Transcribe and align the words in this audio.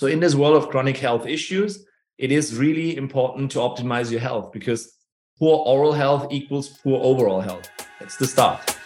So, 0.00 0.06
in 0.06 0.18
this 0.18 0.34
world 0.34 0.56
of 0.56 0.70
chronic 0.70 0.96
health 0.96 1.26
issues, 1.26 1.84
it 2.16 2.32
is 2.32 2.56
really 2.56 2.96
important 2.96 3.50
to 3.50 3.58
optimize 3.58 4.10
your 4.10 4.20
health 4.20 4.50
because 4.50 4.94
poor 5.38 5.58
oral 5.66 5.92
health 5.92 6.28
equals 6.30 6.70
poor 6.70 6.98
overall 7.02 7.42
health. 7.42 7.68
That's 7.98 8.16
the 8.16 8.26
start. 8.26 8.79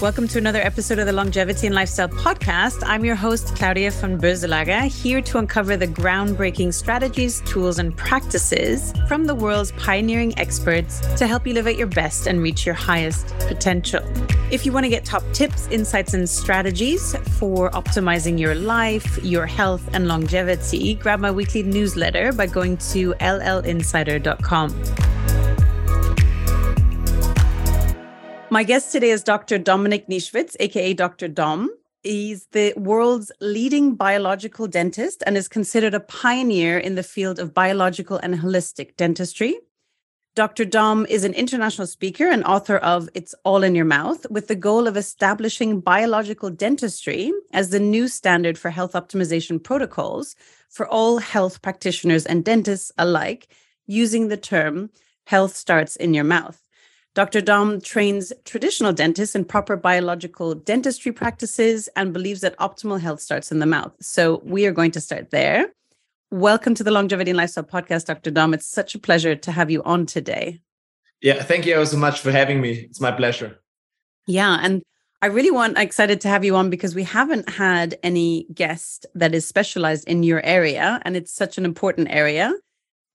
Welcome 0.00 0.28
to 0.28 0.38
another 0.38 0.60
episode 0.60 1.00
of 1.00 1.06
the 1.06 1.12
Longevity 1.12 1.66
and 1.66 1.74
Lifestyle 1.74 2.08
Podcast. 2.08 2.84
I'm 2.86 3.04
your 3.04 3.16
host, 3.16 3.56
Claudia 3.56 3.90
von 3.90 4.16
Boeselager, 4.16 4.82
here 4.82 5.20
to 5.22 5.38
uncover 5.38 5.76
the 5.76 5.88
groundbreaking 5.88 6.72
strategies, 6.72 7.40
tools, 7.40 7.80
and 7.80 7.96
practices 7.96 8.92
from 9.08 9.24
the 9.24 9.34
world's 9.34 9.72
pioneering 9.72 10.38
experts 10.38 11.00
to 11.16 11.26
help 11.26 11.48
you 11.48 11.52
live 11.52 11.66
at 11.66 11.74
your 11.74 11.88
best 11.88 12.28
and 12.28 12.40
reach 12.40 12.64
your 12.64 12.76
highest 12.76 13.36
potential. 13.48 14.00
If 14.52 14.64
you 14.64 14.70
want 14.70 14.84
to 14.84 14.88
get 14.88 15.04
top 15.04 15.24
tips, 15.32 15.66
insights, 15.66 16.14
and 16.14 16.30
strategies 16.30 17.16
for 17.36 17.68
optimizing 17.72 18.38
your 18.38 18.54
life, 18.54 19.18
your 19.24 19.46
health, 19.46 19.82
and 19.94 20.06
longevity, 20.06 20.94
grab 20.94 21.18
my 21.18 21.32
weekly 21.32 21.64
newsletter 21.64 22.32
by 22.32 22.46
going 22.46 22.76
to 22.92 23.14
llinsider.com. 23.14 24.70
My 28.50 28.62
guest 28.62 28.92
today 28.92 29.10
is 29.10 29.22
Dr. 29.22 29.58
Dominik 29.58 30.08
Nischwitz, 30.08 30.56
aka 30.58 30.94
Dr. 30.94 31.28
Dom. 31.28 31.68
He's 32.02 32.46
the 32.52 32.72
world's 32.78 33.30
leading 33.42 33.94
biological 33.94 34.66
dentist 34.66 35.22
and 35.26 35.36
is 35.36 35.48
considered 35.48 35.92
a 35.92 36.00
pioneer 36.00 36.78
in 36.78 36.94
the 36.94 37.02
field 37.02 37.38
of 37.38 37.52
biological 37.52 38.16
and 38.16 38.36
holistic 38.36 38.96
dentistry. 38.96 39.58
Dr. 40.34 40.64
Dom 40.64 41.04
is 41.10 41.24
an 41.24 41.34
international 41.34 41.86
speaker 41.86 42.26
and 42.26 42.42
author 42.44 42.78
of 42.78 43.10
It's 43.12 43.34
All 43.44 43.62
in 43.62 43.74
Your 43.74 43.84
Mouth, 43.84 44.24
with 44.30 44.48
the 44.48 44.56
goal 44.56 44.86
of 44.86 44.96
establishing 44.96 45.80
biological 45.80 46.48
dentistry 46.48 47.30
as 47.52 47.68
the 47.68 47.80
new 47.80 48.08
standard 48.08 48.56
for 48.56 48.70
health 48.70 48.94
optimization 48.94 49.62
protocols 49.62 50.34
for 50.70 50.88
all 50.88 51.18
health 51.18 51.60
practitioners 51.60 52.24
and 52.24 52.46
dentists 52.46 52.92
alike, 52.96 53.48
using 53.86 54.28
the 54.28 54.38
term 54.38 54.88
health 55.26 55.54
starts 55.54 55.96
in 55.96 56.14
your 56.14 56.24
mouth. 56.24 56.64
Dr. 57.14 57.40
Dom 57.40 57.80
trains 57.80 58.32
traditional 58.44 58.92
dentists 58.92 59.34
in 59.34 59.44
proper 59.44 59.76
biological 59.76 60.54
dentistry 60.54 61.10
practices 61.10 61.88
and 61.96 62.12
believes 62.12 62.42
that 62.42 62.56
optimal 62.58 63.00
health 63.00 63.20
starts 63.20 63.50
in 63.50 63.58
the 63.58 63.66
mouth. 63.66 63.92
So 64.00 64.40
we 64.44 64.66
are 64.66 64.72
going 64.72 64.92
to 64.92 65.00
start 65.00 65.30
there. 65.30 65.72
Welcome 66.30 66.74
to 66.74 66.84
the 66.84 66.90
Longevity 66.90 67.30
and 67.30 67.38
Lifestyle 67.38 67.64
Podcast, 67.64 68.04
Dr. 68.04 68.30
Dom. 68.30 68.54
It's 68.54 68.68
such 68.68 68.94
a 68.94 68.98
pleasure 68.98 69.34
to 69.34 69.50
have 69.50 69.70
you 69.70 69.82
on 69.82 70.06
today. 70.06 70.60
Yeah, 71.20 71.42
thank 71.42 71.66
you 71.66 71.84
so 71.86 71.96
much 71.96 72.20
for 72.20 72.30
having 72.30 72.60
me. 72.60 72.72
It's 72.72 73.00
my 73.00 73.10
pleasure. 73.10 73.58
Yeah, 74.26 74.58
and 74.62 74.82
I 75.20 75.26
really 75.26 75.50
want 75.50 75.78
excited 75.78 76.20
to 76.20 76.28
have 76.28 76.44
you 76.44 76.54
on 76.54 76.70
because 76.70 76.94
we 76.94 77.02
haven't 77.02 77.48
had 77.48 77.98
any 78.04 78.46
guest 78.54 79.06
that 79.14 79.34
is 79.34 79.48
specialized 79.48 80.06
in 80.06 80.22
your 80.22 80.44
area 80.44 81.00
and 81.02 81.16
it's 81.16 81.32
such 81.32 81.58
an 81.58 81.64
important 81.64 82.08
area. 82.10 82.54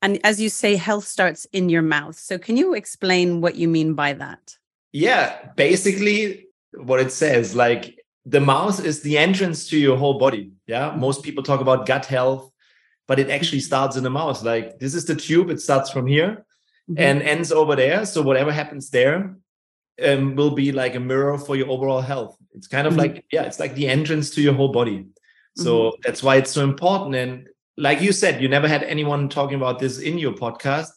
And 0.03 0.19
as 0.23 0.39
you 0.39 0.49
say, 0.49 0.75
health 0.75 1.05
starts 1.05 1.45
in 1.53 1.69
your 1.69 1.81
mouth. 1.81 2.15
So, 2.17 2.37
can 2.37 2.57
you 2.57 2.75
explain 2.75 3.41
what 3.41 3.55
you 3.55 3.67
mean 3.67 3.93
by 3.93 4.13
that? 4.13 4.57
Yeah, 4.91 5.49
basically, 5.55 6.47
what 6.75 6.99
it 6.99 7.11
says 7.11 7.55
like 7.55 8.03
the 8.25 8.39
mouth 8.39 8.83
is 8.83 9.01
the 9.01 9.17
entrance 9.17 9.67
to 9.69 9.77
your 9.77 9.97
whole 9.97 10.17
body. 10.17 10.51
Yeah. 10.67 10.95
Most 10.95 11.23
people 11.23 11.43
talk 11.43 11.61
about 11.61 11.85
gut 11.85 12.05
health, 12.05 12.51
but 13.07 13.19
it 13.19 13.29
actually 13.29 13.59
mm-hmm. 13.59 13.65
starts 13.65 13.95
in 13.97 14.03
the 14.03 14.09
mouth. 14.09 14.41
Like, 14.43 14.79
this 14.79 14.93
is 14.93 15.05
the 15.05 15.15
tube, 15.15 15.49
it 15.49 15.61
starts 15.61 15.89
from 15.89 16.07
here 16.07 16.45
mm-hmm. 16.89 16.95
and 16.97 17.21
ends 17.21 17.51
over 17.51 17.75
there. 17.75 18.05
So, 18.05 18.21
whatever 18.21 18.51
happens 18.51 18.89
there 18.89 19.35
um, 20.05 20.35
will 20.35 20.51
be 20.51 20.71
like 20.71 20.95
a 20.95 20.99
mirror 20.99 21.37
for 21.37 21.55
your 21.55 21.69
overall 21.69 22.01
health. 22.01 22.37
It's 22.53 22.67
kind 22.67 22.87
of 22.87 22.93
mm-hmm. 22.93 23.13
like, 23.13 23.25
yeah, 23.31 23.43
it's 23.43 23.59
like 23.59 23.75
the 23.75 23.87
entrance 23.87 24.29
to 24.31 24.41
your 24.41 24.53
whole 24.53 24.71
body. 24.71 25.07
So, 25.55 25.71
mm-hmm. 25.73 26.01
that's 26.03 26.23
why 26.23 26.37
it's 26.37 26.51
so 26.51 26.63
important. 26.63 27.15
And 27.15 27.47
like 27.77 28.01
you 28.01 28.11
said, 28.11 28.41
you 28.41 28.47
never 28.47 28.67
had 28.67 28.83
anyone 28.83 29.29
talking 29.29 29.55
about 29.55 29.79
this 29.79 29.99
in 29.99 30.17
your 30.17 30.33
podcast. 30.33 30.89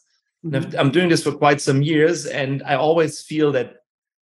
Mm-hmm. 0.45 0.79
I'm 0.79 0.91
doing 0.91 1.09
this 1.09 1.23
for 1.23 1.31
quite 1.31 1.61
some 1.61 1.81
years, 1.81 2.25
and 2.25 2.61
I 2.63 2.75
always 2.75 3.21
feel 3.21 3.51
that 3.53 3.77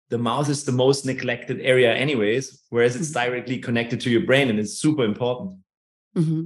the 0.09 0.17
mouth 0.17 0.49
is 0.49 0.63
the 0.63 0.71
most 0.71 1.05
neglected 1.05 1.59
area, 1.61 1.93
anyways, 1.93 2.61
whereas 2.69 2.95
it's 2.95 3.11
mm-hmm. 3.11 3.31
directly 3.31 3.57
connected 3.57 3.99
to 4.01 4.09
your 4.09 4.21
brain 4.21 4.49
and 4.49 4.59
it's 4.59 4.73
super 4.73 5.03
important. 5.03 5.57
Mm-hmm. 6.15 6.43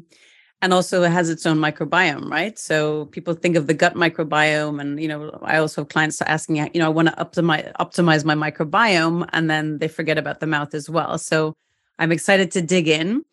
And 0.61 0.73
also, 0.73 1.03
it 1.03 1.11
has 1.11 1.29
its 1.29 1.45
own 1.45 1.57
microbiome, 1.57 2.31
right? 2.31 2.57
So 2.57 3.05
people 3.07 3.35
think 3.35 3.55
of 3.55 3.67
the 3.67 3.75
gut 3.75 3.94
microbiome, 3.94 4.81
and 4.81 5.00
you 5.00 5.07
know, 5.07 5.38
I 5.44 5.57
also 5.57 5.81
have 5.81 5.89
clients 5.89 6.21
asking, 6.21 6.55
you 6.73 6.79
know, 6.79 6.88
I 6.88 6.89
want 6.89 7.09
to 7.09 7.16
optimize 7.16 7.71
optimize 7.73 8.25
my 8.25 8.33
microbiome, 8.33 9.27
and 9.33 9.50
then 9.50 9.77
they 9.77 9.88
forget 9.88 10.17
about 10.17 10.39
the 10.39 10.47
mouth 10.47 10.73
as 10.73 10.89
well. 10.89 11.17
So 11.19 11.53
I'm 12.00 12.11
excited 12.11 12.51
to 12.51 12.61
dig 12.61 12.88
in. 12.88 13.23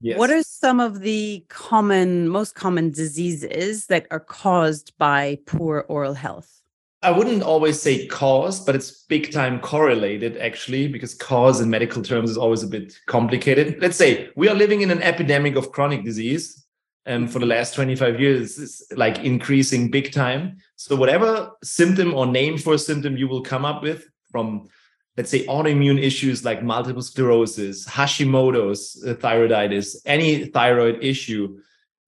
Yes. 0.00 0.18
What 0.18 0.30
are 0.30 0.42
some 0.42 0.80
of 0.80 1.00
the 1.00 1.44
common, 1.48 2.28
most 2.28 2.54
common 2.54 2.90
diseases 2.90 3.86
that 3.86 4.06
are 4.10 4.20
caused 4.20 4.92
by 4.98 5.38
poor 5.46 5.86
oral 5.88 6.14
health? 6.14 6.60
I 7.04 7.10
wouldn't 7.10 7.42
always 7.42 7.80
say 7.80 8.06
cause, 8.06 8.64
but 8.64 8.74
it's 8.74 9.04
big 9.04 9.30
time 9.30 9.60
correlated 9.60 10.38
actually, 10.38 10.88
because 10.88 11.14
cause 11.14 11.60
in 11.60 11.68
medical 11.68 12.02
terms 12.02 12.30
is 12.30 12.38
always 12.38 12.62
a 12.62 12.66
bit 12.66 12.98
complicated. 13.06 13.80
Let's 13.80 13.96
say 13.96 14.30
we 14.36 14.48
are 14.48 14.54
living 14.54 14.80
in 14.80 14.90
an 14.90 15.02
epidemic 15.02 15.54
of 15.56 15.70
chronic 15.70 16.04
disease. 16.04 16.62
And 17.06 17.30
for 17.30 17.38
the 17.38 17.44
mm-hmm. 17.44 17.50
last 17.50 17.74
25 17.74 18.18
years, 18.18 18.58
it's 18.58 18.82
like 18.96 19.18
increasing 19.18 19.90
big 19.90 20.12
time. 20.12 20.56
So, 20.76 20.96
whatever 20.96 21.50
symptom 21.62 22.14
or 22.14 22.24
name 22.24 22.56
for 22.56 22.72
a 22.72 22.78
symptom 22.78 23.18
you 23.18 23.28
will 23.28 23.42
come 23.42 23.66
up 23.66 23.82
with 23.82 24.06
from 24.32 24.68
let's 25.16 25.30
say 25.30 25.46
autoimmune 25.46 26.02
issues 26.02 26.44
like 26.44 26.62
multiple 26.62 27.02
sclerosis, 27.02 27.86
Hashimoto's 27.86 29.02
uh, 29.06 29.14
thyroiditis, 29.14 29.96
any 30.06 30.46
thyroid 30.46 31.02
issue, 31.02 31.58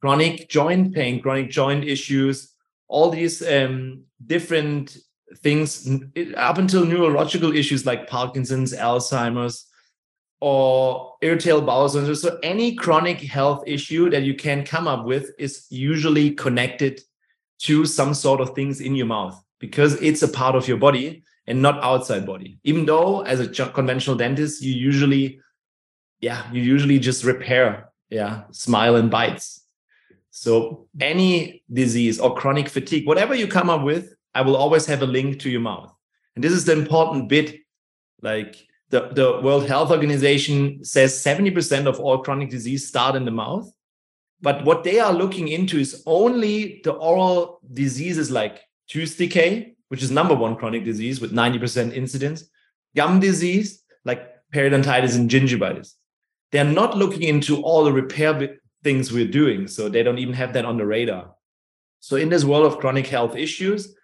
chronic 0.00 0.48
joint 0.48 0.94
pain, 0.94 1.20
chronic 1.20 1.50
joint 1.50 1.84
issues, 1.84 2.52
all 2.88 3.10
these 3.10 3.46
um, 3.46 4.02
different 4.24 4.96
things 5.38 5.88
up 6.36 6.58
until 6.58 6.84
neurological 6.84 7.54
issues 7.54 7.86
like 7.86 8.08
Parkinson's, 8.08 8.72
Alzheimer's, 8.72 9.66
or 10.40 11.14
irritable 11.22 11.62
bowel 11.62 11.88
syndrome. 11.88 12.14
So 12.14 12.38
any 12.42 12.74
chronic 12.74 13.20
health 13.20 13.64
issue 13.66 14.10
that 14.10 14.22
you 14.22 14.34
can 14.34 14.64
come 14.64 14.86
up 14.86 15.04
with 15.04 15.30
is 15.38 15.66
usually 15.70 16.32
connected 16.32 17.00
to 17.60 17.86
some 17.86 18.14
sort 18.14 18.40
of 18.40 18.54
things 18.54 18.80
in 18.80 18.94
your 18.94 19.06
mouth 19.06 19.42
because 19.58 19.94
it's 20.02 20.22
a 20.22 20.28
part 20.28 20.54
of 20.54 20.68
your 20.68 20.76
body 20.76 21.24
and 21.46 21.62
not 21.62 21.82
outside 21.82 22.26
body. 22.26 22.58
Even 22.64 22.86
though 22.86 23.22
as 23.22 23.40
a 23.40 23.66
conventional 23.68 24.16
dentist, 24.16 24.62
you 24.62 24.72
usually, 24.72 25.40
yeah, 26.20 26.50
you 26.52 26.62
usually 26.62 26.98
just 26.98 27.24
repair, 27.24 27.90
yeah, 28.10 28.44
smile 28.50 28.96
and 28.96 29.10
bites. 29.10 29.64
So 30.30 30.88
any 31.00 31.62
disease 31.72 32.20
or 32.20 32.34
chronic 32.34 32.68
fatigue, 32.68 33.06
whatever 33.06 33.34
you 33.34 33.46
come 33.46 33.70
up 33.70 33.82
with, 33.82 34.14
I 34.34 34.42
will 34.42 34.56
always 34.56 34.86
have 34.86 35.02
a 35.02 35.06
link 35.06 35.40
to 35.40 35.50
your 35.50 35.62
mouth. 35.62 35.92
And 36.34 36.44
this 36.44 36.52
is 36.52 36.64
the 36.64 36.72
important 36.72 37.28
bit. 37.28 37.60
Like 38.20 38.56
the, 38.90 39.08
the 39.08 39.40
World 39.42 39.66
Health 39.66 39.90
Organization 39.90 40.84
says 40.84 41.14
70% 41.14 41.86
of 41.86 42.00
all 42.00 42.18
chronic 42.18 42.50
disease 42.50 42.86
start 42.86 43.16
in 43.16 43.24
the 43.24 43.30
mouth. 43.30 43.70
But 44.42 44.64
what 44.64 44.84
they 44.84 45.00
are 45.00 45.12
looking 45.12 45.48
into 45.48 45.78
is 45.78 46.02
only 46.06 46.82
the 46.84 46.92
oral 46.92 47.60
diseases 47.72 48.30
like 48.30 48.60
tooth 48.88 49.16
decay, 49.16 49.75
which 49.88 50.02
is 50.02 50.10
number 50.10 50.34
one 50.34 50.56
chronic 50.56 50.84
disease 50.84 51.20
with 51.20 51.32
90% 51.32 51.94
incidence, 51.94 52.44
gum 52.94 53.20
disease, 53.20 53.82
like 54.04 54.32
periodontitis 54.52 55.16
and 55.16 55.30
gingivitis. 55.30 55.94
They're 56.52 56.64
not 56.64 56.96
looking 56.96 57.22
into 57.22 57.62
all 57.62 57.84
the 57.84 57.92
repair 57.92 58.58
things 58.82 59.12
we're 59.12 59.28
doing. 59.28 59.66
So 59.66 59.88
they 59.88 60.02
don't 60.02 60.18
even 60.18 60.34
have 60.34 60.52
that 60.52 60.64
on 60.64 60.76
the 60.76 60.86
radar. 60.86 61.34
So, 62.00 62.16
in 62.16 62.28
this 62.28 62.44
world 62.44 62.66
of 62.66 62.78
chronic 62.78 63.06
health 63.06 63.34
issues, 63.34 63.94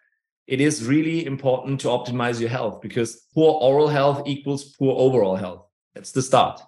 it 0.48 0.60
is 0.60 0.84
really 0.84 1.24
important 1.24 1.80
to 1.82 1.88
optimize 1.88 2.40
your 2.40 2.48
health 2.48 2.80
because 2.80 3.26
poor 3.32 3.52
oral 3.62 3.86
health 3.86 4.22
equals 4.26 4.64
poor 4.64 4.94
overall 4.98 5.36
health. 5.36 5.62
That's 5.94 6.10
the 6.10 6.22
start. 6.22 6.60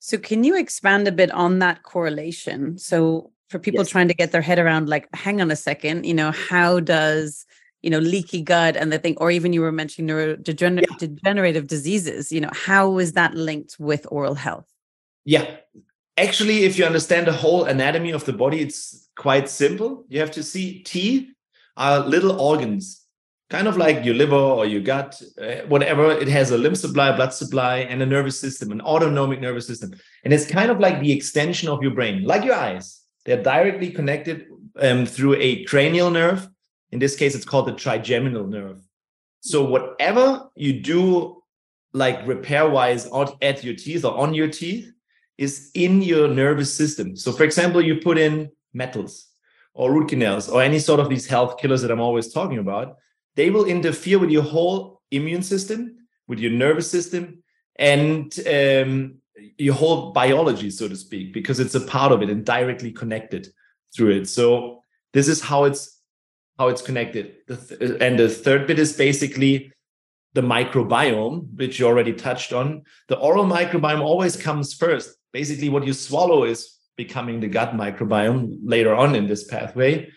So, 0.00 0.18
can 0.18 0.42
you 0.42 0.56
expand 0.56 1.06
a 1.06 1.12
bit 1.12 1.30
on 1.30 1.60
that 1.60 1.84
correlation? 1.84 2.76
So, 2.78 3.30
for 3.50 3.58
people 3.60 3.82
yes. 3.82 3.90
trying 3.90 4.08
to 4.08 4.14
get 4.14 4.32
their 4.32 4.42
head 4.42 4.58
around, 4.58 4.88
like, 4.88 5.08
hang 5.14 5.40
on 5.40 5.50
a 5.50 5.56
second, 5.56 6.06
you 6.06 6.14
know, 6.14 6.32
how 6.32 6.80
does 6.80 7.46
you 7.84 7.90
know 7.90 7.98
leaky 7.98 8.40
gut 8.40 8.76
and 8.76 8.90
the 8.90 8.98
thing 8.98 9.14
or 9.18 9.30
even 9.30 9.52
you 9.52 9.60
were 9.60 9.70
mentioning 9.70 10.08
neurodegenerative 10.08 11.54
yeah. 11.54 11.60
diseases 11.66 12.32
you 12.32 12.40
know 12.40 12.50
how 12.52 12.98
is 12.98 13.12
that 13.12 13.34
linked 13.34 13.76
with 13.78 14.06
oral 14.10 14.34
health? 14.34 14.66
Yeah. 15.26 15.56
Actually 16.16 16.64
if 16.64 16.78
you 16.78 16.86
understand 16.86 17.26
the 17.26 17.32
whole 17.32 17.64
anatomy 17.64 18.10
of 18.12 18.24
the 18.24 18.32
body 18.32 18.60
it's 18.60 19.08
quite 19.16 19.48
simple. 19.50 20.06
You 20.08 20.18
have 20.20 20.30
to 20.32 20.42
see 20.42 20.82
teeth 20.82 21.28
are 21.76 21.98
little 22.00 22.40
organs 22.40 23.02
kind 23.50 23.68
of 23.68 23.76
like 23.76 24.04
your 24.04 24.14
liver 24.14 24.44
or 24.58 24.64
your 24.64 24.80
gut 24.80 25.20
uh, 25.38 25.56
whatever. 25.68 26.10
It 26.10 26.28
has 26.28 26.50
a 26.52 26.58
lymph 26.58 26.78
supply 26.78 27.14
blood 27.14 27.34
supply 27.34 27.78
and 27.90 28.00
a 28.02 28.06
nervous 28.06 28.40
system 28.40 28.72
an 28.72 28.80
autonomic 28.80 29.40
nervous 29.42 29.66
system. 29.66 29.92
And 30.24 30.32
it's 30.32 30.46
kind 30.46 30.70
of 30.70 30.80
like 30.80 31.00
the 31.00 31.12
extension 31.12 31.68
of 31.68 31.82
your 31.82 31.92
brain 31.92 32.24
like 32.24 32.44
your 32.44 32.54
eyes. 32.54 33.02
They're 33.26 33.42
directly 33.42 33.90
connected 33.90 34.46
um, 34.80 35.04
through 35.04 35.36
a 35.36 35.64
cranial 35.64 36.10
nerve 36.10 36.48
in 36.94 37.00
this 37.00 37.16
case, 37.16 37.34
it's 37.34 37.44
called 37.44 37.66
the 37.66 37.72
trigeminal 37.72 38.46
nerve. 38.46 38.80
So 39.40 39.64
whatever 39.64 40.48
you 40.54 40.80
do, 40.80 41.42
like 41.92 42.24
repair 42.24 42.70
wise, 42.70 43.08
at 43.42 43.64
your 43.64 43.74
teeth 43.74 44.04
or 44.04 44.16
on 44.16 44.32
your 44.32 44.46
teeth, 44.46 44.92
is 45.36 45.72
in 45.74 46.02
your 46.02 46.28
nervous 46.28 46.72
system. 46.72 47.16
So, 47.16 47.32
for 47.32 47.42
example, 47.42 47.82
you 47.82 47.96
put 47.96 48.16
in 48.16 48.52
metals 48.72 49.26
or 49.74 49.92
root 49.92 50.08
canals 50.08 50.48
or 50.48 50.62
any 50.62 50.78
sort 50.78 51.00
of 51.00 51.08
these 51.08 51.26
health 51.26 51.58
killers 51.58 51.82
that 51.82 51.90
I'm 51.90 52.00
always 52.00 52.32
talking 52.32 52.58
about, 52.58 52.96
they 53.34 53.50
will 53.50 53.64
interfere 53.64 54.20
with 54.20 54.30
your 54.30 54.44
whole 54.44 55.02
immune 55.10 55.42
system, 55.42 55.96
with 56.28 56.38
your 56.38 56.52
nervous 56.52 56.88
system, 56.88 57.42
and 57.74 58.32
um, 58.46 59.16
your 59.58 59.74
whole 59.74 60.12
biology, 60.12 60.70
so 60.70 60.86
to 60.86 60.94
speak, 60.94 61.34
because 61.34 61.58
it's 61.58 61.74
a 61.74 61.80
part 61.80 62.12
of 62.12 62.22
it 62.22 62.30
and 62.30 62.46
directly 62.46 62.92
connected 62.92 63.48
through 63.96 64.12
it. 64.12 64.28
So 64.28 64.82
this 65.12 65.26
is 65.26 65.40
how 65.40 65.64
it's 65.64 65.93
how 66.58 66.68
it's 66.68 66.82
connected. 66.82 67.36
and 68.00 68.18
the 68.18 68.28
third 68.28 68.66
bit 68.66 68.78
is 68.78 68.92
basically 68.96 69.72
the 70.34 70.42
microbiome, 70.42 71.48
which 71.56 71.78
you 71.78 71.86
already 71.86 72.12
touched 72.12 72.52
on. 72.52 72.82
The 73.08 73.16
oral 73.18 73.44
microbiome 73.44 74.00
always 74.00 74.36
comes 74.36 74.74
first. 74.74 75.16
Basically, 75.32 75.68
what 75.68 75.86
you 75.86 75.92
swallow 75.92 76.44
is 76.44 76.78
becoming 76.96 77.40
the 77.40 77.48
gut 77.48 77.72
microbiome 77.72 78.58
later 78.62 78.94
on 78.94 79.14
in 79.14 79.26
this 79.26 79.44
pathway. 79.44 80.10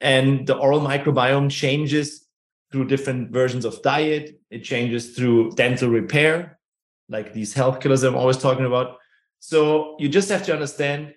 And 0.00 0.46
the 0.46 0.56
oral 0.56 0.80
microbiome 0.80 1.50
changes 1.50 2.26
through 2.70 2.86
different 2.86 3.30
versions 3.30 3.64
of 3.64 3.80
diet, 3.82 4.38
it 4.50 4.62
changes 4.62 5.16
through 5.16 5.52
dental 5.52 5.88
repair, 5.88 6.58
like 7.08 7.32
these 7.32 7.54
health 7.54 7.80
killers 7.80 8.02
I'm 8.02 8.14
always 8.14 8.36
talking 8.36 8.66
about. 8.66 8.98
So 9.40 9.96
you 9.98 10.08
just 10.08 10.28
have 10.28 10.44
to 10.46 10.52
understand 10.52 11.14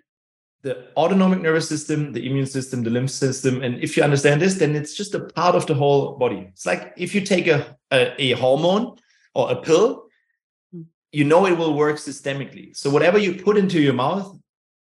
the 0.63 0.88
autonomic 0.96 1.42
nervous 1.42 1.68
system, 1.68 2.13
the 2.13 2.25
immune 2.28 2.46
system, 2.46 2.84
the 2.84 2.90
lymph 2.90 3.10
system. 3.10 3.63
And 3.63 3.80
if 3.80 3.98
you 3.98 4.04
understand 4.04 4.42
this, 4.42 4.56
then 4.56 4.75
it's 4.75 4.94
just 4.94 5.16
a 5.16 5.19
part 5.19 5.56
of 5.56 5.66
the 5.66 5.74
whole 5.74 6.18
body. 6.18 6.48
It's 6.50 6.66
like 6.66 6.94
if 6.98 7.16
you 7.16 7.22
take 7.22 7.48
a, 7.48 7.78
a, 7.92 8.22
a 8.22 8.31
hormone 8.34 8.98
or 9.34 9.52
a 9.52 9.56
pill, 9.56 10.06
hmm. 10.72 10.84
you 11.12 11.24
know 11.24 11.46
it 11.48 11.58
will 11.58 11.74
work 11.74 11.98
systemically. 11.98 12.75
So 12.75 12.90
whatever 12.90 13.18
you 13.18 13.42
put 13.42 13.58
into 13.58 13.81
your 13.81 13.94
mouth, 13.94 14.38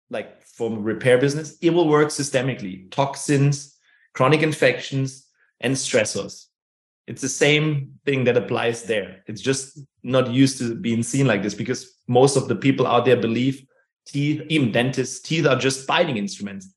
like 0.09 0.43
from 0.43 0.83
repair 0.83 1.17
business, 1.17 1.57
it 1.61 1.71
will 1.71 1.87
work 1.87 2.09
systemically. 2.09 2.91
Toxins, 2.91 3.77
chronic 4.13 4.43
infections, 4.43 5.27
and 5.59 5.73
stressors. 5.73 6.45
It's 7.07 7.21
the 7.21 7.29
same 7.29 7.93
thing 8.05 8.25
that 8.25 8.37
applies 8.37 8.83
there. 8.83 9.23
It's 9.27 9.41
just 9.41 9.79
not 10.03 10.31
used 10.31 10.59
to 10.59 10.75
being 10.75 11.01
seen 11.01 11.25
like 11.25 11.41
this 11.41 11.55
because 11.55 11.97
most 12.07 12.35
of 12.35 12.47
the 12.47 12.55
people 12.55 12.85
out 12.85 13.05
there 13.05 13.17
believe 13.17 13.65
teeth, 14.05 14.41
even 14.49 14.71
dentists, 14.71 15.19
teeth 15.19 15.45
are 15.45 15.55
just 15.55 15.87
biting 15.87 16.17
instruments. 16.17 16.73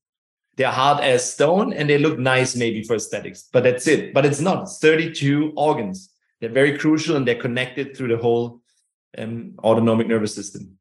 They're 0.56 0.70
hard 0.70 1.02
as 1.02 1.32
stone 1.32 1.72
and 1.72 1.90
they 1.90 1.98
look 1.98 2.18
nice 2.18 2.54
maybe 2.54 2.84
for 2.84 2.94
aesthetics, 2.94 3.48
but 3.52 3.64
that's 3.64 3.86
it. 3.86 4.14
But 4.14 4.24
it's 4.24 4.40
not. 4.40 4.62
It's 4.62 4.78
32 4.78 5.52
organs. 5.56 6.10
They're 6.40 6.50
very 6.50 6.78
crucial 6.78 7.16
and 7.16 7.26
they're 7.26 7.34
connected 7.34 7.96
through 7.96 8.08
the 8.08 8.16
whole 8.16 8.60
um, 9.18 9.54
autonomic 9.64 10.06
nervous 10.06 10.34
system 10.34 10.78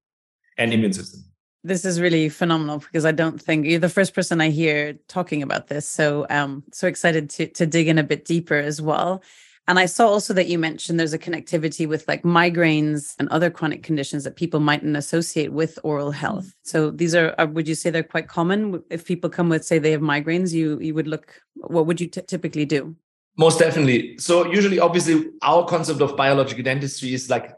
and 0.58 0.74
immune 0.74 0.94
system. 0.94 1.24
This 1.64 1.86
is 1.86 2.02
really 2.02 2.28
phenomenal 2.28 2.80
because 2.80 3.06
I 3.06 3.14
don't 3.14 3.42
think 3.42 3.66
you're 3.66 3.80
the 3.80 3.88
first 3.88 4.14
person 4.14 4.42
I 4.42 4.50
hear 4.50 4.94
talking 5.08 5.42
about 5.42 5.68
this. 5.68 5.88
So 5.88 6.28
um 6.30 6.64
so 6.74 6.88
excited 6.88 7.30
to 7.32 7.48
to 7.48 7.66
dig 7.66 7.88
in 7.88 7.98
a 7.98 8.04
bit 8.04 8.26
deeper 8.26 8.56
as 8.56 8.82
well. 8.82 9.24
And 9.68 9.80
I 9.80 9.86
saw 9.86 10.08
also 10.08 10.34
that 10.34 10.48
you 10.48 10.60
mentioned 10.60 11.00
there's 11.00 11.14
a 11.14 11.20
connectivity 11.20 11.88
with 11.88 12.06
like 12.08 12.24
migraines 12.24 13.16
and 13.18 13.30
other 13.30 13.50
chronic 13.50 13.82
conditions 13.82 14.26
that 14.26 14.36
people 14.36 14.60
mightn't 14.60 14.98
associate 14.98 15.54
with 15.54 15.80
oral 15.84 16.12
mm-hmm. 16.12 16.20
health. 16.20 16.54
So 16.64 16.92
these 16.92 17.16
are, 17.16 17.34
are 17.38 17.48
would 17.48 17.68
you 17.68 17.76
say 17.76 17.90
they're 17.90 18.04
quite 18.04 18.28
common? 18.28 18.84
If 18.90 19.06
people 19.06 19.30
come 19.30 19.48
with, 19.48 19.64
say, 19.64 19.80
they 19.80 19.92
have 19.92 20.02
migraines, 20.02 20.52
you 20.52 20.80
you 20.80 20.94
would 20.94 21.08
look. 21.08 21.42
What 21.56 21.86
would 21.86 22.02
you 22.02 22.08
t- 22.08 22.22
typically 22.22 22.66
do? 22.66 22.96
Most 23.38 23.58
definitely. 23.60 24.18
So 24.18 24.52
usually, 24.52 24.80
obviously, 24.80 25.32
our 25.42 25.66
concept 25.66 26.02
of 26.02 26.16
biological 26.18 26.64
dentistry 26.64 27.14
is 27.14 27.30
like 27.30 27.56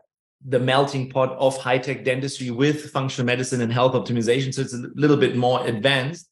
the 0.48 0.60
melting 0.60 1.10
pot 1.10 1.32
of 1.32 1.58
high 1.58 1.80
tech 1.80 2.06
dentistry 2.06 2.52
with 2.52 2.92
functional 2.92 3.26
medicine 3.26 3.62
and 3.62 3.74
health 3.74 3.94
optimization. 3.94 4.54
So 4.54 4.62
it's 4.62 4.74
a 4.74 4.90
little 4.94 5.18
bit 5.18 5.36
more 5.36 5.66
advanced. 5.66 6.30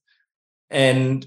And 0.69 1.25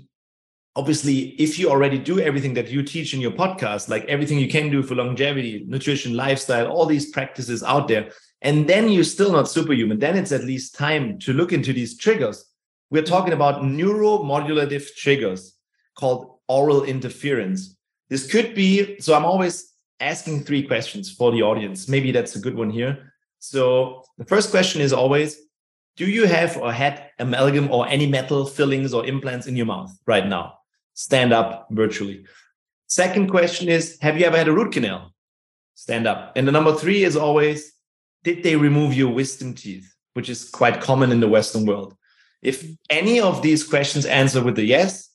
obviously 0.77 1.31
if 1.41 1.59
you 1.59 1.71
already 1.71 1.99
do 1.99 2.21
everything 2.21 2.53
that 2.53 2.69
you 2.69 2.83
teach 2.83 3.15
in 3.15 3.21
your 3.21 3.31
podcast 3.31 3.89
like 3.89 4.05
everything 4.05 4.39
you 4.39 4.49
can 4.49 4.71
do 4.71 4.83
for 4.83 4.95
longevity 4.95 5.65
nutrition 5.67 6.15
lifestyle 6.15 6.69
all 6.69 6.85
these 6.85 7.11
practices 7.11 7.63
out 7.63 7.89
there 7.89 8.11
and 8.43 8.69
then 8.69 8.91
you're 8.91 9.03
still 9.03 9.33
not 9.33 9.49
superhuman 9.49 9.99
then 9.99 10.17
it's 10.17 10.33
at 10.33 10.45
least 10.45 10.75
time 10.75 11.19
to 11.19 11.33
look 11.33 11.53
into 11.53 11.73
these 11.73 11.97
triggers. 11.97 12.45
We're 12.91 13.03
talking 13.03 13.33
about 13.33 13.63
neuromodulative 13.63 14.95
triggers 14.97 15.57
called 15.99 16.39
oral 16.47 16.85
interference. 16.85 17.77
This 18.11 18.31
could 18.31 18.55
be 18.55 19.01
so 19.01 19.15
i'm 19.15 19.25
always 19.25 19.73
asking 19.99 20.45
three 20.45 20.63
questions 20.63 21.11
for 21.11 21.33
the 21.33 21.43
audience. 21.43 21.89
Maybe 21.89 22.13
that's 22.13 22.37
a 22.37 22.39
good 22.39 22.55
one 22.55 22.69
here. 22.69 23.15
So 23.39 24.05
the 24.19 24.27
first 24.27 24.51
question 24.51 24.83
is 24.83 24.93
always 24.93 25.41
do 25.97 26.05
you 26.05 26.27
have 26.27 26.59
or 26.59 26.71
had 26.71 27.11
amalgam 27.19 27.71
or 27.71 27.89
any 27.89 28.07
metal 28.07 28.45
fillings 28.45 28.93
or 28.93 29.07
implants 29.07 29.47
in 29.47 29.57
your 29.57 29.65
mouth 29.65 29.91
right 30.07 30.27
now 30.27 30.59
stand 30.97 31.33
up 31.33 31.69
virtually. 31.71 32.25
Second 32.89 33.31
question 33.31 33.69
is 33.69 33.99
Have 34.01 34.19
you 34.19 34.27
ever 34.27 34.37
had 34.37 34.49
a 34.49 34.53
root 34.53 34.73
canal? 34.73 35.13
Stand 35.77 36.09
up. 36.09 36.33
And 36.35 36.49
the 36.49 36.53
number 36.53 36.75
three 36.75 37.05
is 37.05 37.17
always 37.17 37.73
Did 38.25 38.43
they 38.43 38.57
remove 38.57 38.95
your 38.95 39.13
wisdom 39.13 39.55
teeth, 39.55 39.95
which 40.15 40.29
is 40.29 40.49
quite 40.49 40.81
common 40.81 41.13
in 41.13 41.21
the 41.21 41.29
Western 41.29 41.65
world? 41.65 41.97
If 42.43 42.67
any 42.91 43.21
of 43.21 43.43
these 43.43 43.63
questions 43.63 44.07
answer 44.07 44.43
with 44.43 44.59
a 44.59 44.65
yes, 44.65 45.09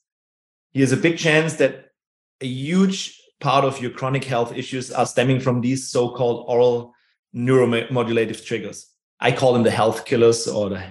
here's 0.71 0.91
a 0.91 0.97
big 0.97 1.17
chance 1.17 1.55
that 1.55 1.91
a 2.39 2.45
huge 2.45 3.17
part 3.39 3.65
of 3.65 3.81
your 3.81 3.91
chronic 3.91 4.23
health 4.23 4.55
issues 4.55 4.91
are 4.91 5.05
stemming 5.05 5.39
from 5.39 5.61
these 5.61 5.89
so 5.89 6.09
called 6.09 6.45
oral 6.47 6.93
neuromodulative 7.35 8.45
triggers. 8.45 8.87
I 9.19 9.31
call 9.31 9.53
them 9.53 9.63
the 9.63 9.71
health 9.71 10.05
killers 10.05 10.47
or 10.47 10.69
the 10.69 10.83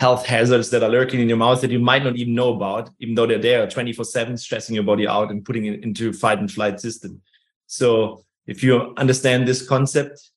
health 0.00 0.26
hazards 0.26 0.70
that 0.70 0.82
are 0.82 0.88
lurking 0.88 1.20
in 1.20 1.28
your 1.28 1.38
mouth 1.38 1.60
that 1.60 1.70
you 1.70 1.78
might 1.78 2.02
not 2.02 2.16
even 2.16 2.34
know 2.34 2.54
about, 2.54 2.90
even 2.98 3.14
though 3.14 3.26
they're 3.26 3.38
there 3.38 3.68
24 3.68 4.04
7, 4.04 4.36
stressing 4.36 4.74
your 4.74 4.84
body 4.84 5.06
out 5.06 5.30
and 5.30 5.44
putting 5.44 5.66
it 5.66 5.82
into 5.84 6.12
fight 6.12 6.38
and 6.38 6.50
flight 6.50 6.80
system. 6.80 7.20
So 7.66 8.24
if 8.46 8.62
you 8.62 8.94
understand 8.96 9.46
this 9.46 9.66
concept, 9.66 10.30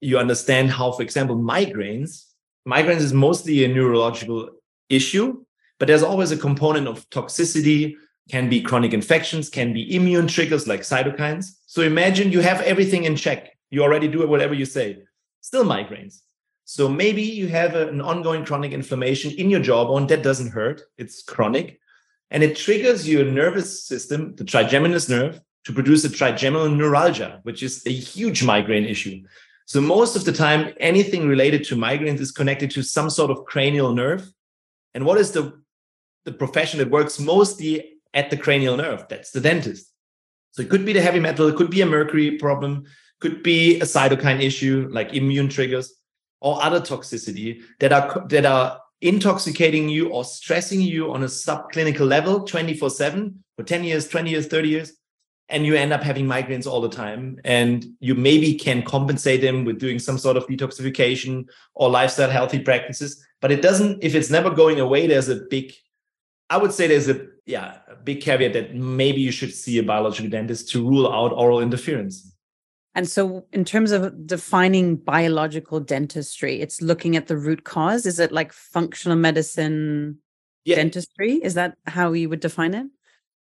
you 0.00 0.18
understand 0.18 0.70
how, 0.70 0.92
for 0.92 1.02
example, 1.02 1.36
migraines, 1.36 2.26
migraines 2.66 3.00
is 3.00 3.12
mostly 3.12 3.64
a 3.64 3.68
neurological 3.68 4.50
issue, 4.88 5.44
but 5.78 5.86
there's 5.88 6.02
always 6.02 6.30
a 6.32 6.36
component 6.36 6.88
of 6.88 7.08
toxicity, 7.10 7.94
can 8.28 8.48
be 8.48 8.60
chronic 8.60 8.92
infections, 8.92 9.48
can 9.48 9.72
be 9.72 9.94
immune 9.94 10.26
triggers 10.26 10.66
like 10.68 10.80
cytokines. 10.80 11.56
So 11.66 11.82
imagine 11.82 12.32
you 12.32 12.40
have 12.40 12.60
everything 12.62 13.04
in 13.04 13.16
check. 13.16 13.56
You 13.70 13.82
already 13.82 14.08
do 14.08 14.26
whatever 14.26 14.54
you 14.54 14.64
say. 14.64 15.02
Still 15.40 15.64
migraines. 15.64 16.20
So 16.70 16.88
maybe 16.88 17.22
you 17.22 17.48
have 17.48 17.74
a, 17.74 17.88
an 17.88 18.00
ongoing 18.00 18.44
chronic 18.44 18.70
inflammation 18.70 19.32
in 19.32 19.50
your 19.50 19.58
jawbone 19.58 20.06
that 20.06 20.22
doesn't 20.22 20.52
hurt, 20.52 20.82
it's 20.98 21.20
chronic, 21.20 21.80
and 22.30 22.44
it 22.44 22.56
triggers 22.56 23.08
your 23.08 23.24
nervous 23.24 23.82
system, 23.82 24.36
the 24.36 24.44
trigeminal 24.44 25.00
nerve, 25.08 25.40
to 25.64 25.72
produce 25.72 26.04
a 26.04 26.08
trigeminal 26.08 26.68
neuralgia, 26.68 27.40
which 27.42 27.64
is 27.64 27.84
a 27.88 27.90
huge 27.90 28.44
migraine 28.44 28.84
issue. 28.84 29.20
So 29.66 29.80
most 29.80 30.14
of 30.14 30.24
the 30.24 30.30
time, 30.30 30.72
anything 30.78 31.26
related 31.26 31.64
to 31.64 31.74
migraines 31.74 32.20
is 32.20 32.30
connected 32.30 32.70
to 32.70 32.84
some 32.84 33.10
sort 33.10 33.32
of 33.32 33.46
cranial 33.46 33.92
nerve. 33.92 34.32
And 34.94 35.04
what 35.04 35.18
is 35.18 35.32
the, 35.32 35.60
the 36.24 36.32
profession 36.32 36.78
that 36.78 36.88
works 36.88 37.18
mostly 37.18 37.94
at 38.14 38.30
the 38.30 38.36
cranial 38.36 38.76
nerve? 38.76 39.06
That's 39.08 39.32
the 39.32 39.40
dentist. 39.40 39.92
So 40.52 40.62
it 40.62 40.70
could 40.70 40.86
be 40.86 40.92
the 40.92 41.02
heavy 41.02 41.18
metal, 41.18 41.48
it 41.48 41.56
could 41.56 41.70
be 41.70 41.80
a 41.80 41.86
mercury 41.86 42.38
problem, 42.38 42.84
could 43.18 43.42
be 43.42 43.80
a 43.80 43.86
cytokine 43.86 44.40
issue 44.40 44.88
like 44.92 45.14
immune 45.14 45.48
triggers 45.48 45.96
or 46.40 46.62
other 46.62 46.80
toxicity 46.80 47.62
that 47.78 47.92
are 47.92 48.26
that 48.28 48.46
are 48.46 48.80
intoxicating 49.00 49.88
you 49.88 50.10
or 50.10 50.24
stressing 50.24 50.80
you 50.80 51.12
on 51.12 51.22
a 51.22 51.26
subclinical 51.26 52.06
level 52.06 52.44
24 52.44 52.90
7 52.90 53.42
for 53.56 53.62
10 53.62 53.84
years 53.84 54.08
20 54.08 54.30
years 54.30 54.46
30 54.46 54.68
years 54.68 54.92
and 55.48 55.66
you 55.66 55.74
end 55.74 55.92
up 55.92 56.02
having 56.02 56.26
migraines 56.26 56.66
all 56.66 56.80
the 56.80 56.88
time 56.88 57.40
and 57.44 57.86
you 57.98 58.14
maybe 58.14 58.54
can 58.54 58.82
compensate 58.82 59.40
them 59.40 59.64
with 59.64 59.78
doing 59.78 59.98
some 59.98 60.18
sort 60.18 60.36
of 60.36 60.46
detoxification 60.46 61.48
or 61.74 61.88
lifestyle 61.88 62.30
healthy 62.30 62.58
practices 62.58 63.24
but 63.40 63.50
it 63.50 63.62
doesn't 63.62 64.02
if 64.02 64.14
it's 64.14 64.30
never 64.30 64.50
going 64.50 64.80
away 64.80 65.06
there's 65.06 65.28
a 65.28 65.36
big 65.48 65.72
i 66.50 66.56
would 66.56 66.72
say 66.72 66.86
there's 66.86 67.08
a 67.08 67.26
yeah 67.46 67.78
a 67.88 67.96
big 67.96 68.20
caveat 68.20 68.52
that 68.52 68.74
maybe 68.74 69.20
you 69.20 69.32
should 69.32 69.52
see 69.52 69.78
a 69.78 69.82
biological 69.82 70.30
dentist 70.30 70.68
to 70.68 70.86
rule 70.86 71.10
out 71.10 71.32
oral 71.32 71.60
interference 71.60 72.34
and 72.94 73.08
so, 73.08 73.46
in 73.52 73.64
terms 73.64 73.92
of 73.92 74.26
defining 74.26 74.96
biological 74.96 75.78
dentistry, 75.78 76.60
it's 76.60 76.82
looking 76.82 77.16
at 77.16 77.28
the 77.28 77.36
root 77.36 77.64
cause. 77.64 78.04
Is 78.04 78.18
it 78.18 78.32
like 78.32 78.52
functional 78.52 79.16
medicine 79.16 80.18
yeah. 80.64 80.76
dentistry? 80.76 81.34
Is 81.34 81.54
that 81.54 81.76
how 81.86 82.12
you 82.12 82.28
would 82.28 82.40
define 82.40 82.74
it? 82.74 82.86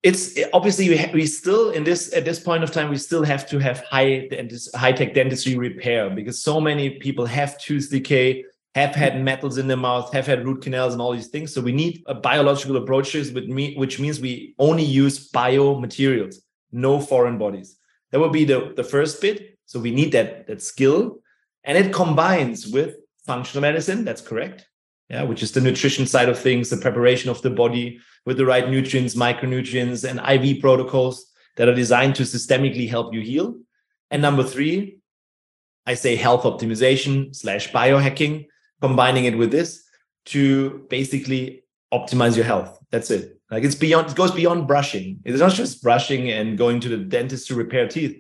It's 0.03 0.37
eh, 0.37 0.49
obviously 0.53 0.91
we, 0.91 0.99
ha- 0.99 1.11
we 1.13 1.27
still 1.27 1.71
in 1.71 1.83
this 1.83 2.13
at 2.15 2.25
this 2.27 2.39
point 2.39 2.63
of 2.63 2.71
time 2.71 2.91
we 2.91 2.99
still 2.99 3.25
have 3.25 3.49
to 3.49 3.59
have 3.59 3.81
high 3.81 4.29
dentist, 4.29 4.75
high 4.77 4.93
tech 4.93 5.15
dentistry 5.15 5.57
repair 5.57 6.11
because 6.11 6.43
so 6.43 6.61
many 6.61 6.91
people 6.91 7.25
have 7.25 7.59
tooth 7.59 7.91
decay, 7.91 8.45
have 8.75 8.95
had 8.95 9.21
metals 9.23 9.57
in 9.57 9.67
their 9.67 9.79
mouth, 9.79 10.13
have 10.13 10.27
had 10.27 10.45
root 10.45 10.63
canals 10.63 10.93
and 10.93 11.01
all 11.01 11.13
these 11.13 11.29
things. 11.29 11.55
So 11.55 11.63
we 11.63 11.73
need 11.73 12.03
a 12.07 12.15
biological 12.15 12.77
approaches, 12.77 13.33
with 13.33 13.47
me, 13.47 13.75
which 13.77 13.99
means 13.99 14.21
we 14.21 14.55
only 14.59 14.85
use 14.85 15.31
biomaterials, 15.31 16.37
no 16.71 17.01
foreign 17.01 17.39
bodies. 17.39 17.78
That 18.11 18.21
would 18.21 18.33
be 18.33 18.45
the, 18.45 18.73
the 18.75 18.85
first 18.85 19.21
bit. 19.21 19.59
So 19.67 19.79
we 19.79 19.91
need 19.91 20.13
that, 20.13 20.47
that 20.47 20.63
skill. 20.63 21.19
And 21.65 21.77
it 21.77 21.93
combines 21.93 22.67
with 22.67 22.97
functional 23.27 23.63
medicine, 23.63 24.05
that's 24.05 24.23
correct. 24.23 24.67
yeah, 25.11 25.23
which 25.23 25.43
is 25.43 25.53
the 25.53 25.61
nutrition 25.61 26.07
side 26.07 26.29
of 26.29 26.39
things, 26.39 26.69
the 26.69 26.77
preparation 26.77 27.31
of 27.31 27.41
the 27.43 27.51
body 27.51 28.01
with 28.27 28.37
the 28.37 28.47
right 28.47 28.69
nutrients, 28.69 29.15
micronutrients, 29.15 30.09
and 30.09 30.21
IV 30.21 30.61
protocols 30.61 31.31
that 31.57 31.69
are 31.69 31.75
designed 31.75 32.15
to 32.17 32.23
systemically 32.23 32.89
help 32.89 33.15
you 33.15 33.21
heal. 33.21 33.59
And 34.11 34.23
number 34.23 34.45
three, 34.45 35.01
I 35.87 35.95
say 35.95 36.17
health 36.17 36.43
optimization 36.43 37.35
slash 37.35 37.73
biohacking, 37.73 38.47
combining 38.81 39.25
it 39.25 39.37
with 39.37 39.51
this 39.51 39.85
to 40.27 40.87
basically 40.91 41.65
optimize 41.93 42.37
your 42.37 42.45
health. 42.45 42.79
That's 42.91 43.11
it. 43.11 43.38
Like 43.51 43.65
it's 43.65 43.75
beyond, 43.75 44.11
it 44.11 44.17
goes 44.17 44.31
beyond 44.33 44.67
brushing. 44.67 45.21
It's 45.25 45.41
not 45.41 45.53
just 45.53 45.83
brushing 45.83 46.31
and 46.31 46.59
going 46.59 46.81
to 46.81 46.89
the 46.89 46.99
dentist 46.99 47.49
to 47.49 47.55
repair 47.55 47.89
teeth. 47.89 48.19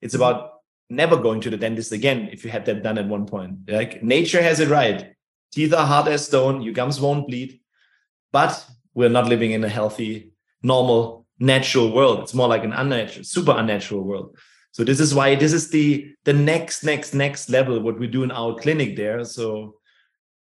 It's 0.00 0.14
about 0.14 0.52
never 0.88 1.16
going 1.16 1.40
to 1.42 1.50
the 1.50 1.56
dentist 1.56 1.92
again 1.92 2.28
if 2.32 2.44
you 2.44 2.50
had 2.50 2.64
that 2.66 2.82
done 2.82 2.98
at 2.98 3.06
one 3.06 3.26
point. 3.26 3.68
Like 3.68 4.02
nature 4.02 4.42
has 4.42 4.60
it 4.60 4.68
right. 4.68 5.14
Teeth 5.52 5.74
are 5.74 5.86
hard 5.86 6.08
as 6.08 6.26
stone, 6.26 6.62
your 6.62 6.72
gums 6.72 7.00
won't 7.00 7.26
bleed, 7.26 7.60
but 8.32 8.64
we're 8.94 9.08
not 9.08 9.26
living 9.26 9.52
in 9.52 9.64
a 9.64 9.68
healthy, 9.68 10.32
normal, 10.62 11.26
natural 11.38 11.92
world. 11.92 12.20
It's 12.20 12.34
more 12.34 12.48
like 12.48 12.64
an 12.64 12.72
unnatural, 12.72 13.24
super 13.24 13.54
unnatural 13.56 14.02
world. 14.02 14.36
So 14.72 14.84
this 14.84 15.00
is 15.00 15.14
why 15.14 15.34
this 15.34 15.52
is 15.52 15.70
the 15.70 16.12
the 16.24 16.32
next, 16.32 16.84
next, 16.84 17.14
next 17.14 17.50
level 17.50 17.80
what 17.80 17.98
we 17.98 18.06
do 18.06 18.22
in 18.22 18.30
our 18.30 18.54
clinic 18.54 18.96
there. 18.96 19.24
So 19.24 19.79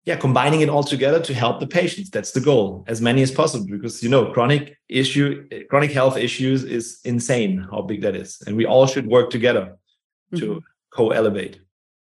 yeah, 0.05 0.15
combining 0.15 0.61
it 0.61 0.69
all 0.69 0.83
together 0.83 1.19
to 1.19 1.33
help 1.33 1.59
the 1.59 1.67
patients. 1.67 2.09
That's 2.09 2.31
the 2.31 2.41
goal, 2.41 2.83
as 2.87 3.01
many 3.01 3.21
as 3.21 3.31
possible, 3.31 3.67
because 3.69 4.01
you 4.01 4.09
know, 4.09 4.31
chronic 4.31 4.77
issue, 4.89 5.47
chronic 5.69 5.91
health 5.91 6.17
issues 6.17 6.63
is 6.63 6.99
insane 7.05 7.67
how 7.69 7.81
big 7.83 8.01
that 8.01 8.15
is. 8.15 8.41
And 8.47 8.57
we 8.57 8.65
all 8.65 8.87
should 8.87 9.05
work 9.05 9.29
together 9.29 9.77
to 10.35 10.45
mm-hmm. 10.45 10.59
co-elevate. 10.91 11.59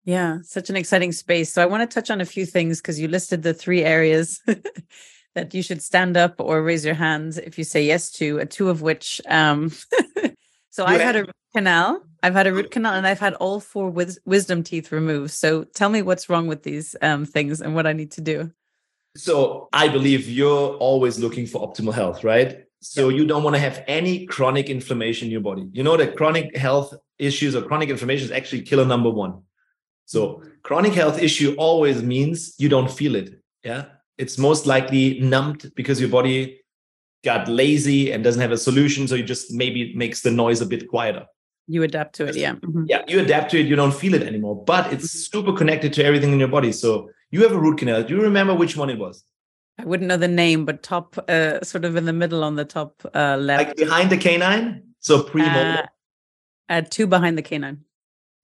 Yeah, 0.06 0.40
such 0.42 0.70
an 0.70 0.76
exciting 0.76 1.12
space. 1.12 1.54
So 1.54 1.62
I 1.62 1.66
want 1.66 1.90
to 1.90 1.94
touch 1.94 2.10
on 2.10 2.20
a 2.20 2.26
few 2.26 2.46
things 2.46 2.82
because 2.82 3.00
you 3.00 3.08
listed 3.08 3.44
the 3.44 3.54
three 3.54 3.84
areas 3.84 4.42
that 5.36 5.54
you 5.54 5.62
should 5.62 5.82
stand 5.82 6.18
up 6.18 6.36
or 6.40 6.64
raise 6.64 6.84
your 6.84 6.96
hands 6.96 7.38
if 7.38 7.58
you 7.58 7.64
say 7.64 7.84
yes 7.86 8.12
to, 8.14 8.42
uh, 8.42 8.46
two 8.50 8.70
of 8.70 8.82
which 8.82 9.22
um 9.30 9.72
so 10.72 10.84
I've 10.86 11.02
had 11.02 11.16
a 11.16 11.26
canal. 11.56 12.04
I've 12.24 12.34
had 12.34 12.48
a 12.48 12.54
root 12.54 12.72
canal 12.72 12.94
and 12.94 13.06
I've 13.06 13.20
had 13.20 13.34
all 13.36 13.60
four 13.60 13.90
wis- 13.90 14.18
wisdom 14.26 14.64
teeth 14.64 14.94
removed. 14.94 15.32
So 15.32 15.66
tell 15.66 15.90
me 15.90 16.02
what's 16.02 16.30
wrong 16.30 16.48
with 16.48 16.64
these 16.64 16.96
um, 17.02 17.26
things 17.26 17.62
and 17.62 17.76
what 17.76 17.86
I 17.86 17.92
need 17.92 18.12
to 18.12 18.22
do. 18.22 18.50
So 19.18 19.68
I 19.74 19.90
believe 19.90 20.30
you're 20.30 20.76
always 20.78 21.20
looking 21.20 21.46
for 21.46 21.68
optimal 21.68 21.94
health, 21.94 22.24
right? 22.24 22.64
So 22.80 23.10
you 23.10 23.28
don't 23.28 23.44
want 23.44 23.56
to 23.58 23.60
have 23.60 23.84
any 23.88 24.26
chronic 24.26 24.70
inflammation 24.70 25.28
in 25.28 25.32
your 25.32 25.42
body. 25.42 25.68
You 25.74 25.84
know 25.84 25.98
that 25.98 26.16
chronic 26.16 26.56
health 26.56 26.94
issues 27.20 27.56
or 27.56 27.62
chronic 27.62 27.90
inflammation 27.90 28.26
is 28.26 28.32
actually 28.32 28.62
killer 28.62 28.86
number 28.86 29.10
one. 29.10 29.42
So 30.06 30.44
chronic 30.64 30.94
health 30.94 31.22
issue 31.22 31.56
always 31.58 32.02
means 32.02 32.56
you 32.58 32.70
don't 32.70 32.90
feel 32.90 33.16
it. 33.16 33.40
Yeah. 33.64 33.86
It's 34.18 34.38
most 34.38 34.66
likely 34.66 35.20
numbed 35.20 35.74
because 35.76 36.00
your 36.00 36.10
body 36.10 36.62
got 37.24 37.48
lazy 37.48 38.12
and 38.12 38.24
doesn't 38.24 38.42
have 38.42 38.52
a 38.52 38.58
solution. 38.58 39.08
So 39.08 39.16
you 39.16 39.24
just 39.24 39.52
maybe 39.52 39.94
makes 39.96 40.22
the 40.22 40.32
noise 40.32 40.62
a 40.62 40.66
bit 40.66 40.88
quieter. 40.88 41.26
You 41.68 41.84
adapt 41.84 42.16
to 42.16 42.26
it. 42.26 42.36
Yeah. 42.36 42.56
Mm-hmm. 42.56 42.86
Yeah. 42.88 43.04
You 43.08 43.22
adapt 43.22 43.52
to 43.52 43.60
it. 43.60 43.66
You 43.66 43.76
don't 43.76 43.94
feel 43.94 44.14
it 44.14 44.24
anymore, 44.24 44.64
but 44.64 44.92
it's 44.92 45.08
mm-hmm. 45.08 45.38
super 45.38 45.54
connected 45.54 45.94
to 45.94 46.06
everything 46.06 46.34
in 46.34 46.40
your 46.40 46.50
body. 46.50 46.72
So 46.72 47.10
you 47.32 47.42
have 47.44 47.52
a 47.52 47.60
root 47.60 47.80
canal. 47.80 48.04
Do 48.04 48.16
you 48.16 48.22
remember 48.22 48.54
which 48.54 48.76
one 48.76 48.90
it 48.90 49.00
was? 49.00 49.24
I 49.80 49.86
wouldn't 49.86 50.08
know 50.08 50.18
the 50.18 50.28
name, 50.28 50.66
but 50.66 50.84
top, 50.84 51.18
uh, 51.28 51.62
sort 51.62 51.84
of 51.86 51.96
in 51.96 52.06
the 52.06 52.14
middle 52.14 52.44
on 52.44 52.56
the 52.56 52.66
top 52.66 53.02
uh, 53.16 53.38
left. 53.38 53.70
Like 53.70 53.78
behind 53.78 54.12
the 54.12 54.18
canine? 54.18 54.84
So 55.00 55.24
pre 55.24 55.42
uh, 55.42 55.84
uh, 56.70 56.82
two 56.90 57.08
behind 57.08 57.38
the 57.38 57.42
canine. 57.42 57.80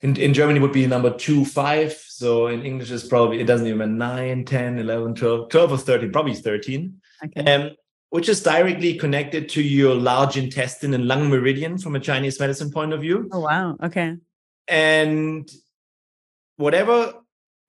In, 0.01 0.15
in 0.15 0.33
Germany 0.33 0.59
would 0.59 0.71
be 0.71 0.87
number 0.87 1.15
two, 1.15 1.45
five. 1.45 1.93
So 2.07 2.47
in 2.47 2.63
English 2.63 2.89
is 2.89 3.03
probably, 3.03 3.41
it 3.41 3.45
doesn't 3.45 3.67
even 3.67 3.97
9, 3.97 4.45
10, 4.45 4.79
11, 4.79 5.15
12, 5.15 5.49
12 5.49 5.71
or 5.71 5.77
13, 5.77 6.11
probably 6.11 6.35
13. 6.35 7.01
Okay. 7.25 7.53
Um, 7.53 7.71
which 8.09 8.27
is 8.27 8.41
directly 8.41 8.95
connected 8.95 9.49
to 9.49 9.61
your 9.61 9.95
large 9.95 10.37
intestine 10.37 10.93
and 10.93 11.07
lung 11.07 11.29
meridian 11.29 11.77
from 11.77 11.95
a 11.95 11.99
Chinese 11.99 12.39
medicine 12.39 12.71
point 12.71 12.93
of 12.93 13.01
view. 13.01 13.29
Oh, 13.31 13.41
wow. 13.41 13.77
Okay. 13.83 14.17
And 14.67 15.49
whatever 16.57 17.13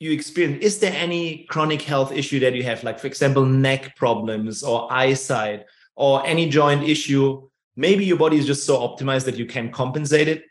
you 0.01 0.11
experience 0.11 0.65
is 0.65 0.79
there 0.81 0.93
any 0.97 1.45
chronic 1.45 1.83
health 1.83 2.11
issue 2.11 2.41
that 2.41 2.55
you 2.55 2.63
have 2.63 2.83
like 2.83 2.99
for 2.99 3.07
example 3.07 3.45
neck 3.45 3.95
problems 3.97 4.63
or 4.65 4.91
eyesight 4.91 5.65
or 5.95 6.27
any 6.27 6.49
joint 6.49 6.83
issue 6.83 7.41
maybe 7.77 8.05
your 8.05 8.17
body 8.17 8.37
is 8.39 8.47
just 8.47 8.65
so 8.65 8.79
optimized 8.79 9.27
that 9.27 9.37
you 9.37 9.47
can 9.47 9.71
compensate 9.71 10.27
it 10.27 10.43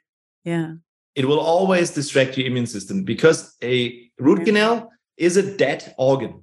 yeah 0.46 0.74
it 1.16 1.26
will 1.26 1.40
always 1.40 1.90
distract 1.90 2.38
your 2.38 2.48
immune 2.48 2.68
system 2.68 3.04
because 3.04 3.56
a 3.64 4.10
root 4.20 4.46
canal 4.46 4.90
is 5.18 5.36
a 5.36 5.58
dead 5.58 5.94
organ 5.98 6.42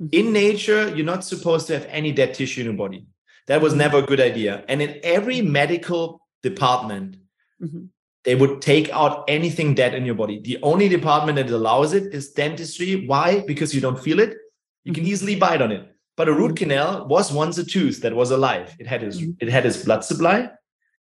mm-hmm. 0.00 0.08
in 0.12 0.32
nature 0.32 0.94
you're 0.94 1.06
not 1.06 1.24
supposed 1.24 1.66
to 1.66 1.72
have 1.72 1.86
any 1.90 2.12
dead 2.12 2.34
tissue 2.34 2.60
in 2.60 2.66
your 2.66 2.74
body 2.74 3.06
that 3.46 3.60
was 3.60 3.72
mm-hmm. 3.72 3.80
never 3.80 3.98
a 3.98 4.02
good 4.02 4.20
idea 4.20 4.64
and 4.68 4.82
in 4.82 4.98
every 5.02 5.40
medical 5.40 6.20
department 6.42 7.16
mm-hmm 7.62 7.86
they 8.26 8.34
would 8.34 8.60
take 8.60 8.90
out 8.90 9.24
anything 9.28 9.72
dead 9.72 9.94
in 9.94 10.04
your 10.04 10.16
body. 10.16 10.40
The 10.40 10.58
only 10.62 10.88
department 10.88 11.36
that 11.36 11.48
allows 11.48 11.94
it 11.94 12.12
is 12.12 12.32
dentistry. 12.32 13.06
Why? 13.06 13.44
Because 13.46 13.72
you 13.72 13.80
don't 13.80 14.02
feel 14.02 14.18
it. 14.18 14.36
You 14.82 14.92
can 14.92 15.04
mm-hmm. 15.04 15.12
easily 15.12 15.36
bite 15.36 15.62
on 15.62 15.70
it. 15.70 15.88
But 16.16 16.28
a 16.28 16.32
root 16.32 16.56
mm-hmm. 16.56 16.70
canal 16.70 17.06
was 17.06 17.32
once 17.32 17.56
a 17.56 17.64
tooth 17.64 18.02
that 18.02 18.16
was 18.16 18.32
alive. 18.32 18.74
It 18.80 18.88
had 18.88 19.04
its 19.04 19.18
mm-hmm. 19.18 19.30
it 19.38 19.48
had 19.48 19.64
its 19.64 19.84
blood 19.84 20.04
supply, 20.04 20.50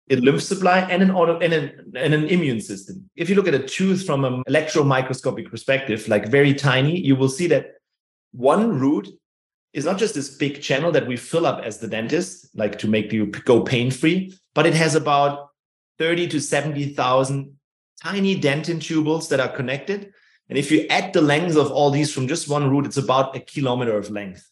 its 0.07 0.21
lymph 0.21 0.43
supply, 0.43 0.81
and 0.81 1.01
an 1.01 1.09
auto 1.09 1.39
and 1.39 1.53
an, 1.53 1.91
and 1.95 2.13
an 2.13 2.25
immune 2.27 2.61
system. 2.61 3.09
If 3.15 3.29
you 3.29 3.35
look 3.35 3.47
at 3.47 3.55
a 3.55 3.67
tooth 3.67 4.05
from 4.05 4.23
an 4.23 4.43
electron 4.45 4.87
microscopic 4.87 5.49
perspective, 5.49 6.07
like 6.07 6.27
very 6.27 6.53
tiny, 6.53 6.99
you 6.99 7.15
will 7.15 7.29
see 7.29 7.47
that 7.47 7.76
one 8.37 8.79
root 8.79 9.09
is 9.73 9.85
not 9.85 9.97
just 9.97 10.13
this 10.13 10.29
big 10.29 10.61
channel 10.61 10.91
that 10.91 11.07
we 11.07 11.17
fill 11.17 11.45
up 11.45 11.63
as 11.63 11.79
the 11.79 11.87
dentist, 11.87 12.55
like 12.55 12.77
to 12.79 12.87
make 12.87 13.11
you 13.11 13.25
go 13.25 13.61
pain 13.61 13.89
free, 13.91 14.31
but 14.53 14.67
it 14.67 14.75
has 14.75 14.95
about 14.95 15.49
30 15.97 16.27
to 16.29 16.39
70,000 16.39 17.57
tiny 18.01 18.39
dentin 18.39 18.77
tubules 18.77 19.27
that 19.29 19.39
are 19.39 19.49
connected. 19.49 20.13
And 20.49 20.57
if 20.57 20.71
you 20.71 20.85
add 20.89 21.13
the 21.13 21.21
length 21.21 21.57
of 21.57 21.71
all 21.71 21.89
these 21.89 22.13
from 22.13 22.27
just 22.27 22.47
one 22.47 22.69
root, 22.69 22.85
it's 22.85 22.97
about 22.97 23.35
a 23.35 23.39
kilometer 23.39 23.97
of 23.97 24.11
length. 24.11 24.47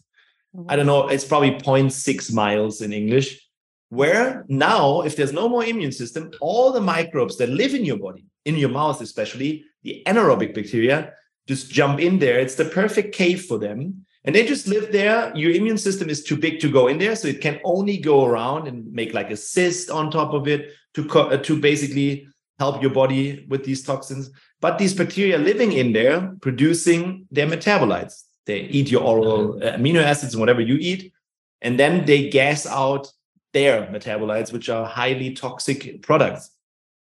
Mm-hmm. 0.56 0.70
I 0.70 0.76
don't 0.76 0.88
know, 0.88 1.08
it's 1.08 1.24
probably 1.24 1.52
0.6 1.52 2.34
miles 2.34 2.82
in 2.82 2.92
English. 2.92 3.48
Where 3.90 4.46
now, 4.50 5.04
if 5.04 5.16
there's 5.16 5.32
no 5.32 5.48
more 5.48 5.64
immune 5.64 5.92
system, 5.92 6.32
all 6.42 6.72
the 6.72 6.82
microbes 6.82 7.38
that 7.38 7.50
live 7.50 7.76
in 7.76 7.86
your 7.86 7.98
body, 7.98 8.26
in 8.44 8.58
your 8.58 8.70
mouth 8.70 9.00
especially, 9.00 9.66
the 9.84 10.02
anaerobic 10.08 10.56
bacteria, 10.56 11.14
just 11.48 11.72
jump 11.72 12.00
in 12.00 12.20
there. 12.20 12.40
It's 12.40 12.56
the 12.56 12.66
perfect 12.66 13.14
cave 13.16 13.46
for 13.46 13.58
them. 13.58 14.06
And 14.24 14.34
they 14.34 14.46
just 14.46 14.68
live 14.68 14.92
there. 14.92 15.32
Your 15.36 15.52
immune 15.52 15.78
system 15.78 16.10
is 16.10 16.24
too 16.24 16.36
big 16.36 16.60
to 16.62 16.72
go 16.72 16.88
in 16.88 16.98
there. 16.98 17.16
So 17.16 17.28
it 17.28 17.42
can 17.42 17.60
only 17.64 17.98
go 17.98 18.26
around 18.26 18.68
and 18.68 18.92
make 18.92 19.14
like 19.14 19.30
a 19.30 19.38
cyst 19.38 19.92
on 19.92 20.10
top 20.10 20.34
of 20.34 20.48
it 20.48 20.72
to 20.96 21.06
co- 21.06 21.30
uh, 21.30 21.38
to 21.38 21.60
basically 21.60 22.28
help 22.58 22.82
your 22.82 22.92
body 22.92 23.46
with 23.50 23.64
these 23.64 23.84
toxins. 23.84 24.32
But 24.62 24.80
these 24.80 24.96
bacteria 24.96 25.38
living 25.38 25.74
in 25.74 25.94
there, 25.94 26.34
producing 26.42 27.28
their 27.30 27.48
metabolites. 27.48 28.24
They 28.46 28.62
eat 28.62 28.92
your 28.92 29.04
oral 29.04 29.56
amino 29.60 30.02
acids 30.04 30.34
and 30.34 30.40
whatever 30.40 30.62
you 30.62 30.78
eat, 30.80 31.14
and 31.62 31.80
then 31.80 32.06
they 32.06 32.30
gas 32.30 32.66
out 32.66 33.12
their 33.54 33.88
metabolites, 33.88 34.54
which 34.54 34.70
are 34.70 34.86
highly 34.86 35.34
toxic 35.34 36.02
products. 36.02 36.52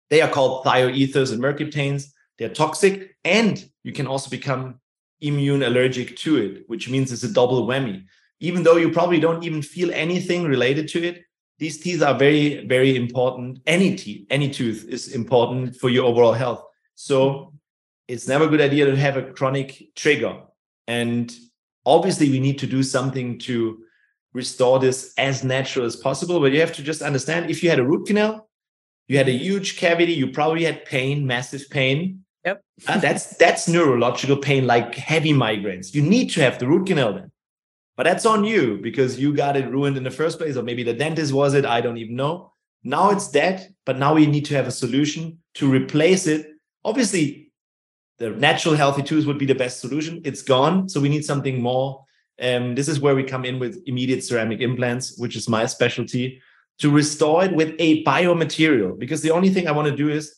They 0.10 0.22
are 0.22 0.30
called 0.30 0.66
thioethers 0.66 1.32
and 1.32 1.42
mercaptanes. 1.42 2.12
They're 2.38 2.50
toxic, 2.50 3.16
and 3.24 3.64
you 3.84 3.92
can 3.92 4.08
also 4.08 4.30
become 4.30 4.80
immune 5.22 5.64
allergic 5.64 6.18
to 6.18 6.38
it, 6.38 6.64
which 6.68 6.90
means 6.90 7.12
it's 7.12 7.24
a 7.24 7.32
double 7.32 7.68
whammy. 7.68 8.04
Even 8.40 8.64
though 8.64 8.78
you 8.78 8.92
probably 8.92 9.20
don't 9.20 9.44
even 9.44 9.62
feel 9.62 9.92
anything 9.94 10.44
related 10.44 10.88
to 10.90 11.04
it, 11.04 11.24
these 11.60 11.80
teeth 11.80 12.02
are 12.02 12.18
very 12.18 12.66
very 12.66 12.96
important. 12.96 13.60
Any 13.68 13.96
teeth 13.96 14.26
any 14.30 14.50
tooth 14.50 14.86
is 14.90 15.14
important 15.14 15.76
for 15.76 15.90
your 15.90 16.06
overall 16.06 16.34
health. 16.34 16.64
So 16.96 17.54
it's 18.08 18.28
never 18.28 18.46
a 18.46 18.50
good 18.50 18.62
idea 18.62 18.86
to 18.86 18.96
have 18.98 19.18
a 19.18 19.32
chronic 19.32 19.96
trigger. 19.96 20.42
And 20.88 21.34
obviously 21.86 22.30
we 22.30 22.40
need 22.40 22.60
to 22.60 22.68
do 22.68 22.84
something 22.84 23.40
to 23.40 23.80
restore 24.34 24.80
this 24.80 25.14
as 25.18 25.44
natural 25.44 25.86
as 25.86 25.96
possible 25.96 26.40
but 26.40 26.52
you 26.52 26.60
have 26.60 26.74
to 26.74 26.82
just 26.84 27.02
understand 27.02 27.50
if 27.50 27.62
you 27.62 27.70
had 27.70 27.80
a 27.80 27.84
root 27.84 28.08
canal 28.08 28.50
you 29.08 29.18
had 29.18 29.28
a 29.28 29.32
huge 29.32 29.78
cavity 29.78 30.14
you 30.14 30.28
probably 30.28 30.64
had 30.64 30.86
pain 30.86 31.26
massive 31.26 31.70
pain 31.70 32.24
yep 32.46 32.64
uh, 32.88 32.98
that's 33.00 33.38
that's 33.38 33.68
neurological 33.68 34.38
pain 34.38 34.66
like 34.68 34.96
heavy 34.96 35.34
migraines 35.34 35.94
you 35.94 36.02
need 36.02 36.30
to 36.30 36.42
have 36.42 36.60
the 36.60 36.68
root 36.68 36.88
canal 36.88 37.14
then 37.14 37.32
but 37.96 38.04
that's 38.04 38.26
on 38.26 38.44
you 38.44 38.80
because 38.82 39.20
you 39.20 39.34
got 39.34 39.56
it 39.56 39.70
ruined 39.70 39.98
in 39.98 40.04
the 40.04 40.12
first 40.12 40.40
place, 40.40 40.58
or 40.58 40.64
maybe 40.64 40.84
the 40.84 40.94
dentist 40.94 41.32
was 41.32 41.54
it. 41.54 41.66
I 41.66 41.82
don't 41.82 41.98
even 41.98 42.16
know. 42.16 42.52
Now 42.84 43.12
it's 43.12 43.30
dead, 43.30 43.74
but 43.86 43.98
now 43.98 44.16
we 44.16 44.26
need 44.26 44.46
to 44.46 44.56
have 44.56 44.68
a 44.68 44.72
solution 44.72 45.40
to 45.56 45.72
replace 45.72 46.28
it. 46.28 46.48
Obviously, 46.84 47.52
the 48.18 48.32
natural 48.32 48.76
healthy 48.76 49.04
tooth 49.04 49.26
would 49.26 49.38
be 49.38 49.46
the 49.46 49.56
best 49.56 49.80
solution. 49.80 50.22
It's 50.26 50.42
gone. 50.42 50.90
So 50.90 51.00
we 51.00 51.10
need 51.10 51.24
something 51.24 51.62
more. 51.62 52.04
Um, 52.42 52.74
this 52.76 52.88
is 52.88 53.00
where 53.00 53.16
we 53.16 53.24
come 53.24 53.46
in 53.46 53.60
with 53.60 53.82
immediate 53.86 54.24
ceramic 54.24 54.60
implants, 54.60 55.18
which 55.18 55.36
is 55.36 55.48
my 55.48 55.66
specialty, 55.68 56.42
to 56.80 56.90
restore 56.90 57.46
it 57.46 57.54
with 57.54 57.76
a 57.78 58.04
biomaterial. 58.04 58.98
Because 58.98 59.22
the 59.22 59.32
only 59.32 59.52
thing 59.52 59.68
I 59.68 59.72
want 59.72 59.88
to 59.88 59.96
do 59.96 60.10
is 60.10 60.36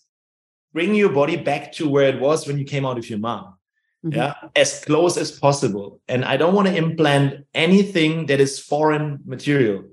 bring 0.76 0.94
your 0.94 1.10
body 1.10 1.38
back 1.38 1.72
to 1.72 1.90
where 1.90 2.10
it 2.10 2.20
was 2.20 2.46
when 2.46 2.60
you 2.60 2.66
came 2.66 2.86
out 2.86 2.98
of 2.98 3.10
your 3.10 3.18
mom. 3.18 3.56
Mm-hmm. 4.06 4.18
Yeah, 4.18 4.34
as 4.56 4.84
close 4.84 5.18
as 5.18 5.32
possible. 5.32 6.02
And 6.08 6.24
I 6.24 6.38
don't 6.38 6.54
want 6.54 6.68
to 6.68 6.76
implant 6.76 7.46
anything 7.56 8.28
that 8.28 8.40
is 8.40 8.60
foreign 8.60 9.22
material. 9.26 9.86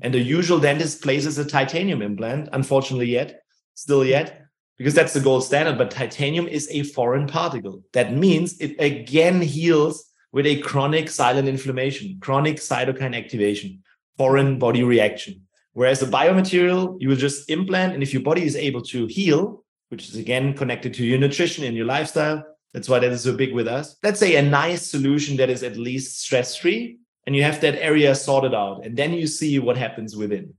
And 0.00 0.12
the 0.12 0.18
usual 0.18 0.58
dentist 0.58 1.02
places 1.02 1.38
a 1.38 1.44
titanium 1.44 2.00
implant, 2.00 2.48
unfortunately, 2.52 3.10
yet, 3.10 3.42
still 3.74 4.04
yet, 4.04 4.46
because 4.78 4.94
that's 4.94 5.12
the 5.12 5.20
gold 5.20 5.44
standard. 5.44 5.76
But 5.76 5.90
titanium 5.90 6.48
is 6.48 6.66
a 6.72 6.82
foreign 6.82 7.26
particle. 7.26 7.82
That 7.92 8.14
means 8.14 8.58
it 8.58 8.74
again 8.80 9.42
heals 9.42 10.10
with 10.32 10.46
a 10.46 10.60
chronic 10.62 11.10
silent 11.10 11.46
inflammation, 11.46 12.16
chronic 12.20 12.56
cytokine 12.56 13.14
activation, 13.14 13.82
foreign 14.16 14.58
body 14.58 14.82
reaction. 14.82 15.42
Whereas 15.74 16.02
a 16.02 16.06
biomaterial, 16.06 16.96
you 17.00 17.10
will 17.10 17.16
just 17.16 17.50
implant, 17.50 17.92
and 17.92 18.02
if 18.02 18.14
your 18.14 18.22
body 18.22 18.44
is 18.44 18.56
able 18.56 18.82
to 18.92 19.06
heal, 19.06 19.61
which 19.92 20.08
is 20.08 20.16
again 20.16 20.54
connected 20.54 20.94
to 20.94 21.04
your 21.04 21.18
nutrition 21.18 21.64
and 21.64 21.76
your 21.76 21.84
lifestyle, 21.84 22.42
that's 22.72 22.88
why 22.88 22.98
that 22.98 23.12
is 23.12 23.24
so 23.24 23.36
big 23.36 23.52
with 23.52 23.68
us. 23.68 23.96
Let's 24.02 24.18
say 24.18 24.36
a 24.36 24.42
nice 24.42 24.90
solution 24.90 25.36
that 25.36 25.50
is 25.50 25.62
at 25.62 25.76
least 25.76 26.22
stress 26.22 26.56
free, 26.56 26.96
and 27.26 27.36
you 27.36 27.42
have 27.42 27.60
that 27.60 27.74
area 27.74 28.14
sorted 28.14 28.54
out, 28.54 28.86
and 28.86 28.96
then 28.96 29.12
you 29.12 29.26
see 29.26 29.58
what 29.58 29.76
happens 29.76 30.16
within. 30.16 30.54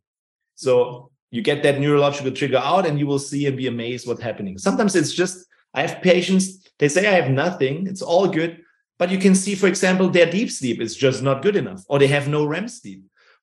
So 0.54 1.10
you 1.32 1.42
get 1.42 1.64
that 1.64 1.80
neurological 1.80 2.32
trigger 2.32 2.60
out, 2.60 2.86
and 2.86 3.00
you 3.00 3.08
will 3.08 3.18
see 3.18 3.48
and 3.48 3.58
be 3.58 3.66
amazed 3.66 4.08
what's 4.08 4.22
happening. 4.22 4.60
Sometimes 4.60 4.96
it's 4.96 5.12
just 5.12 5.48
I 5.74 5.82
have 5.82 6.04
patients, 6.04 6.70
they 6.78 6.88
say 6.88 7.08
I 7.08 7.20
have 7.20 7.32
nothing, 7.32 7.88
it's 7.88 8.04
all 8.04 8.28
good, 8.28 8.62
but 9.00 9.10
you 9.10 9.18
can 9.18 9.34
see, 9.34 9.56
for 9.56 9.66
example, 9.66 10.10
their 10.10 10.30
deep 10.30 10.52
sleep 10.52 10.80
is 10.80 10.96
just 10.96 11.24
not 11.24 11.42
good 11.42 11.56
enough, 11.56 11.84
or 11.90 11.98
they 11.98 12.06
have 12.06 12.28
no 12.28 12.46
REM 12.46 12.68
sleep, 12.68 13.02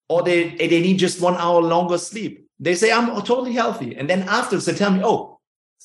or 0.08 0.22
they, 0.22 0.50
they 0.54 0.80
need 0.80 0.98
just 0.98 1.20
one 1.20 1.34
hour 1.34 1.60
longer 1.60 1.98
sleep. 1.98 2.46
They 2.60 2.76
say, 2.76 2.92
I'm 2.92 3.08
totally 3.22 3.54
healthy. 3.54 3.96
And 3.96 4.08
then 4.08 4.22
afterwards, 4.28 4.66
they 4.66 4.74
tell 4.74 4.92
me, 4.92 5.00
oh, 5.02 5.39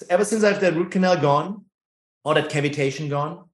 ever 0.10 0.26
since 0.26 0.44
I 0.44 0.52
have 0.52 0.62
that 0.62 0.76
root 0.76 0.92
canal 0.92 1.18
gone, 1.18 1.66
or 2.24 2.34
that 2.34 2.50
cavitation 2.50 3.10
gone, 3.10 3.46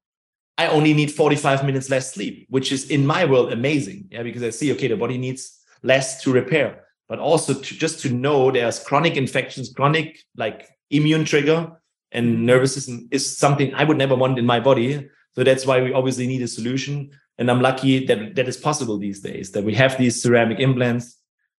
I 0.58 0.68
only 0.68 0.94
need 0.94 1.12
45 1.12 1.66
minutes 1.66 1.90
less 1.90 2.14
sleep, 2.14 2.48
which 2.50 2.72
is 2.72 2.90
in 2.90 3.06
my 3.06 3.26
world 3.26 3.52
amazing. 3.52 4.08
Yeah, 4.12 4.24
because 4.24 4.44
I 4.44 4.50
see, 4.50 4.72
okay, 4.74 4.88
the 4.88 4.96
body 4.96 5.18
needs 5.18 5.60
less 5.84 6.22
to 6.24 6.32
repair, 6.32 6.86
but 7.10 7.20
also 7.20 7.54
to 7.54 7.78
just 7.78 8.00
to 8.02 8.10
know 8.10 8.52
there's 8.52 8.80
chronic 8.80 9.18
infections, 9.18 9.74
chronic 9.74 10.20
like 10.36 10.70
immune 10.90 11.26
trigger 11.26 11.72
and 12.12 12.46
nervous 12.46 12.74
system 12.74 13.08
is 13.12 13.38
something 13.38 13.74
I 13.74 13.84
would 13.84 13.98
never 13.98 14.16
want 14.16 14.38
in 14.38 14.46
my 14.46 14.60
body. 14.60 15.10
So 15.34 15.44
that's 15.44 15.66
why 15.66 15.82
we 15.82 15.94
obviously 15.94 16.28
need 16.28 16.42
a 16.42 16.48
solution. 16.48 17.12
And 17.38 17.50
I'm 17.50 17.62
lucky 17.62 18.06
that 18.06 18.36
that 18.36 18.48
is 18.48 18.58
possible 18.58 18.98
these 18.98 19.22
days, 19.22 19.52
that 19.52 19.64
we 19.64 19.74
have 19.76 19.98
these 19.98 20.22
ceramic 20.22 20.60
implants 20.60 21.18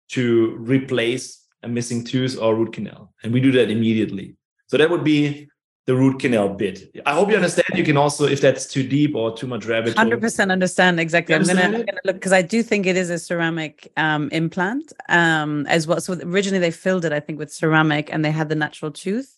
to 0.10 0.56
replace 0.60 1.44
a 1.64 1.68
missing 1.68 2.04
tooth 2.04 2.38
or 2.40 2.56
root 2.56 2.74
canal. 2.74 3.14
And 3.24 3.34
we 3.34 3.40
do 3.40 3.52
that 3.54 3.72
immediately. 3.72 4.36
So 4.72 4.78
that 4.78 4.90
would 4.90 5.04
be 5.04 5.50
the 5.86 5.94
root 5.94 6.22
canal 6.22 6.48
bit. 6.48 6.96
I 7.06 7.12
hope 7.12 7.30
you 7.30 7.36
understand. 7.36 7.68
You 7.76 7.84
can 7.84 7.98
also, 7.98 8.26
if 8.26 8.40
that's 8.40 8.66
too 8.66 8.88
deep 8.88 9.18
or 9.18 9.36
too 9.36 9.46
much 9.46 9.66
rabbit. 9.66 9.98
Hundred 9.98 10.22
percent 10.22 10.50
understand 10.50 10.98
exactly. 10.98 11.36
I'm 11.36 11.44
gonna, 11.44 11.70
gonna, 11.70 12.00
look 12.06 12.16
because 12.16 12.32
I 12.32 12.42
do 12.42 12.64
think 12.64 12.86
it 12.86 12.96
is 12.96 13.10
a 13.10 13.20
ceramic 13.20 13.92
um, 13.98 14.30
implant 14.32 14.94
um, 15.10 15.68
as 15.68 15.88
well. 15.88 16.00
So 16.00 16.14
originally 16.24 16.60
they 16.60 16.72
filled 16.72 17.04
it, 17.04 17.12
I 17.12 17.20
think, 17.20 17.38
with 17.38 17.52
ceramic, 17.52 18.14
and 18.14 18.24
they 18.24 18.32
had 18.32 18.48
the 18.48 18.56
natural 18.56 18.92
tooth. 18.92 19.38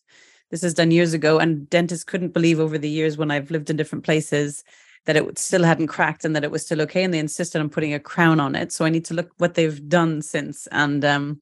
This 0.52 0.64
is 0.64 0.76
done 0.76 0.92
years 0.92 1.16
ago, 1.16 1.40
and 1.40 1.68
dentists 1.68 2.04
couldn't 2.04 2.36
believe 2.36 2.60
over 2.60 2.78
the 2.78 2.90
years 2.90 3.18
when 3.18 3.32
I've 3.32 3.50
lived 3.50 3.72
in 3.72 3.76
different 3.76 4.06
places 4.06 4.64
that 5.06 5.16
it 5.16 5.40
still 5.40 5.64
hadn't 5.64 5.88
cracked 5.88 6.26
and 6.26 6.36
that 6.36 6.44
it 6.44 6.52
was 6.52 6.64
still 6.64 6.80
okay. 6.84 7.04
And 7.04 7.12
they 7.12 7.18
insisted 7.18 7.60
on 7.60 7.70
putting 7.70 7.96
a 7.96 8.00
crown 8.00 8.40
on 8.40 8.54
it. 8.54 8.72
So 8.72 8.86
I 8.86 8.90
need 8.90 9.06
to 9.06 9.16
look 9.16 9.32
what 9.40 9.56
they've 9.56 9.90
done 9.90 10.22
since. 10.22 10.68
And 10.68 11.04
um, 11.04 11.42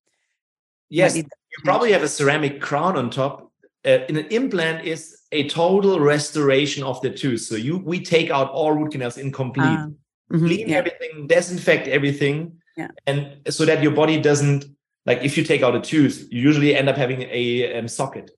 yes, 0.87 1.17
you 1.17 1.25
probably 1.65 1.91
have 1.91 2.03
a 2.03 2.07
ceramic 2.07 2.61
crown 2.61 2.95
on 2.95 3.09
top 3.09 3.50
uh, 3.85 3.99
an 4.09 4.17
implant 4.17 4.85
is 4.85 5.21
a 5.31 5.47
total 5.47 5.99
restoration 5.99 6.83
of 6.83 7.01
the 7.01 7.09
tooth. 7.09 7.41
So 7.41 7.55
you 7.55 7.77
we 7.77 8.03
take 8.03 8.29
out 8.29 8.51
all 8.51 8.71
root 8.73 8.91
canals 8.91 9.17
incomplete, 9.17 9.65
uh, 9.65 9.87
mm-hmm, 10.31 10.45
clean 10.45 10.69
yeah. 10.69 10.77
everything, 10.77 11.27
disinfect 11.27 11.87
everything, 11.87 12.57
yeah. 12.77 12.89
and 13.07 13.37
so 13.49 13.65
that 13.65 13.81
your 13.81 13.91
body 13.91 14.19
doesn't 14.21 14.65
like 15.05 15.23
if 15.23 15.37
you 15.37 15.43
take 15.43 15.63
out 15.63 15.75
a 15.75 15.81
tooth, 15.81 16.27
you 16.29 16.41
usually 16.41 16.75
end 16.75 16.89
up 16.89 16.97
having 16.97 17.23
a 17.23 17.79
um, 17.79 17.87
socket. 17.87 18.31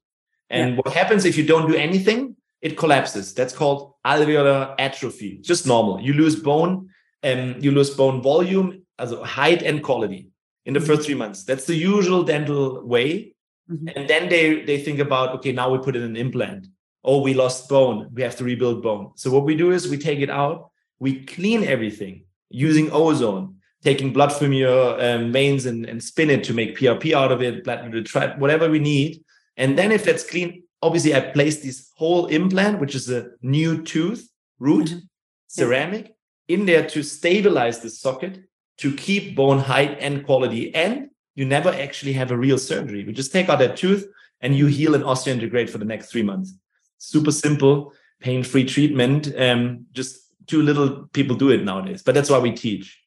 And 0.50 0.72
yeah. 0.72 0.82
what 0.84 0.94
happens 0.94 1.26
if 1.26 1.38
you 1.38 1.46
don't 1.46 1.70
do 1.70 1.76
anything? 1.76 2.36
It 2.62 2.78
collapses. 2.78 3.34
That's 3.34 3.54
called 3.54 3.94
alveolar 4.06 4.76
atrophy. 4.80 5.40
Just 5.42 5.68
normal. 5.68 6.00
You 6.00 6.14
lose 6.14 6.38
bone, 6.38 6.90
and 7.22 7.56
um, 7.56 7.62
you 7.62 7.72
lose 7.72 7.90
bone 7.90 8.22
volume, 8.22 8.84
also 8.98 9.22
height 9.24 9.62
and 9.62 9.84
quality 9.84 10.30
in 10.66 10.74
the 10.74 10.80
mm-hmm. 10.80 10.88
first 10.88 11.06
three 11.06 11.16
months. 11.16 11.44
That's 11.44 11.66
the 11.66 11.76
usual 11.76 12.24
dental 12.24 12.86
way 12.88 13.34
Mm-hmm. 13.72 13.88
And 13.96 14.10
then 14.10 14.30
they 14.30 14.64
they 14.64 14.80
think 14.82 15.00
about 15.00 15.36
okay, 15.36 15.52
now 15.52 15.72
we 15.72 15.78
put 15.80 15.96
in 15.96 16.04
an 16.04 16.16
implant. 16.16 16.68
Oh, 17.04 17.22
we 17.22 17.34
lost 17.34 17.70
bone. 17.70 18.10
We 18.14 18.22
have 18.22 18.36
to 18.38 18.44
rebuild 18.44 18.82
bone. 18.82 19.12
So 19.16 19.30
what 19.32 19.46
we 19.46 19.56
do 19.56 19.72
is 19.72 19.90
we 19.90 19.98
take 19.98 20.20
it 20.20 20.30
out, 20.30 20.72
we 21.00 21.26
clean 21.26 21.64
everything 21.64 22.26
using 22.50 22.90
ozone, 22.92 23.58
taking 23.84 24.14
blood 24.14 24.32
from 24.32 24.54
your 24.54 25.04
um, 25.04 25.32
veins 25.32 25.66
and, 25.66 25.86
and 25.86 26.02
spin 26.02 26.30
it 26.30 26.44
to 26.46 26.54
make 26.54 26.78
PRP 26.78 27.14
out 27.14 27.32
of 27.32 27.42
it, 27.42 27.64
blood, 27.64 28.40
whatever 28.40 28.70
we 28.70 28.80
need. 28.80 29.24
And 29.58 29.78
then 29.78 29.92
if 29.92 30.06
that's 30.06 30.28
clean, 30.30 30.64
obviously 30.82 31.14
I 31.14 31.20
place 31.20 31.62
this 31.62 31.92
whole 31.96 32.28
implant, 32.28 32.80
which 32.80 32.96
is 32.96 33.10
a 33.10 33.32
new 33.42 33.84
tooth 33.84 34.30
root 34.60 34.88
mm-hmm. 34.88 35.00
ceramic, 35.48 36.16
in 36.48 36.66
there 36.66 36.88
to 36.88 37.04
stabilize 37.04 37.80
the 37.80 37.90
socket, 37.90 38.44
to 38.78 38.94
keep 38.96 39.36
bone 39.36 39.60
height 39.60 39.98
and 40.00 40.26
quality, 40.26 40.74
and 40.74 41.10
you 41.36 41.46
never 41.46 41.70
actually 41.70 42.14
have 42.14 42.32
a 42.32 42.38
real 42.38 42.58
surgery. 42.58 43.04
We 43.04 43.14
just 43.14 43.32
take 43.32 43.50
out 43.50 43.60
that 43.60 43.78
tooth 43.78 44.08
and 44.42 44.56
you 44.56 44.68
heal 44.68 44.96
and 44.96 45.04
osseointegrate 45.04 45.70
for 45.70 45.78
the 45.78 45.86
next 45.86 46.12
three 46.12 46.24
months. 46.24 46.54
Super 46.98 47.32
simple, 47.32 47.94
pain-free 48.20 48.66
treatment. 48.66 49.34
Um, 49.38 49.86
just 49.94 50.20
too 50.48 50.62
little 50.62 51.08
people 51.14 51.36
do 51.36 51.50
it 51.50 51.64
nowadays, 51.64 52.04
but 52.04 52.14
that's 52.14 52.30
why 52.30 52.40
we 52.40 52.52
teach. 52.52 53.00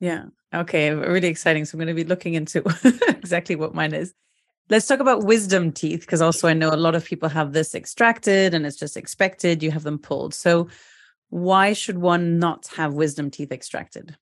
Yeah. 0.00 0.26
Okay. 0.54 0.90
Really 0.90 1.28
exciting. 1.28 1.64
So 1.64 1.76
I'm 1.76 1.80
going 1.80 1.88
to 1.88 1.94
be 1.94 2.08
looking 2.08 2.34
into 2.34 2.62
exactly 3.08 3.56
what 3.56 3.74
mine 3.74 3.92
is. 3.92 4.14
Let's 4.70 4.86
talk 4.86 5.00
about 5.00 5.24
wisdom 5.24 5.72
teeth 5.72 6.00
because 6.00 6.22
also 6.22 6.48
I 6.48 6.54
know 6.54 6.70
a 6.72 6.76
lot 6.76 6.94
of 6.94 7.04
people 7.04 7.28
have 7.28 7.52
this 7.52 7.74
extracted 7.74 8.54
and 8.54 8.64
it's 8.64 8.78
just 8.78 8.96
expected 8.96 9.62
you 9.62 9.70
have 9.70 9.82
them 9.82 9.98
pulled. 9.98 10.32
So 10.32 10.68
why 11.28 11.72
should 11.74 11.98
one 11.98 12.38
not 12.38 12.68
have 12.76 12.94
wisdom 12.94 13.30
teeth 13.30 13.52
extracted? 13.52 14.16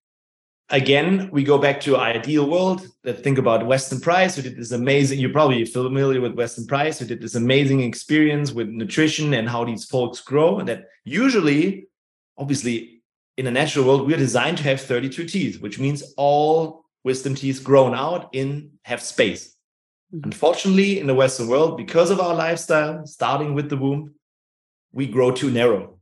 Again, 0.73 1.29
we 1.31 1.45
go 1.45 1.59
back 1.59 1.81
to 1.83 1.97
ideal 1.97 2.51
world. 2.51 2.89
That 3.05 3.23
think 3.23 3.39
about 3.39 3.67
Weston 3.67 4.01
Price, 4.01 4.35
who 4.35 4.43
did 4.43 4.57
this 4.57 4.73
amazing. 4.73 5.21
You're 5.21 5.33
probably 5.33 5.65
familiar 5.65 6.21
with 6.21 6.35
Weston 6.35 6.67
Price, 6.67 6.99
who 6.99 7.05
did 7.05 7.21
this 7.21 7.35
amazing 7.35 7.81
experience 7.81 8.53
with 8.53 8.69
nutrition 8.69 9.35
and 9.35 9.49
how 9.49 9.65
these 9.65 9.85
folks 9.85 10.21
grow. 10.21 10.59
And 10.59 10.69
that 10.69 10.87
usually, 11.05 11.89
obviously, 12.37 13.03
in 13.37 13.47
a 13.47 13.51
natural 13.51 13.87
world, 13.87 14.07
we're 14.07 14.17
designed 14.17 14.59
to 14.59 14.65
have 14.65 14.81
32 14.81 15.25
teeth, 15.27 15.61
which 15.61 15.79
means 15.79 16.03
all 16.17 16.85
wisdom 17.05 17.35
teeth 17.35 17.63
grown 17.63 17.95
out 17.95 18.31
in 18.33 18.71
have 18.85 19.03
space. 19.03 19.57
Mm-hmm. 20.15 20.25
Unfortunately, 20.25 20.99
in 20.99 21.07
the 21.07 21.15
Western 21.15 21.49
world, 21.49 21.77
because 21.77 22.11
of 22.11 22.21
our 22.21 22.35
lifestyle, 22.35 23.07
starting 23.07 23.55
with 23.55 23.69
the 23.69 23.77
womb, 23.77 24.15
we 24.93 25.07
grow 25.07 25.31
too 25.31 25.51
narrow. 25.51 25.99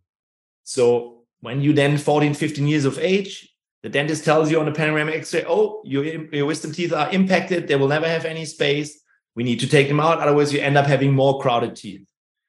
So 0.65 1.23
when 1.41 1.61
you 1.63 1.73
then 1.73 1.97
14, 1.97 2.35
15 2.35 2.67
years 2.67 2.85
of 2.85 2.99
age, 2.99 3.51
the 3.83 3.89
dentist 3.89 4.25
tells 4.25 4.51
you 4.51 4.61
on 4.61 4.67
the 4.67 4.73
panoramic 4.73 5.15
x-ray, 5.15 5.45
oh, 5.49 5.81
your, 5.85 6.05
your 6.35 6.47
wisdom 6.47 6.73
teeth 6.73 6.93
are 6.93 7.11
impacted. 7.11 7.67
They 7.67 7.77
will 7.77 7.89
never 7.89 8.07
have 8.07 8.25
any 8.25 8.45
space. 8.45 9.01
We 9.35 9.43
need 9.43 9.61
to 9.61 9.69
take 9.69 9.89
them 9.89 10.01
out. 10.01 10.21
Otherwise, 10.21 10.53
you 10.53 10.61
end 10.61 10.77
up 10.77 10.87
having 10.87 11.15
more 11.15 11.41
crowded 11.41 11.77
teeth. 11.77 12.07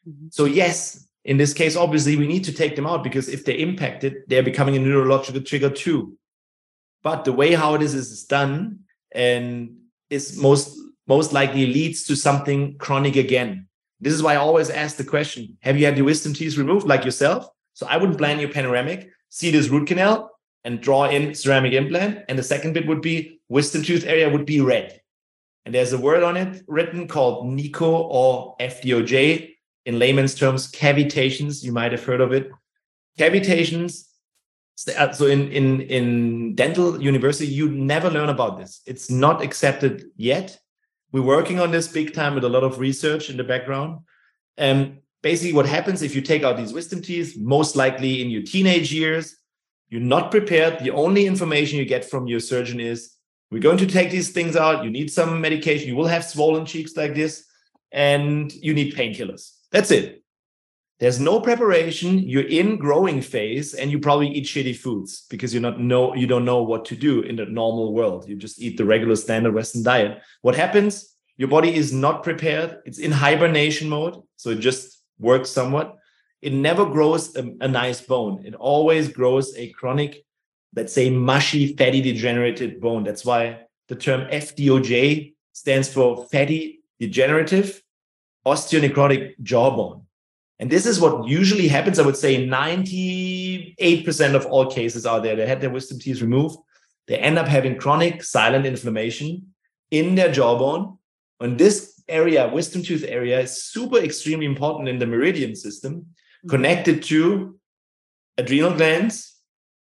Mm-hmm. 0.08 0.28
So 0.32 0.46
yes, 0.46 1.08
in 1.24 1.38
this 1.38 1.54
case, 1.54 1.76
obviously, 1.76 2.18
we 2.18 2.28
need 2.28 2.44
to 2.46 2.54
take 2.54 2.76
them 2.76 2.88
out 2.88 3.04
because 3.04 3.30
if 3.30 3.46
they're 3.46 3.56
impacted, 3.56 4.24
they're 4.28 4.44
becoming 4.44 4.76
a 4.76 4.80
neurological 4.80 5.42
trigger 5.42 5.70
too. 5.70 6.18
But 7.04 7.24
the 7.24 7.34
way 7.34 7.54
how 7.54 7.76
it 7.76 7.82
is 7.82 7.94
is 7.94 8.26
done 8.26 8.80
and 9.12 9.78
is 10.10 10.38
most 10.38 10.78
most 11.08 11.34
likely 11.34 11.66
leads 11.66 12.04
to 12.06 12.16
something 12.16 12.78
chronic 12.78 13.16
again. 13.16 13.68
This 14.00 14.14
is 14.14 14.24
why 14.24 14.34
I 14.34 14.38
always 14.38 14.70
ask 14.70 14.98
the 14.98 15.04
question: 15.04 15.58
Have 15.62 15.78
you 15.78 15.86
had 15.86 15.98
your 15.98 16.06
wisdom 16.06 16.34
teeth 16.34 16.58
removed, 16.58 16.88
like 16.88 17.06
yourself? 17.06 17.48
So 17.74 17.88
I 17.88 17.98
wouldn't 17.98 18.18
plan 18.18 18.40
your 18.40 18.50
panoramic, 18.50 19.10
see 19.30 19.52
this 19.52 19.70
root 19.70 19.88
canal, 19.88 20.31
and 20.64 20.82
draw 20.82 21.06
in 21.06 21.34
ceramic 21.34 21.74
implant. 21.74 22.26
And 22.30 22.38
the 22.38 22.44
second 22.44 22.74
bit 22.74 22.88
would 22.88 23.02
be 23.02 23.40
wisdom 23.50 23.84
tooth 23.84 24.06
area 24.06 24.30
would 24.30 24.46
be 24.46 24.62
red. 24.62 25.02
And 25.66 25.76
there's 25.76 25.94
a 25.94 25.98
word 25.98 26.24
on 26.24 26.38
it 26.38 26.64
written 26.68 27.08
called 27.08 27.48
NICO 27.48 27.90
or 27.90 28.56
FDOJ 28.60 29.54
in 29.86 30.00
layman's 30.00 30.36
terms, 30.36 30.72
cavitations. 30.72 31.64
You 31.64 31.72
might 31.72 31.92
have 31.92 32.04
heard 32.04 32.22
of 32.22 32.32
it. 32.32 32.52
Cavitations. 33.20 34.08
Uh, 34.98 35.12
so 35.12 35.28
in, 35.28 35.52
in, 35.52 35.82
in 35.82 36.56
dental 36.56 37.02
university, 37.02 37.52
you 37.52 37.70
never 37.70 38.10
learn 38.10 38.30
about 38.30 38.58
this. 38.58 38.82
It's 38.88 39.12
not 39.12 39.44
accepted 39.44 40.06
yet. 40.16 40.58
We're 41.12 41.22
working 41.22 41.60
on 41.60 41.72
this 41.72 41.88
big 41.88 42.14
time 42.14 42.36
with 42.36 42.44
a 42.44 42.50
lot 42.50 42.64
of 42.64 42.80
research 42.80 43.30
in 43.30 43.38
the 43.38 43.44
background. 43.44 44.00
And 44.58 45.00
basically 45.22 45.54
what 45.54 45.66
happens 45.66 46.02
if 46.02 46.16
you 46.16 46.22
take 46.22 46.44
out 46.44 46.58
these 46.58 46.74
wisdom 46.74 47.02
teeth, 47.02 47.38
most 47.38 47.76
likely 47.76 48.22
in 48.22 48.30
your 48.30 48.42
teenage 48.42 48.92
years, 48.92 49.36
you're 49.92 50.02
not 50.02 50.32
prepared. 50.32 50.80
The 50.80 50.90
only 50.92 51.28
information 51.28 51.78
you 51.78 51.86
get 51.86 52.04
from 52.04 52.26
your 52.26 52.40
surgeon 52.40 52.80
is 52.80 53.12
we're 53.52 53.62
going 53.62 53.78
to 53.78 53.86
take 53.86 54.10
these 54.10 54.30
things 54.32 54.56
out. 54.56 54.84
You 54.84 54.90
need 54.90 55.12
some 55.12 55.40
medication. 55.40 55.88
You 55.90 55.96
will 55.98 56.08
have 56.08 56.26
swollen 56.26 56.66
cheeks 56.66 56.98
like 56.98 57.14
this, 57.14 57.46
and 57.92 58.52
you 58.54 58.74
need 58.74 58.96
painkillers. 58.96 59.52
That's 59.72 59.92
it. 59.92 60.24
there's 61.02 61.20
no 61.20 61.42
preparation 61.42 62.20
you're 62.20 62.48
in 62.48 62.78
growing 62.78 63.22
phase 63.22 63.74
and 63.74 63.90
you 63.92 63.98
probably 64.00 64.30
eat 64.30 64.46
shitty 64.46 64.76
foods 64.76 65.26
because 65.32 65.52
you're 65.52 65.62
not 65.70 65.80
know 65.80 66.14
you 66.16 66.28
don't 66.28 66.46
know 66.46 66.62
what 66.62 66.86
to 66.86 66.96
do 66.96 67.22
in 67.30 67.36
the 67.36 67.46
normal 67.46 67.92
world 67.92 68.30
you 68.30 68.36
just 68.36 68.62
eat 68.62 68.78
the 68.78 68.86
regular 68.86 69.16
standard 69.16 69.54
western 69.54 69.84
diet 69.84 70.22
what 70.44 70.56
happens 70.56 70.94
your 71.38 71.50
body 71.50 71.74
is 71.82 71.92
not 71.92 72.22
prepared 72.24 72.78
it's 72.86 73.00
in 73.00 73.12
hibernation 73.12 73.90
mode 73.90 74.16
so 74.38 74.52
it 74.52 74.60
just 74.60 75.02
works 75.20 75.50
somewhat 75.50 75.98
it 76.42 76.54
never 76.54 76.86
grows 76.86 77.36
a, 77.36 77.54
a 77.62 77.68
nice 77.68 78.02
bone 78.02 78.44
it 78.46 78.56
always 78.56 79.08
grows 79.10 79.56
a 79.58 79.70
chronic 79.70 80.26
let's 80.76 80.94
say 80.94 81.10
mushy 81.10 81.76
fatty 81.76 82.02
degenerated 82.02 82.80
bone 82.82 83.04
that's 83.04 83.26
why 83.26 83.60
the 83.88 83.96
term 83.96 84.22
fdoj 84.32 85.34
stands 85.54 85.92
for 85.92 86.26
fatty 86.32 86.82
degenerative 87.00 87.82
osteonecrotic 88.46 89.34
jawbone 89.42 90.02
and 90.62 90.70
this 90.70 90.86
is 90.86 91.00
what 91.02 91.28
usually 91.28 91.68
happens. 91.68 91.98
I 91.98 92.06
would 92.06 92.16
say 92.16 92.48
98% 92.48 94.36
of 94.36 94.46
all 94.46 94.70
cases 94.70 95.08
are 95.08 95.20
there. 95.20 95.36
They 95.36 95.48
had 95.48 95.60
their 95.60 95.72
wisdom 95.72 95.98
teeth 95.98 96.22
removed. 96.22 96.60
They 97.08 97.18
end 97.18 97.40
up 97.40 97.48
having 97.48 97.80
chronic 97.80 98.24
silent 98.24 98.68
inflammation 98.68 99.56
in 99.90 100.14
their 100.14 100.32
jawbone. 100.32 101.00
And 101.40 101.58
this 101.58 102.00
area, 102.08 102.48
wisdom 102.48 102.84
tooth 102.84 103.04
area, 103.08 103.40
is 103.40 103.64
super 103.64 103.98
extremely 103.98 104.46
important 104.46 104.88
in 104.88 105.00
the 105.00 105.08
meridian 105.08 105.56
system. 105.56 106.06
Mm-hmm. 106.42 106.50
connected 106.50 107.04
to 107.04 107.60
adrenal 108.38 108.74
glands, 108.74 109.36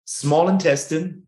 small 0.05 0.49
intestine, 0.49 1.27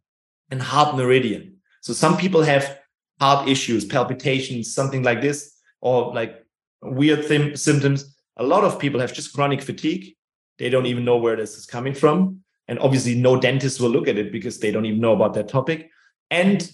and 0.49 0.61
heart 0.61 0.95
meridian. 0.95 1.57
So 1.81 1.93
some 1.93 2.17
people 2.17 2.41
have 2.41 2.79
heart 3.19 3.47
issues, 3.47 3.85
palpitations, 3.85 4.73
something 4.73 5.03
like 5.03 5.21
this, 5.21 5.55
or 5.81 6.13
like 6.13 6.43
weird 6.81 7.27
th- 7.27 7.57
symptoms 7.57 8.15
a 8.39 8.43
lot 8.43 8.63
of 8.63 8.79
people 8.79 9.01
have 9.01 9.13
just 9.13 9.33
chronic 9.33 9.61
fatigue. 9.61 10.15
They 10.57 10.69
don't 10.69 10.85
even 10.85 11.05
know 11.05 11.17
where 11.17 11.35
this 11.35 11.57
is 11.57 11.65
coming 11.65 11.93
from. 11.93 12.41
And 12.67 12.79
obviously, 12.79 13.15
no 13.15 13.39
dentist 13.39 13.79
will 13.79 13.89
look 13.89 14.07
at 14.07 14.17
it 14.17 14.31
because 14.31 14.59
they 14.59 14.71
don't 14.71 14.85
even 14.85 15.01
know 15.01 15.13
about 15.13 15.33
that 15.33 15.49
topic. 15.49 15.89
And 16.31 16.71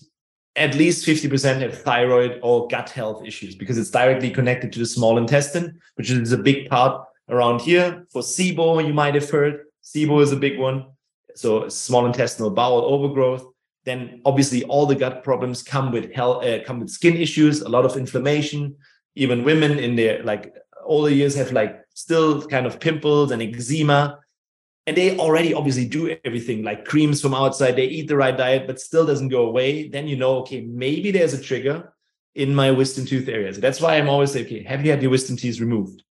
at 0.56 0.76
least 0.76 1.06
50% 1.06 1.62
have 1.62 1.82
thyroid 1.82 2.40
or 2.44 2.68
gut 2.68 2.90
health 2.90 3.26
issues 3.26 3.56
because 3.56 3.78
it's 3.78 3.90
directly 3.90 4.30
connected 4.30 4.72
to 4.74 4.80
the 4.80 4.86
small 4.86 5.18
intestine, 5.18 5.80
which 5.96 6.10
is 6.12 6.32
a 6.32 6.38
big 6.38 6.70
part 6.70 7.06
around 7.30 7.62
here. 7.62 8.06
For 8.12 8.22
SIBO, 8.22 8.86
you 8.86 8.94
might 8.94 9.16
have 9.16 9.30
heard, 9.30 9.66
SIBO 9.84 10.22
is 10.22 10.32
a 10.32 10.38
big 10.38 10.60
one. 10.60 10.86
So 11.36 11.68
small 11.70 12.06
intestinal 12.06 12.50
bowel 12.50 12.86
overgrowth. 12.86 13.46
Then 13.84 14.22
obviously 14.26 14.64
all 14.64 14.86
the 14.86 14.96
gut 14.96 15.24
problems 15.24 15.62
come 15.62 15.92
with 15.92 16.14
health, 16.14 16.44
uh, 16.44 16.64
come 16.64 16.80
with 16.80 16.90
skin 16.90 17.18
issues, 17.18 17.62
a 17.62 17.70
lot 17.70 17.86
of 17.86 17.98
inflammation. 17.98 18.76
Even 19.16 19.44
women 19.44 19.78
in 19.80 19.96
their 19.96 20.24
like 20.24 20.56
older 20.86 21.10
years 21.10 21.36
have 21.36 21.52
like 21.52 21.82
still 21.94 22.46
kind 22.48 22.66
of 22.66 22.80
pimples 22.80 23.32
and 23.32 23.42
eczema 23.42 24.20
and 24.88 24.96
they 24.96 25.18
already 25.18 25.54
obviously 25.54 25.88
do 25.88 26.16
everything 26.24 26.64
like 26.64 26.86
creams 26.86 27.22
from 27.22 27.34
outside 27.34 27.76
they 27.76 27.86
eat 27.86 28.08
the 28.08 28.16
right 28.16 28.38
diet 28.38 28.68
but 28.68 28.80
still 28.80 29.06
doesn't 29.06 29.30
go 29.30 29.48
away 29.48 29.88
then 29.88 30.08
you 30.08 30.16
know 30.16 30.38
okay 30.38 30.62
maybe 30.62 31.12
there's 31.12 31.34
a 31.34 31.42
trigger 31.42 31.94
in 32.36 32.54
my 32.54 32.72
wisdom 32.72 33.06
tooth 33.06 33.28
areas 33.28 33.60
that's 33.60 33.82
why 33.82 33.98
i'm 33.98 34.10
always 34.10 34.32
saying 34.32 34.46
okay 34.46 34.64
have 34.64 34.86
you 34.86 34.92
had 34.92 35.02
your 35.02 35.12
wisdom 35.12 35.36
teeth 35.36 35.60
removed 35.60 36.04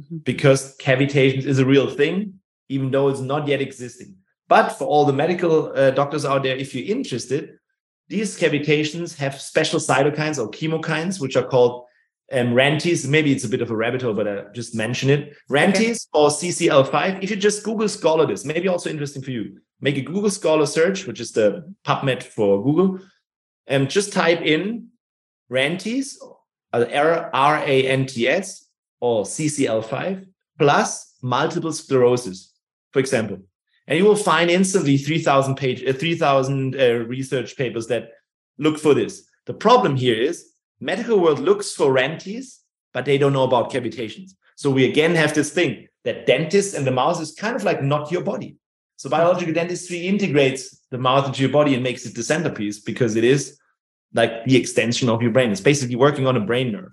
mm-hmm. 0.00 0.18
because 0.18 0.76
cavitations 0.78 1.44
is 1.44 1.58
a 1.58 1.66
real 1.66 1.88
thing 1.90 2.34
even 2.68 2.90
though 2.90 3.08
it's 3.08 3.20
not 3.20 3.46
yet 3.46 3.60
existing 3.60 4.16
but 4.48 4.70
for 4.70 4.84
all 4.84 5.04
the 5.04 5.12
medical 5.12 5.72
uh, 5.76 5.90
doctors 5.90 6.24
out 6.24 6.42
there 6.42 6.56
if 6.56 6.74
you're 6.74 6.96
interested 6.96 7.58
these 8.08 8.38
cavitations 8.38 9.16
have 9.16 9.40
special 9.40 9.80
cytokines 9.80 10.38
or 10.38 10.50
chemokines 10.50 11.20
which 11.20 11.36
are 11.36 11.46
called 11.46 11.86
um, 12.32 12.54
Rantes, 12.54 13.06
maybe 13.06 13.32
it's 13.32 13.44
a 13.44 13.48
bit 13.48 13.62
of 13.62 13.70
a 13.70 13.76
rabbit 13.76 14.02
hole, 14.02 14.14
but 14.14 14.26
I 14.26 14.44
just 14.52 14.74
mention 14.74 15.10
it. 15.10 15.36
Rantes 15.48 16.08
okay. 16.14 16.22
or 16.24 16.28
CCL5. 16.28 17.22
If 17.22 17.30
you 17.30 17.36
just 17.36 17.62
Google 17.62 17.88
Scholar 17.88 18.26
this, 18.26 18.44
maybe 18.44 18.68
also 18.68 18.90
interesting 18.90 19.22
for 19.22 19.30
you. 19.30 19.60
Make 19.80 19.96
a 19.96 20.02
Google 20.02 20.30
Scholar 20.30 20.66
search, 20.66 21.06
which 21.06 21.20
is 21.20 21.32
the 21.32 21.72
PubMed 21.84 22.22
for 22.22 22.62
Google, 22.62 22.98
and 23.66 23.88
just 23.88 24.12
type 24.12 24.40
in 24.40 24.88
Rantes, 25.48 26.20
R 26.72 27.58
A 27.58 27.86
N 27.86 28.06
T 28.06 28.26
S, 28.26 28.65
or 29.00 29.24
CCL5 29.24 30.26
plus 30.58 31.14
multiple 31.22 31.72
sclerosis, 31.72 32.52
for 32.92 33.00
example, 33.00 33.38
and 33.86 33.98
you 33.98 34.04
will 34.04 34.16
find 34.16 34.50
instantly 34.50 34.96
3,000 34.96 35.54
page, 35.56 35.84
uh, 35.84 35.92
3,000 35.92 36.74
uh, 36.74 36.94
research 37.06 37.56
papers 37.56 37.86
that 37.88 38.10
look 38.58 38.78
for 38.78 38.94
this. 38.94 39.28
The 39.46 39.54
problem 39.54 39.96
here 39.96 40.16
is 40.16 40.52
medical 40.80 41.20
world 41.20 41.38
looks 41.38 41.72
for 41.72 41.92
rantes, 41.92 42.62
but 42.92 43.04
they 43.04 43.18
don't 43.18 43.32
know 43.32 43.44
about 43.44 43.70
cavitations. 43.70 44.32
So 44.56 44.70
we 44.70 44.86
again 44.86 45.14
have 45.14 45.34
this 45.34 45.52
thing 45.52 45.86
that 46.04 46.26
dentist 46.26 46.74
and 46.74 46.86
the 46.86 46.90
mouth 46.90 47.20
is 47.20 47.34
kind 47.34 47.54
of 47.54 47.64
like 47.64 47.82
not 47.82 48.10
your 48.10 48.22
body. 48.22 48.56
So 48.96 49.10
biological 49.10 49.52
dentistry 49.52 50.06
integrates 50.06 50.80
the 50.90 50.98
mouth 50.98 51.26
into 51.26 51.42
your 51.42 51.50
body 51.50 51.74
and 51.74 51.82
makes 51.82 52.06
it 52.06 52.14
the 52.14 52.22
centerpiece 52.22 52.80
because 52.80 53.14
it 53.16 53.24
is 53.24 53.58
like 54.14 54.44
the 54.46 54.56
extension 54.56 55.08
of 55.08 55.20
your 55.20 55.30
brain. 55.30 55.50
It's 55.50 55.60
basically 55.60 55.96
working 55.96 56.26
on 56.26 56.36
a 56.36 56.40
brain 56.40 56.72
nerve. 56.72 56.92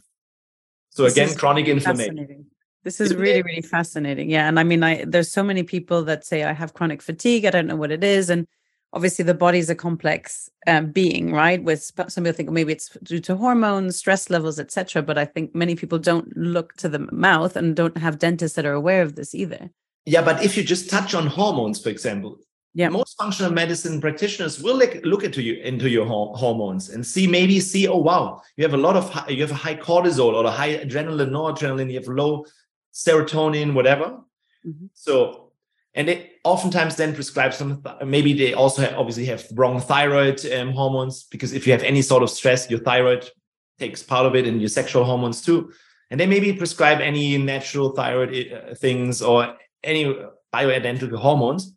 So 0.93 1.03
this 1.03 1.13
again, 1.13 1.35
chronic 1.35 1.67
inflammation. 1.67 2.45
This 2.83 2.99
is 2.99 3.15
really, 3.15 3.41
really 3.41 3.61
fascinating. 3.61 4.29
Yeah. 4.29 4.47
And 4.47 4.59
I 4.59 4.63
mean, 4.63 4.83
I 4.83 5.05
there's 5.05 5.31
so 5.31 5.43
many 5.43 5.63
people 5.63 6.03
that 6.03 6.25
say 6.25 6.43
I 6.43 6.53
have 6.53 6.73
chronic 6.73 7.01
fatigue. 7.01 7.45
I 7.45 7.49
don't 7.49 7.67
know 7.67 7.75
what 7.75 7.91
it 7.91 8.03
is. 8.03 8.29
And 8.29 8.45
obviously 8.93 9.25
the 9.25 9.33
body 9.33 9.57
is 9.57 9.69
a 9.69 9.75
complex 9.75 10.49
um, 10.67 10.91
being 10.91 11.33
right 11.33 11.63
with 11.63 11.91
some 12.07 12.23
people 12.23 12.31
think 12.31 12.51
maybe 12.51 12.71
it's 12.71 12.89
due 13.03 13.19
to 13.19 13.35
hormones 13.35 13.97
stress 13.97 14.29
levels 14.29 14.59
etc 14.59 15.01
but 15.01 15.17
i 15.17 15.25
think 15.25 15.53
many 15.53 15.75
people 15.75 15.99
don't 15.99 16.35
look 16.37 16.73
to 16.75 16.87
the 16.87 16.99
mouth 17.11 17.55
and 17.55 17.75
don't 17.75 17.97
have 17.97 18.19
dentists 18.19 18.55
that 18.55 18.65
are 18.65 18.73
aware 18.73 19.01
of 19.01 19.15
this 19.15 19.33
either 19.33 19.69
yeah 20.05 20.21
but 20.21 20.43
if 20.43 20.55
you 20.55 20.63
just 20.63 20.89
touch 20.89 21.13
on 21.13 21.27
hormones 21.27 21.81
for 21.81 21.89
example 21.89 22.37
yeah. 22.75 22.89
Most 22.89 23.17
functional 23.17 23.51
medicine 23.51 24.01
practitioners 24.01 24.61
will 24.61 24.75
look, 24.75 24.97
look 25.03 25.23
into 25.23 25.41
you 25.43 25.61
into 25.61 25.89
your 25.89 26.05
hormones 26.05 26.89
and 26.89 27.05
see 27.05 27.27
maybe 27.27 27.59
see 27.59 27.87
oh 27.87 27.97
wow 27.97 28.41
you 28.57 28.63
have 28.63 28.73
a 28.73 28.77
lot 28.77 28.95
of 28.95 29.09
high, 29.09 29.27
you 29.29 29.41
have 29.41 29.51
a 29.51 29.55
high 29.55 29.75
cortisol 29.75 30.33
or 30.33 30.45
a 30.45 30.51
high 30.51 30.77
adrenaline 30.77 31.29
noradrenaline 31.29 31.91
you 31.91 31.99
have 31.99 32.07
low 32.07 32.45
serotonin 32.93 33.73
whatever. 33.73 34.19
Mm-hmm. 34.65 34.85
so 34.93 35.51
and 35.93 36.07
they 36.07 36.31
oftentimes 36.43 36.95
then 36.95 37.13
prescribe 37.13 37.53
some 37.53 37.83
maybe 38.05 38.33
they 38.33 38.53
also 38.53 38.81
have, 38.81 38.93
obviously 38.95 39.25
have 39.25 39.45
wrong 39.53 39.79
thyroid 39.79 40.43
um, 40.51 40.71
hormones 40.71 41.23
because 41.23 41.53
if 41.53 41.67
you 41.67 41.73
have 41.73 41.83
any 41.83 42.01
sort 42.01 42.23
of 42.23 42.29
stress 42.29 42.69
your 42.69 42.79
thyroid 42.79 43.29
takes 43.79 44.01
part 44.01 44.25
of 44.25 44.35
it 44.35 44.47
and 44.47 44.61
your 44.61 44.69
sexual 44.69 45.03
hormones 45.03 45.41
too. 45.41 45.71
And 46.09 46.19
they 46.19 46.27
maybe 46.27 46.53
prescribe 46.53 47.01
any 47.01 47.37
natural 47.37 47.89
thyroid 47.89 48.53
uh, 48.53 48.75
things 48.75 49.21
or 49.21 49.55
any 49.83 50.15
bioidentical 50.53 51.17
hormones 51.17 51.73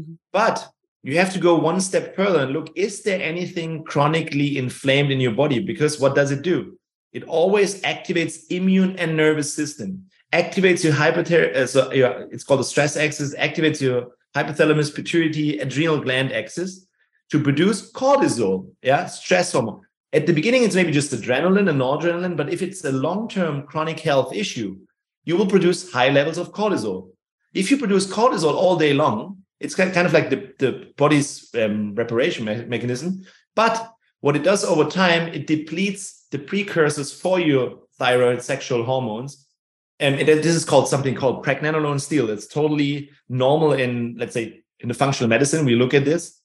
mm-hmm. 0.00 0.14
but 0.32 0.68
you 1.02 1.16
have 1.16 1.32
to 1.32 1.38
go 1.38 1.54
one 1.56 1.80
step 1.80 2.14
further 2.14 2.40
and 2.40 2.52
look 2.52 2.68
is 2.76 3.02
there 3.02 3.20
anything 3.22 3.84
chronically 3.84 4.58
inflamed 4.58 5.10
in 5.10 5.20
your 5.20 5.32
body 5.32 5.58
because 5.58 6.00
what 6.00 6.14
does 6.14 6.30
it 6.30 6.42
do 6.42 6.76
it 7.12 7.24
always 7.24 7.80
activates 7.82 8.44
immune 8.50 8.96
and 8.98 9.16
nervous 9.16 9.52
system 9.52 10.04
activates 10.32 10.84
your 10.84 10.92
hypothyroid, 10.92 11.54
uh, 11.56 11.66
so 11.66 11.92
your, 11.92 12.28
it's 12.30 12.44
called 12.44 12.60
the 12.60 12.64
stress 12.64 12.96
axis, 12.96 13.34
activates 13.36 13.80
your 13.80 14.12
hypothalamus 14.34 14.94
pituitary 14.94 15.58
adrenal 15.58 16.00
gland 16.00 16.32
axis 16.32 16.86
to 17.30 17.42
produce 17.42 17.92
cortisol, 17.92 18.70
yeah, 18.82 19.06
stress 19.06 19.52
hormone. 19.52 19.80
At 20.12 20.26
the 20.26 20.32
beginning, 20.32 20.64
it's 20.64 20.74
maybe 20.74 20.92
just 20.92 21.12
adrenaline 21.12 21.68
and 21.68 21.80
noradrenaline, 21.80 22.36
but 22.36 22.52
if 22.52 22.62
it's 22.62 22.84
a 22.84 22.92
long-term 22.92 23.66
chronic 23.66 24.00
health 24.00 24.34
issue, 24.34 24.76
you 25.24 25.36
will 25.36 25.46
produce 25.46 25.92
high 25.92 26.08
levels 26.08 26.38
of 26.38 26.52
cortisol. 26.52 27.10
If 27.54 27.70
you 27.70 27.76
produce 27.76 28.06
cortisol 28.06 28.54
all 28.54 28.76
day 28.76 28.92
long, 28.92 29.38
it's 29.60 29.74
kind 29.74 29.96
of 29.96 30.12
like 30.12 30.30
the, 30.30 30.52
the 30.58 30.92
body's 30.96 31.54
um, 31.54 31.94
reparation 31.94 32.44
me- 32.44 32.64
mechanism. 32.64 33.24
But 33.54 33.92
what 34.20 34.36
it 34.36 34.42
does 34.42 34.64
over 34.64 34.84
time, 34.84 35.28
it 35.28 35.46
depletes 35.46 36.26
the 36.30 36.38
precursors 36.38 37.12
for 37.12 37.38
your 37.38 37.80
thyroid 37.98 38.42
sexual 38.42 38.84
hormones 38.84 39.46
and 40.00 40.18
it, 40.18 40.26
this 40.26 40.56
is 40.56 40.64
called 40.64 40.88
something 40.88 41.14
called 41.14 41.44
pregnenolone 41.44 42.00
steal. 42.00 42.30
It's 42.30 42.46
totally 42.46 43.10
normal 43.28 43.74
in, 43.74 44.16
let's 44.18 44.32
say, 44.32 44.62
in 44.80 44.88
the 44.88 44.94
functional 44.94 45.28
medicine. 45.28 45.66
We 45.66 45.76
look 45.76 45.92
at 45.92 46.06
this, 46.06 46.40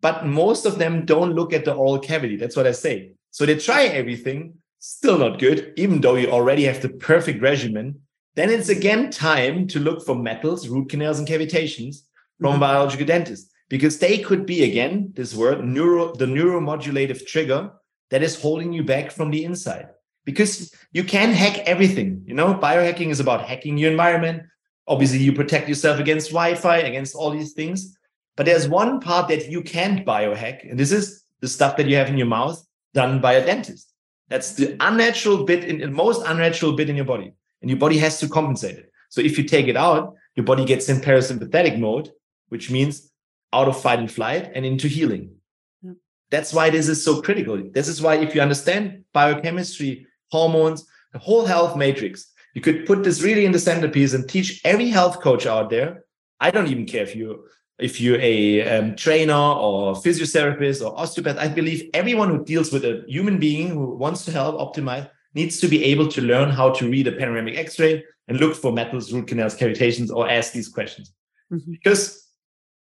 but 0.00 0.24
most 0.24 0.64
of 0.64 0.78
them 0.78 1.04
don't 1.04 1.34
look 1.34 1.52
at 1.52 1.64
the 1.64 1.74
oral 1.74 1.98
cavity. 1.98 2.36
That's 2.36 2.56
what 2.56 2.66
I 2.66 2.72
say. 2.72 3.12
So 3.32 3.44
they 3.44 3.56
try 3.56 3.86
everything, 3.86 4.54
still 4.78 5.18
not 5.18 5.40
good, 5.40 5.72
even 5.76 6.00
though 6.00 6.14
you 6.14 6.30
already 6.30 6.62
have 6.64 6.80
the 6.80 6.90
perfect 6.90 7.42
regimen. 7.42 8.00
Then 8.36 8.50
it's 8.50 8.68
again 8.68 9.10
time 9.10 9.66
to 9.68 9.80
look 9.80 10.06
for 10.06 10.14
metals, 10.14 10.68
root 10.68 10.88
canals, 10.88 11.18
and 11.18 11.26
cavitations 11.26 12.02
from 12.40 12.52
mm-hmm. 12.52 12.60
biological 12.60 13.06
dentist 13.06 13.50
because 13.68 13.98
they 13.98 14.18
could 14.18 14.44
be 14.46 14.64
again 14.64 15.12
this 15.14 15.34
word 15.34 15.64
neuro 15.64 16.12
the 16.14 16.26
neuromodulative 16.26 17.26
trigger 17.26 17.70
that 18.10 18.22
is 18.22 18.40
holding 18.40 18.72
you 18.72 18.84
back 18.84 19.10
from 19.10 19.30
the 19.30 19.44
inside 19.44 19.88
because 20.24 20.74
you 20.92 21.04
can 21.04 21.32
hack 21.32 21.58
everything. 21.60 22.22
You 22.26 22.34
know, 22.34 22.54
biohacking 22.54 23.10
is 23.10 23.20
about 23.20 23.44
hacking 23.44 23.78
your 23.78 23.90
environment. 23.90 24.44
Obviously, 24.86 25.18
you 25.18 25.32
protect 25.32 25.68
yourself 25.68 25.98
against 25.98 26.30
Wi-Fi, 26.30 26.78
against 26.78 27.14
all 27.14 27.30
these 27.30 27.52
things. 27.52 27.96
But 28.36 28.46
there's 28.46 28.68
one 28.68 29.00
part 29.00 29.28
that 29.28 29.48
you 29.48 29.62
can't 29.62 30.06
biohack, 30.06 30.68
and 30.68 30.78
this 30.78 30.92
is 30.92 31.24
the 31.40 31.48
stuff 31.48 31.76
that 31.76 31.86
you 31.86 31.96
have 31.96 32.08
in 32.08 32.16
your 32.16 32.26
mouth 32.26 32.64
done 32.94 33.20
by 33.20 33.34
a 33.34 33.44
dentist. 33.44 33.92
That's 34.28 34.54
the 34.54 34.76
unnatural 34.80 35.44
bit 35.44 35.64
in 35.64 35.78
the 35.78 35.88
most 35.88 36.22
unnatural 36.26 36.72
bit 36.72 36.88
in 36.88 36.96
your 36.96 37.04
body, 37.04 37.32
and 37.60 37.70
your 37.70 37.78
body 37.78 37.98
has 37.98 38.18
to 38.20 38.28
compensate 38.28 38.78
it. 38.78 38.90
So 39.10 39.20
if 39.20 39.36
you 39.36 39.44
take 39.44 39.68
it 39.68 39.76
out, 39.76 40.14
your 40.34 40.46
body 40.46 40.64
gets 40.64 40.88
in 40.88 41.00
parasympathetic 41.00 41.78
mode, 41.78 42.10
which 42.52 42.70
means 42.70 43.10
out 43.54 43.66
of 43.66 43.80
fight 43.80 43.98
and 43.98 44.12
flight 44.12 44.52
and 44.54 44.66
into 44.66 44.86
healing. 44.86 45.24
Yeah. 45.82 45.92
That's 46.30 46.52
why 46.52 46.68
this 46.68 46.86
is 46.86 47.02
so 47.02 47.22
critical. 47.22 47.56
This 47.72 47.88
is 47.88 48.02
why, 48.02 48.16
if 48.16 48.34
you 48.34 48.42
understand 48.42 49.04
biochemistry, 49.14 50.06
hormones, 50.30 50.86
the 51.14 51.18
whole 51.18 51.46
health 51.46 51.78
matrix, 51.78 52.30
you 52.54 52.60
could 52.60 52.84
put 52.84 53.04
this 53.04 53.22
really 53.22 53.46
in 53.46 53.52
the 53.52 53.58
centerpiece 53.58 54.12
and 54.12 54.28
teach 54.28 54.60
every 54.64 54.90
health 54.90 55.22
coach 55.22 55.46
out 55.46 55.70
there. 55.70 56.04
I 56.40 56.50
don't 56.50 56.68
even 56.68 56.84
care 56.84 57.02
if 57.02 57.16
you 57.16 57.46
if 57.78 58.00
you're 58.02 58.20
a 58.20 58.38
um, 58.72 58.96
trainer 58.96 59.44
or 59.64 59.94
physiotherapist 59.94 60.84
or 60.84 60.92
osteopath. 61.00 61.38
I 61.38 61.48
believe 61.48 61.88
everyone 61.94 62.28
who 62.28 62.44
deals 62.44 62.70
with 62.70 62.84
a 62.84 63.02
human 63.08 63.38
being 63.38 63.68
who 63.70 63.96
wants 63.96 64.26
to 64.26 64.30
help 64.30 64.54
optimize 64.66 65.08
needs 65.34 65.58
to 65.60 65.68
be 65.68 65.82
able 65.84 66.08
to 66.08 66.20
learn 66.20 66.50
how 66.50 66.68
to 66.78 66.90
read 66.90 67.06
a 67.06 67.12
panoramic 67.12 67.56
X-ray 67.56 68.04
and 68.28 68.38
look 68.38 68.54
for 68.54 68.72
metals, 68.72 69.10
root 69.12 69.26
canals, 69.26 69.56
cavitations, 69.56 70.10
or 70.14 70.28
ask 70.28 70.52
these 70.52 70.68
questions. 70.68 71.14
Mm-hmm. 71.50 71.72
Because 71.72 72.21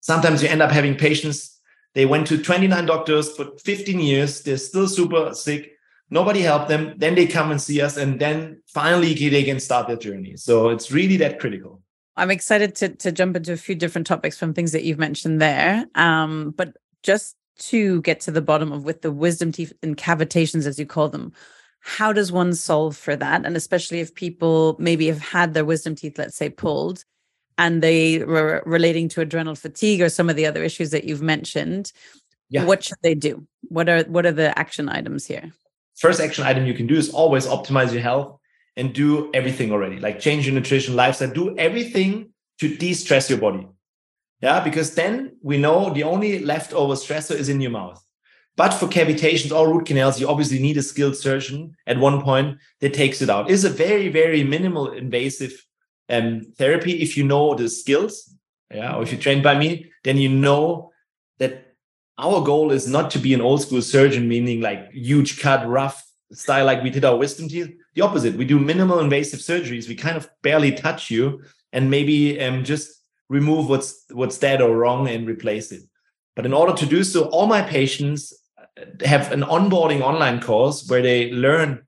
sometimes 0.01 0.43
you 0.43 0.49
end 0.49 0.63
up 0.63 0.71
having 0.71 0.97
patients. 0.97 1.59
They 1.95 2.07
went 2.07 2.27
to 2.29 2.43
29 2.43 2.87
doctors 2.87 3.35
for 3.37 3.57
15 3.59 4.01
years. 4.01 4.43
They're 4.43 4.57
still 4.57 4.89
super 4.89 5.35
sick 5.35 5.73
nobody 6.11 6.41
helped 6.41 6.69
them 6.69 6.95
then 6.97 7.15
they 7.15 7.27
come 7.27 7.51
and 7.51 7.63
see 7.63 7.81
us 7.81 7.97
and 7.97 8.21
then 8.21 8.61
finally 8.67 9.15
they 9.15 9.45
can 9.45 9.61
start 9.61 9.87
their 9.87 9.97
journey 9.97 10.37
so 10.37 10.69
it's 10.69 10.91
really 10.91 11.17
that 11.17 11.39
critical 11.39 11.81
i'm 12.17 12.31
excited 12.31 12.75
to, 12.75 12.89
to 12.89 13.11
jump 13.13 13.37
into 13.37 13.53
a 13.53 13.57
few 13.57 13.75
different 13.75 14.07
topics 14.07 14.37
from 14.37 14.53
things 14.53 14.73
that 14.73 14.85
you've 14.85 14.99
mentioned 14.99 15.41
there 15.41 15.87
um, 15.95 16.53
but 16.57 16.77
just 17.03 17.37
to 17.59 18.01
get 18.03 18.21
to 18.21 18.31
the 18.31 18.43
bottom 18.43 18.73
of 18.73 18.85
with 18.85 19.03
the 19.03 19.13
wisdom 19.13 19.53
teeth 19.53 19.73
and 19.83 19.97
cavitations 19.97 20.67
as 20.67 20.79
you 20.79 20.87
call 20.87 21.09
them 21.09 21.33
how 21.81 22.13
does 22.13 22.31
one 22.31 22.53
solve 22.53 22.97
for 22.97 23.17
that 23.17 23.47
and 23.47 23.57
especially 23.57 24.01
if 24.01 24.15
people 24.15 24.77
maybe 24.79 25.07
have 25.07 25.21
had 25.21 25.55
their 25.55 25.65
wisdom 25.65 25.95
teeth 25.95 26.19
let's 26.19 26.37
say 26.37 26.51
pulled 26.51 27.05
and 27.59 27.83
they 27.83 28.25
were 28.25 28.63
relating 28.67 29.09
to 29.09 29.21
adrenal 29.21 29.55
fatigue 29.55 30.01
or 30.01 30.09
some 30.09 30.31
of 30.31 30.37
the 30.37 30.47
other 30.47 30.63
issues 30.63 30.91
that 30.91 31.05
you've 31.05 31.23
mentioned 31.23 31.93
yeah. 32.49 32.65
what 32.65 32.83
should 32.83 32.99
they 33.03 33.15
do 33.15 33.47
what 33.69 33.89
are 33.89 34.03
what 34.05 34.27
are 34.27 34.33
the 34.33 34.59
action 34.59 34.89
items 34.89 35.27
here 35.27 35.53
first 35.97 36.21
action 36.21 36.45
item 36.45 36.67
you 36.67 36.75
can 36.75 36.87
do 36.87 36.95
is 36.95 37.11
always 37.11 37.47
optimize 37.47 37.93
your 37.93 38.03
health 38.03 38.41
and 38.77 38.95
do 38.95 39.31
everything 39.35 39.73
already, 39.73 39.99
like 39.99 40.21
change 40.21 40.47
your 40.47 40.55
nutrition, 40.55 40.97
lifestyle, 40.97 41.31
do 41.31 41.57
everything 41.59 42.31
to 42.59 42.75
de-stress 42.77 43.29
your 43.29 43.39
body. 43.39 43.67
Yeah, 44.41 44.61
because 44.61 44.95
then 44.95 45.37
we 45.43 45.59
know 45.59 45.91
the 45.91 46.05
only 46.05 46.39
leftover 46.39 46.95
stressor 46.95 47.35
is 47.35 47.49
in 47.49 47.61
your 47.61 47.73
mouth. 47.73 48.03
But 48.57 48.73
for 48.73 48.87
cavitations 48.87 49.55
or 49.55 49.73
root 49.73 49.87
canals, 49.87 50.21
you 50.21 50.29
obviously 50.29 50.59
need 50.59 50.77
a 50.77 50.83
skilled 50.83 51.17
surgeon 51.17 51.77
at 51.87 51.99
one 51.99 52.23
point 52.23 52.59
that 52.81 52.95
takes 52.95 53.21
it 53.23 53.31
out. 53.31 53.51
It's 53.51 53.65
a 53.65 53.71
very, 53.71 54.09
very 54.09 54.43
minimal 54.45 54.93
invasive 54.93 55.67
um, 56.11 56.53
therapy 56.57 57.01
if 57.03 57.17
you 57.17 57.25
know 57.25 57.55
the 57.55 57.69
skills. 57.69 58.35
Yeah, 58.73 58.95
or 58.95 59.03
if 59.03 59.11
you 59.11 59.19
trained 59.19 59.43
by 59.43 59.59
me, 59.59 59.91
then 60.05 60.17
you 60.17 60.29
know 60.29 60.93
that 61.39 61.75
our 62.19 62.45
goal 62.45 62.71
is 62.71 62.87
not 62.87 63.11
to 63.13 63.19
be 63.19 63.35
an 63.35 63.41
old 63.41 63.63
school 63.63 63.83
surgeon, 63.83 64.29
meaning 64.29 64.61
like 64.61 64.93
huge 64.93 65.41
cut, 65.41 65.67
rough 65.67 66.07
style 66.33 66.67
like 66.67 66.83
we 66.83 66.91
did 66.91 67.05
our 67.05 67.17
wisdom 67.17 67.49
teeth. 67.49 67.75
The 67.95 68.03
opposite. 68.03 68.37
We 68.37 68.45
do 68.45 68.59
minimal 68.59 69.01
invasive 69.01 69.41
surgeries. 69.41 69.89
We 69.89 69.97
kind 69.97 70.17
of 70.17 70.31
barely 70.43 70.73
touch 70.73 71.11
you 71.11 71.43
and 71.73 71.91
maybe 71.91 72.41
um, 72.41 72.63
just 72.63 73.03
remove 73.29 73.69
what's 73.69 74.05
what's 74.13 74.39
dead 74.39 74.61
or 74.61 74.77
wrong 74.77 75.09
and 75.09 75.27
replace 75.27 75.73
it. 75.73 75.83
But 76.37 76.47
in 76.47 76.53
order 76.53 76.75
to 76.75 76.87
do 76.87 77.03
so, 77.03 77.25
all 77.31 77.47
my 77.47 77.63
patients 77.63 78.33
uh, 78.59 78.85
have 79.05 79.33
an 79.33 79.43
onboarding 79.43 80.01
online 80.03 80.41
course 80.41 80.89
where 80.89 81.03
they 81.03 81.33
learn 81.33 81.83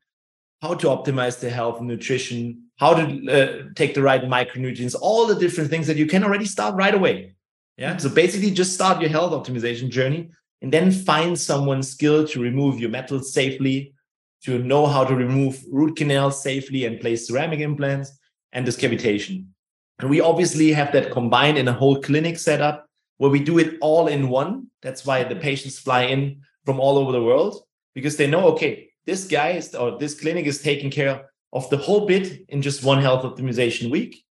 how 0.61 0.75
to 0.75 0.87
optimize 0.89 1.41
their 1.41 1.51
health 1.51 1.79
and 1.79 1.89
nutrition, 1.89 2.62
how 2.83 2.95
to 2.95 3.05
uh, 3.31 3.63
take 3.77 3.95
the 3.95 4.03
right 4.03 4.25
micronutrients, 4.25 4.97
all 5.01 5.25
the 5.25 5.37
different 5.37 5.71
things 5.71 5.87
that 5.87 5.97
you 5.97 6.05
can 6.05 6.25
already 6.25 6.45
start 6.45 6.75
right 6.75 6.97
away. 6.97 7.33
Yeah. 7.77 7.97
So 7.97 8.09
basically, 8.09 8.51
just 8.51 8.75
start 8.75 9.01
your 9.01 9.09
health 9.09 9.33
optimization 9.39 9.89
journey 9.89 10.31
and 10.63 10.73
then 10.73 10.91
find 10.91 11.39
someone 11.39 11.85
skilled 11.85 12.27
to 12.31 12.41
remove 12.41 12.81
your 12.81 12.91
metals 12.91 13.33
safely, 13.33 13.95
to 14.47 14.59
know 14.59 14.87
how 14.87 15.05
to 15.05 15.15
remove 15.15 15.63
root 15.71 15.95
canals 15.97 16.43
safely 16.43 16.85
and 16.85 17.01
place 17.01 17.29
ceramic 17.29 17.61
implants 17.61 18.19
and 18.53 18.67
this 18.67 18.77
cavitation. 18.77 19.47
And 20.01 20.11
we 20.11 20.21
obviously 20.21 20.73
have 20.73 20.93
that 20.93 21.13
combined 21.13 21.59
in 21.59 21.69
a 21.69 21.73
whole 21.73 22.03
clinic 22.03 22.37
setup 22.37 22.89
where 23.19 23.31
we 23.31 23.39
do 23.39 23.61
it 23.61 23.79
all 23.81 24.09
in 24.09 24.29
one. 24.29 24.67
That's 24.83 25.07
why 25.07 25.23
the 25.23 25.37
patients 25.37 25.79
fly 25.79 26.03
in 26.07 26.41
from 26.65 26.81
all 26.81 26.99
over 26.99 27.13
the 27.13 27.23
world 27.23 27.63
because 27.95 28.17
they 28.17 28.27
know, 28.27 28.49
okay, 28.55 28.91
this 29.07 29.29
guy 29.29 29.51
is, 29.51 29.73
or 29.73 29.99
this 29.99 30.21
clinic 30.21 30.47
is 30.47 30.63
taking 30.63 30.91
care 30.91 31.29
of 31.53 31.69
the 31.71 31.77
whole 31.77 32.07
bit 32.07 32.45
in 32.49 32.63
just 32.63 32.85
one 32.85 33.01
health 33.01 33.23
optimization 33.25 33.91
week. 33.91 34.25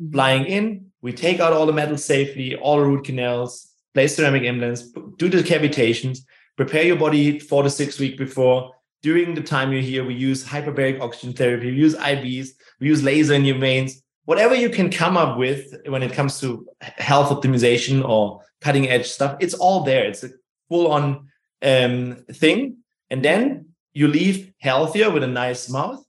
Mm-hmm. 0.00 0.12
Flying 0.12 0.44
in, 0.46 0.86
we 1.02 1.12
take 1.12 1.40
out 1.40 1.52
all 1.52 1.66
the 1.66 1.72
metals 1.72 2.04
safely, 2.04 2.56
all 2.56 2.78
the 2.78 2.84
root 2.84 3.04
canals, 3.04 3.68
place 3.94 4.16
ceramic 4.16 4.44
implants, 4.44 4.90
do 5.18 5.28
the 5.28 5.42
cavitations, 5.42 6.20
prepare 6.56 6.84
your 6.84 6.96
body 6.96 7.38
four 7.38 7.62
to 7.62 7.70
six 7.70 7.98
weeks 7.98 8.16
before. 8.16 8.72
During 9.02 9.34
the 9.34 9.42
time 9.42 9.72
you're 9.72 9.82
here, 9.82 10.04
we 10.04 10.14
use 10.14 10.44
hyperbaric 10.44 11.00
oxygen 11.00 11.34
therapy, 11.34 11.70
we 11.72 11.76
use 11.76 11.96
IVs, 11.96 12.50
we 12.80 12.86
use 12.86 13.02
laser 13.02 13.34
in 13.34 13.44
your 13.44 13.58
veins, 13.58 14.02
whatever 14.24 14.54
you 14.54 14.70
can 14.70 14.90
come 14.90 15.16
up 15.16 15.36
with 15.36 15.74
when 15.86 16.02
it 16.02 16.12
comes 16.12 16.40
to 16.40 16.66
health 16.80 17.30
optimization 17.30 18.06
or 18.08 18.40
cutting 18.60 18.88
edge 18.88 19.06
stuff, 19.06 19.36
it's 19.40 19.54
all 19.54 19.82
there. 19.82 20.04
It's 20.04 20.22
a 20.22 20.30
full 20.68 20.90
on 20.90 21.28
um, 21.62 22.24
thing. 22.32 22.78
And 23.10 23.24
then 23.24 23.66
you 23.92 24.08
leave 24.08 24.52
healthier 24.58 25.10
with 25.10 25.24
a 25.24 25.28
nice 25.28 25.68
mouth 25.68 26.02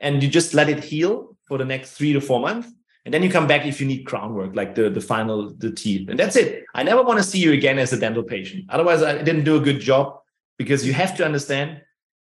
and 0.00 0.22
you 0.22 0.28
just 0.28 0.54
let 0.54 0.68
it 0.68 0.82
heal 0.82 1.36
for 1.46 1.58
the 1.58 1.64
next 1.64 1.92
three 1.92 2.12
to 2.12 2.20
four 2.20 2.40
months. 2.40 2.68
And 3.04 3.14
then 3.14 3.22
you 3.22 3.30
come 3.30 3.46
back 3.46 3.64
if 3.64 3.80
you 3.80 3.86
need 3.86 4.02
crown 4.04 4.34
work 4.34 4.56
like 4.56 4.74
the 4.74 4.90
the 4.90 5.00
final 5.00 5.54
the 5.54 5.70
teeth. 5.70 6.08
And 6.08 6.18
that's 6.18 6.36
it. 6.36 6.64
I 6.74 6.82
never 6.82 7.02
want 7.02 7.18
to 7.18 7.24
see 7.24 7.38
you 7.38 7.52
again 7.52 7.78
as 7.78 7.92
a 7.92 7.98
dental 7.98 8.24
patient. 8.24 8.64
Otherwise 8.68 9.02
i 9.02 9.22
didn't 9.22 9.44
do 9.44 9.56
a 9.56 9.60
good 9.60 9.80
job 9.80 10.18
because 10.58 10.86
you 10.86 10.92
have 10.92 11.16
to 11.18 11.24
understand 11.24 11.82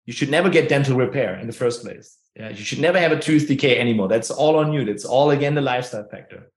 you 0.06 0.14
should 0.14 0.30
never 0.30 0.50
get 0.50 0.70
dental 0.70 0.98
repair 0.98 1.40
in 1.40 1.48
the 1.48 1.54
first 1.54 1.84
place. 1.84 2.18
Yeah 2.36 2.50
you 2.50 2.64
should 2.64 2.80
never 2.80 3.00
have 3.00 3.14
a 3.14 3.20
tooth 3.20 3.48
decay 3.48 3.80
anymore. 3.80 4.10
That's 4.10 4.30
all 4.30 4.58
on 4.58 4.74
you. 4.74 4.84
That's 4.84 5.06
all 5.06 5.32
again 5.32 5.56
the 5.56 5.62
lifestyle 5.62 6.08
factor. 6.10 6.52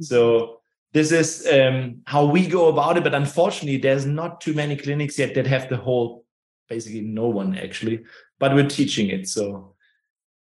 So 0.00 0.60
this 0.92 1.10
is 1.10 1.46
um, 1.52 2.02
how 2.06 2.24
we 2.24 2.46
go 2.46 2.68
about 2.68 2.96
it. 2.96 3.02
But 3.02 3.14
unfortunately 3.14 3.78
there's 3.78 4.06
not 4.06 4.40
too 4.40 4.54
many 4.54 4.76
clinics 4.76 5.18
yet 5.18 5.34
that 5.34 5.46
have 5.48 5.68
the 5.68 5.76
whole 5.76 6.24
basically 6.68 7.00
no 7.00 7.26
one 7.26 7.56
actually 7.58 8.04
but 8.38 8.54
we're 8.54 8.68
teaching 8.68 9.08
it. 9.08 9.28
So 9.28 9.75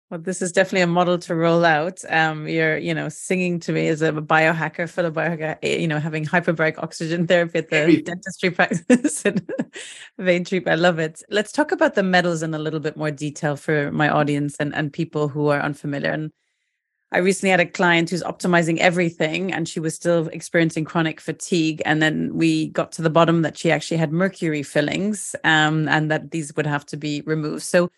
well, 0.10 0.22
this 0.22 0.42
is 0.42 0.54
definitely 0.54 0.82
a 0.82 0.88
model 0.88 1.18
to 1.18 1.36
roll 1.36 1.66
out. 1.66 2.00
Um, 2.10 2.48
you're, 2.48 2.78
you 2.78 2.94
know, 2.94 3.10
singing 3.10 3.60
to 3.62 3.74
me 3.74 3.90
as 3.90 4.02
a 4.02 4.14
biohacker, 4.14 4.90
fellow 4.90 5.12
biohacker, 5.12 5.58
eh, 5.62 5.78
you 5.78 5.88
know, 5.88 6.00
having 6.00 6.24
hyperbaric 6.24 6.82
oxygen 6.82 7.28
therapy 7.28 7.60
at 7.60 7.70
the 7.70 8.02
dentistry 8.02 8.52
practice 8.52 9.26
and 9.26 9.46
vein 10.18 10.46
treatment. 10.46 10.80
I 10.80 10.82
love 10.82 10.98
it. 10.98 11.22
Let's 11.30 11.52
talk 11.52 11.74
about 11.74 11.96
the 11.96 12.04
metals 12.04 12.42
in 12.42 12.54
a 12.54 12.60
little 12.60 12.80
bit 12.80 12.96
more 12.96 13.12
detail 13.12 13.58
for 13.58 13.92
my 13.92 14.08
audience 14.08 14.56
and, 14.62 14.74
and 14.74 14.94
people 14.94 15.28
who 15.28 15.48
are 15.48 15.60
unfamiliar. 15.60 16.12
And 16.12 16.32
I 17.12 17.18
recently 17.18 17.52
had 17.52 17.60
a 17.60 17.66
client 17.66 18.10
who's 18.10 18.24
optimizing 18.24 18.78
everything 18.78 19.52
and 19.52 19.68
she 19.68 19.82
was 19.82 19.94
still 19.94 20.28
experiencing 20.28 20.86
chronic 20.86 21.20
fatigue. 21.20 21.82
And 21.84 22.02
then 22.02 22.34
we 22.34 22.70
got 22.70 22.94
to 22.94 23.02
the 23.02 23.10
bottom 23.10 23.42
that 23.42 23.58
she 23.58 23.72
actually 23.72 23.98
had 23.98 24.14
mercury 24.14 24.64
fillings 24.64 25.36
um, 25.44 25.90
and 25.90 26.10
that 26.12 26.32
these 26.32 26.56
would 26.56 26.66
have 26.66 26.86
to 26.88 26.98
be 26.98 27.24
removed. 27.26 27.64
So 27.64 27.90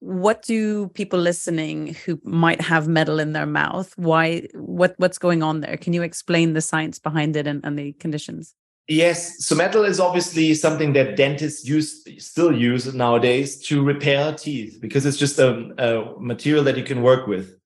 what 0.00 0.42
do 0.42 0.88
people 0.88 1.18
listening 1.18 1.94
who 2.06 2.18
might 2.24 2.60
have 2.60 2.88
metal 2.88 3.20
in 3.20 3.32
their 3.32 3.46
mouth 3.46 3.96
why 3.96 4.48
what 4.54 4.94
what's 4.96 5.18
going 5.18 5.42
on 5.42 5.60
there? 5.60 5.76
Can 5.76 5.92
you 5.92 6.02
explain 6.02 6.54
the 6.54 6.62
science 6.62 6.98
behind 6.98 7.36
it 7.36 7.46
and, 7.46 7.64
and 7.64 7.78
the 7.78 7.92
conditions? 7.92 8.54
Yes 8.88 9.44
so 9.44 9.54
metal 9.54 9.84
is 9.84 10.00
obviously 10.00 10.54
something 10.54 10.94
that 10.94 11.16
dentists 11.16 11.68
use 11.68 12.04
still 12.18 12.52
use 12.52 12.92
nowadays 12.92 13.60
to 13.66 13.84
repair 13.84 14.34
teeth 14.34 14.78
because 14.80 15.04
it's 15.04 15.18
just 15.18 15.38
a, 15.38 15.70
a 15.78 16.18
material 16.18 16.64
that 16.64 16.76
you 16.76 16.84
can 16.84 17.02
work 17.02 17.26
with. 17.26 17.56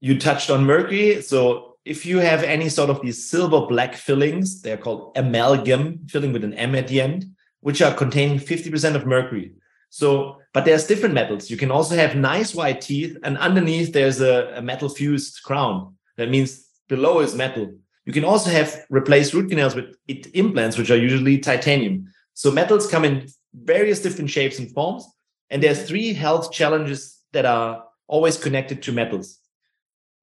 You 0.00 0.18
touched 0.18 0.50
on 0.50 0.64
mercury 0.64 1.22
so 1.22 1.76
if 1.84 2.06
you 2.06 2.18
have 2.18 2.44
any 2.44 2.68
sort 2.68 2.90
of 2.90 3.00
these 3.00 3.28
silver 3.28 3.66
black 3.66 3.94
fillings 3.94 4.60
they're 4.60 4.76
called 4.76 5.16
amalgam 5.16 6.06
filling 6.06 6.32
with 6.34 6.44
an 6.44 6.54
m 6.54 6.74
at 6.74 6.88
the 6.88 7.00
end 7.00 7.26
which 7.60 7.80
are 7.80 7.94
containing 7.94 8.38
50% 8.38 8.96
of 8.96 9.06
mercury 9.06 9.52
so, 9.94 10.38
but 10.54 10.64
there's 10.64 10.86
different 10.86 11.14
metals. 11.14 11.50
You 11.50 11.58
can 11.58 11.70
also 11.70 11.94
have 11.94 12.16
nice 12.16 12.54
white 12.54 12.80
teeth, 12.80 13.14
and 13.24 13.36
underneath 13.36 13.92
there's 13.92 14.22
a, 14.22 14.54
a 14.56 14.62
metal 14.62 14.88
fused 14.88 15.42
crown. 15.42 15.96
That 16.16 16.30
means 16.30 16.66
below 16.88 17.20
is 17.20 17.34
metal. 17.34 17.70
You 18.06 18.12
can 18.14 18.24
also 18.24 18.48
have 18.48 18.86
replaced 18.88 19.34
root 19.34 19.50
canals 19.50 19.74
with 19.74 19.94
implants, 20.32 20.78
which 20.78 20.90
are 20.90 20.96
usually 20.96 21.36
titanium. 21.36 22.06
So 22.32 22.50
metals 22.50 22.90
come 22.90 23.04
in 23.04 23.28
various 23.52 24.00
different 24.00 24.30
shapes 24.30 24.58
and 24.58 24.72
forms. 24.72 25.06
And 25.50 25.62
there's 25.62 25.86
three 25.86 26.14
health 26.14 26.50
challenges 26.52 27.18
that 27.32 27.44
are 27.44 27.84
always 28.06 28.38
connected 28.38 28.82
to 28.84 28.92
metals. 28.92 29.40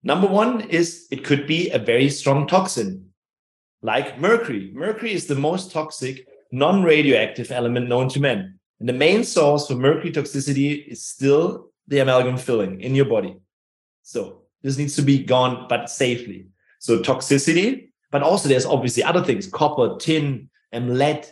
Number 0.01 0.25
one 0.25 0.61
is 0.61 1.05
it 1.11 1.23
could 1.23 1.45
be 1.45 1.69
a 1.69 1.77
very 1.77 2.09
strong 2.09 2.47
toxin, 2.47 3.11
like 3.83 4.19
mercury. 4.19 4.71
Mercury 4.73 5.13
is 5.13 5.27
the 5.27 5.35
most 5.35 5.71
toxic 5.71 6.25
non-radioactive 6.51 7.51
element 7.51 7.87
known 7.87 8.09
to 8.09 8.19
men. 8.19 8.58
And 8.79 8.87
the 8.87 8.93
main 8.93 9.23
source 9.23 9.67
for 9.67 9.75
mercury 9.75 10.11
toxicity 10.11 10.87
is 10.87 11.05
still 11.05 11.71
the 11.87 11.99
amalgam 11.99 12.37
filling 12.37 12.81
in 12.81 12.95
your 12.95 13.05
body. 13.05 13.37
So 14.03 14.43
this 14.61 14.77
needs 14.77 14.95
to 14.95 15.01
be 15.01 15.23
gone, 15.23 15.67
but 15.69 15.89
safely. 15.89 16.47
So 16.79 16.99
toxicity, 16.99 17.89
but 18.11 18.23
also 18.23 18.47
there's 18.47 18.65
obviously 18.65 19.03
other 19.03 19.23
things, 19.23 19.47
copper, 19.47 19.97
tin, 19.99 20.49
and 20.71 20.97
lead. 20.97 21.27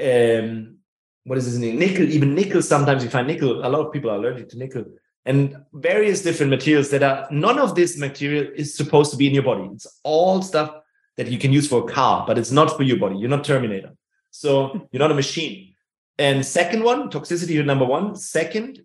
Um, 0.00 0.78
what 1.24 1.38
is 1.38 1.46
this? 1.46 1.56
Nickel, 1.56 2.08
even 2.10 2.34
nickel. 2.34 2.62
Sometimes 2.62 3.04
you 3.04 3.10
find 3.10 3.26
nickel. 3.26 3.64
A 3.64 3.68
lot 3.68 3.86
of 3.86 3.92
people 3.92 4.10
are 4.10 4.16
allergic 4.16 4.48
to 4.50 4.58
nickel 4.58 4.84
and 5.26 5.56
various 5.74 6.22
different 6.22 6.50
materials 6.50 6.90
that 6.90 7.02
are 7.02 7.28
none 7.30 7.58
of 7.58 7.74
this 7.74 7.98
material 7.98 8.46
is 8.54 8.74
supposed 8.74 9.10
to 9.10 9.16
be 9.16 9.26
in 9.26 9.34
your 9.34 9.42
body. 9.42 9.68
It's 9.72 9.86
all 10.02 10.42
stuff 10.42 10.74
that 11.16 11.28
you 11.28 11.38
can 11.38 11.52
use 11.52 11.68
for 11.68 11.84
a 11.84 11.92
car, 11.92 12.24
but 12.26 12.38
it's 12.38 12.50
not 12.50 12.76
for 12.76 12.82
your 12.82 12.96
body. 12.96 13.16
You're 13.16 13.28
not 13.28 13.44
Terminator. 13.44 13.94
So 14.30 14.88
you're 14.90 15.00
not 15.00 15.10
a 15.10 15.14
machine. 15.14 15.69
And 16.18 16.44
second 16.44 16.84
one, 16.84 17.10
toxicity 17.10 17.64
number 17.64 17.84
one. 17.84 18.14
Second, 18.14 18.80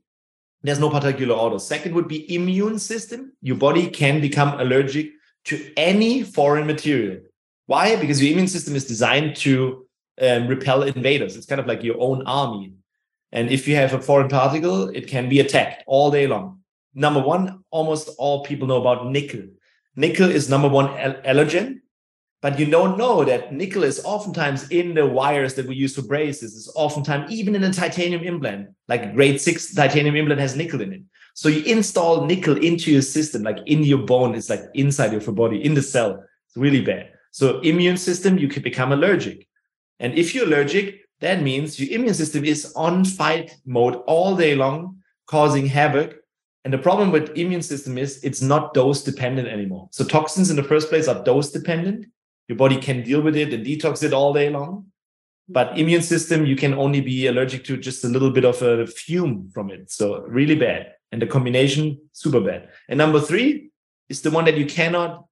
there's 0.63 0.79
no 0.79 0.89
particular 0.89 1.35
order. 1.35 1.59
Second 1.59 1.93
would 1.93 2.07
be 2.07 2.33
immune 2.33 2.79
system. 2.79 3.33
Your 3.41 3.57
body 3.57 3.87
can 3.89 4.21
become 4.21 4.59
allergic 4.59 5.11
to 5.45 5.73
any 5.77 6.23
foreign 6.23 6.65
material. 6.65 7.21
Why? 7.67 7.95
Because 7.95 8.21
your 8.21 8.31
immune 8.31 8.47
system 8.47 8.75
is 8.75 8.85
designed 8.85 9.35
to 9.37 9.85
um, 10.21 10.47
repel 10.47 10.83
invaders. 10.83 11.35
It's 11.35 11.45
kind 11.45 11.61
of 11.61 11.67
like 11.67 11.83
your 11.83 11.99
own 11.99 12.23
army. 12.25 12.73
And 13.31 13.51
if 13.51 13.67
you 13.67 13.75
have 13.75 13.93
a 13.93 14.01
foreign 14.01 14.29
particle, 14.29 14.89
it 14.89 15.07
can 15.07 15.29
be 15.29 15.39
attacked 15.39 15.83
all 15.87 16.09
day 16.09 16.25
long. 16.25 16.61
Number 16.93 17.19
one, 17.19 17.63
almost 17.69 18.09
all 18.17 18.43
people 18.43 18.67
know 18.67 18.79
about 18.79 19.07
nickel. 19.07 19.43
Nickel 19.95 20.29
is 20.29 20.49
number 20.49 20.69
one 20.69 20.87
allergen, 20.87 21.81
but 22.45 22.59
you 22.59 22.67
don't 22.67 22.95
know 22.95 23.23
that 23.23 23.51
nickel 23.51 23.81
is 23.81 24.05
oftentimes 24.05 24.69
in 24.69 24.93
the 24.93 25.03
wires 25.03 25.55
that 25.55 25.65
we 25.65 25.73
use 25.73 25.95
for 25.95 26.03
braces. 26.03 26.55
It's 26.55 26.71
oftentimes 26.75 27.31
even 27.31 27.55
in 27.55 27.63
a 27.63 27.73
titanium 27.73 28.21
implant, 28.21 28.69
like 28.87 29.15
grade 29.15 29.41
six 29.41 29.73
titanium 29.73 30.15
implant 30.15 30.39
has 30.39 30.55
nickel 30.55 30.81
in 30.81 30.93
it. 30.93 31.01
So 31.33 31.49
you 31.49 31.63
install 31.63 32.23
nickel 32.27 32.55
into 32.57 32.91
your 32.91 33.01
system, 33.01 33.41
like 33.41 33.57
in 33.65 33.81
your 33.83 33.97
bone. 33.97 34.35
It's 34.35 34.51
like 34.51 34.61
inside 34.75 35.15
of 35.15 35.25
your 35.25 35.33
body, 35.33 35.65
in 35.65 35.73
the 35.73 35.81
cell. 35.81 36.23
It's 36.47 36.55
really 36.55 36.81
bad. 36.81 37.09
So 37.31 37.61
immune 37.61 37.97
system, 37.97 38.37
you 38.37 38.47
can 38.47 38.61
become 38.61 38.91
allergic. 38.91 39.47
And 39.99 40.13
if 40.13 40.35
you're 40.35 40.45
allergic, 40.45 40.99
that 41.21 41.41
means 41.41 41.79
your 41.79 41.99
immune 41.99 42.13
system 42.13 42.45
is 42.45 42.71
on 42.75 43.05
fight 43.05 43.57
mode 43.65 43.95
all 44.05 44.35
day 44.35 44.53
long, 44.53 44.99
causing 45.25 45.65
havoc. 45.65 46.17
And 46.63 46.71
the 46.71 46.77
problem 46.77 47.11
with 47.11 47.35
immune 47.35 47.63
system 47.63 47.97
is 47.97 48.23
it's 48.23 48.43
not 48.43 48.75
dose 48.75 49.01
dependent 49.01 49.47
anymore. 49.47 49.89
So 49.91 50.05
toxins 50.05 50.51
in 50.51 50.55
the 50.55 50.63
first 50.63 50.89
place 50.89 51.07
are 51.07 51.23
dose 51.23 51.51
dependent. 51.51 52.05
Your 52.47 52.57
body 52.57 52.77
can 52.77 53.03
deal 53.03 53.21
with 53.21 53.35
it 53.35 53.53
and 53.53 53.65
detox 53.65 54.03
it 54.03 54.13
all 54.13 54.33
day 54.33 54.49
long. 54.49 54.87
But 55.47 55.69
mm-hmm. 55.69 55.79
immune 55.79 56.01
system, 56.01 56.45
you 56.45 56.55
can 56.55 56.73
only 56.73 57.01
be 57.01 57.27
allergic 57.27 57.63
to 57.65 57.77
just 57.77 58.03
a 58.03 58.07
little 58.07 58.31
bit 58.31 58.45
of 58.45 58.61
a 58.61 58.87
fume 58.87 59.49
from 59.53 59.69
it. 59.69 59.91
So 59.91 60.21
really 60.21 60.55
bad. 60.55 60.93
And 61.11 61.21
the 61.21 61.27
combination, 61.27 61.99
super 62.13 62.41
bad. 62.41 62.69
And 62.89 62.97
number 62.97 63.19
three 63.19 63.69
is 64.09 64.21
the 64.21 64.31
one 64.31 64.45
that 64.45 64.57
you 64.57 64.65
cannot, 64.65 65.25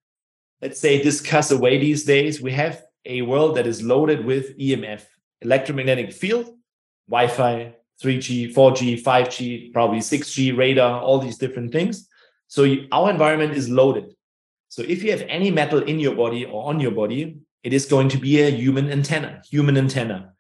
let's 0.62 0.80
say, 0.80 1.02
discuss 1.02 1.52
away 1.52 1.78
these 1.80 2.04
days. 2.04 2.42
We 2.42 2.52
have 2.54 2.84
a 3.06 3.22
world 3.24 3.58
that 3.58 3.68
is 3.68 3.82
loaded 3.82 4.24
with 4.24 4.58
EMF 4.58 5.04
electromagnetic 5.42 6.14
field, 6.14 6.50
Wi-Fi, 7.10 7.74
3G, 8.02 8.54
4G, 8.54 9.04
5G, 9.04 9.74
probably 9.74 10.00
6G 10.00 10.58
radar, 10.58 11.02
all 11.02 11.20
these 11.20 11.38
different 11.38 11.72
things. 11.72 12.08
So 12.48 12.64
you, 12.64 12.88
our 12.92 13.10
environment 13.10 13.54
is 13.54 13.70
loaded. 13.70 14.14
So 14.74 14.82
if 14.82 15.04
you 15.04 15.12
have 15.12 15.22
any 15.30 15.52
metal 15.52 15.84
in 15.84 16.00
your 16.00 16.16
body 16.16 16.46
or 16.46 16.68
on 16.68 16.80
your 16.80 16.90
body, 16.90 17.38
it 17.62 17.74
is 17.74 17.86
going 17.86 18.10
to 18.10 18.18
be 18.18 18.42
a 18.42 18.50
human 18.50 18.92
antenna, 18.92 19.40
human 19.48 19.78
antenna. 19.78 20.34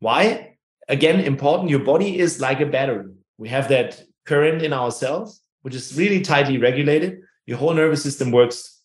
Why? 0.00 0.56
Again, 0.88 1.20
important. 1.20 1.70
Your 1.70 1.84
body 1.92 2.18
is 2.18 2.40
like 2.40 2.60
a 2.60 2.66
battery. 2.66 3.12
We 3.38 3.48
have 3.50 3.68
that 3.68 4.02
current 4.24 4.62
in 4.62 4.72
our 4.72 4.90
cells, 4.90 5.40
which 5.62 5.76
is 5.76 5.96
really 5.96 6.20
tightly 6.20 6.58
regulated. 6.58 7.20
Your 7.46 7.58
whole 7.58 7.74
nervous 7.74 8.02
system 8.02 8.32
works 8.32 8.82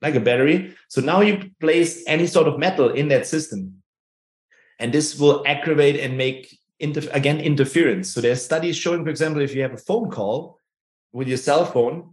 like 0.00 0.14
a 0.14 0.20
battery. 0.20 0.76
So 0.86 1.00
now 1.00 1.20
you 1.20 1.50
place 1.58 2.04
any 2.06 2.28
sort 2.28 2.46
of 2.46 2.56
metal 2.56 2.90
in 2.90 3.08
that 3.08 3.26
system 3.26 3.82
and 4.78 4.92
this 4.92 5.18
will 5.18 5.42
aggravate 5.48 5.98
and 5.98 6.16
make 6.16 6.56
inter- 6.78 7.10
again 7.12 7.40
interference 7.40 8.12
so 8.12 8.20
there's 8.20 8.44
studies 8.44 8.76
showing 8.76 9.04
for 9.04 9.10
example 9.10 9.40
if 9.40 9.54
you 9.54 9.62
have 9.62 9.72
a 9.72 9.84
phone 9.88 10.10
call 10.10 10.58
with 11.12 11.28
your 11.28 11.36
cell 11.36 11.64
phone 11.64 12.10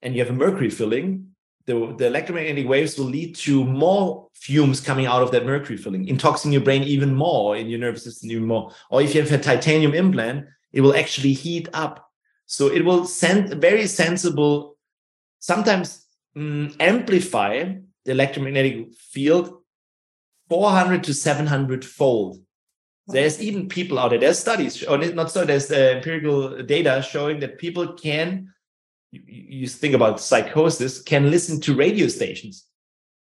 and 0.00 0.14
you 0.14 0.24
have 0.24 0.30
a 0.30 0.38
mercury 0.44 0.70
filling 0.70 1.29
the, 1.70 1.94
the 1.98 2.06
electromagnetic 2.06 2.68
waves 2.68 2.98
will 2.98 3.06
lead 3.06 3.34
to 3.36 3.64
more 3.64 4.28
fumes 4.34 4.80
coming 4.80 5.06
out 5.06 5.22
of 5.22 5.30
that 5.30 5.46
mercury 5.46 5.76
filling 5.76 6.08
intoxicating 6.08 6.52
your 6.52 6.62
brain 6.62 6.82
even 6.82 7.14
more 7.14 7.56
in 7.56 7.68
your 7.68 7.78
nervous 7.78 8.04
system 8.04 8.30
even 8.30 8.44
more. 8.44 8.72
Or 8.90 9.02
if 9.02 9.14
you 9.14 9.20
have 9.22 9.32
a 9.32 9.38
titanium 9.38 9.94
implant 9.94 10.46
it 10.72 10.80
will 10.80 10.96
actually 10.96 11.32
heat 11.32 11.68
up. 11.72 12.10
So 12.46 12.68
it 12.68 12.84
will 12.84 13.04
send 13.04 13.52
a 13.52 13.56
very 13.56 13.86
sensible 13.86 14.76
sometimes 15.38 16.06
mm, 16.36 16.74
amplify 16.80 17.74
the 18.04 18.10
electromagnetic 18.10 18.94
field 18.94 19.62
400 20.48 21.04
to 21.04 21.14
700 21.14 21.84
fold. 21.84 22.38
There's 23.06 23.40
even 23.40 23.68
people 23.68 23.98
out 23.98 24.10
there, 24.10 24.20
there's 24.20 24.38
studies, 24.38 24.84
or 24.84 24.98
not 24.98 25.30
so, 25.30 25.44
there's 25.44 25.70
uh, 25.70 25.94
empirical 25.96 26.62
data 26.62 27.04
showing 27.08 27.40
that 27.40 27.58
people 27.58 27.94
can, 27.94 28.52
you, 29.12 29.66
think 29.66 29.94
about 29.94 30.20
psychosis, 30.20 31.02
can 31.02 31.30
listen 31.30 31.60
to 31.62 31.74
radio 31.74 32.08
stations 32.08 32.66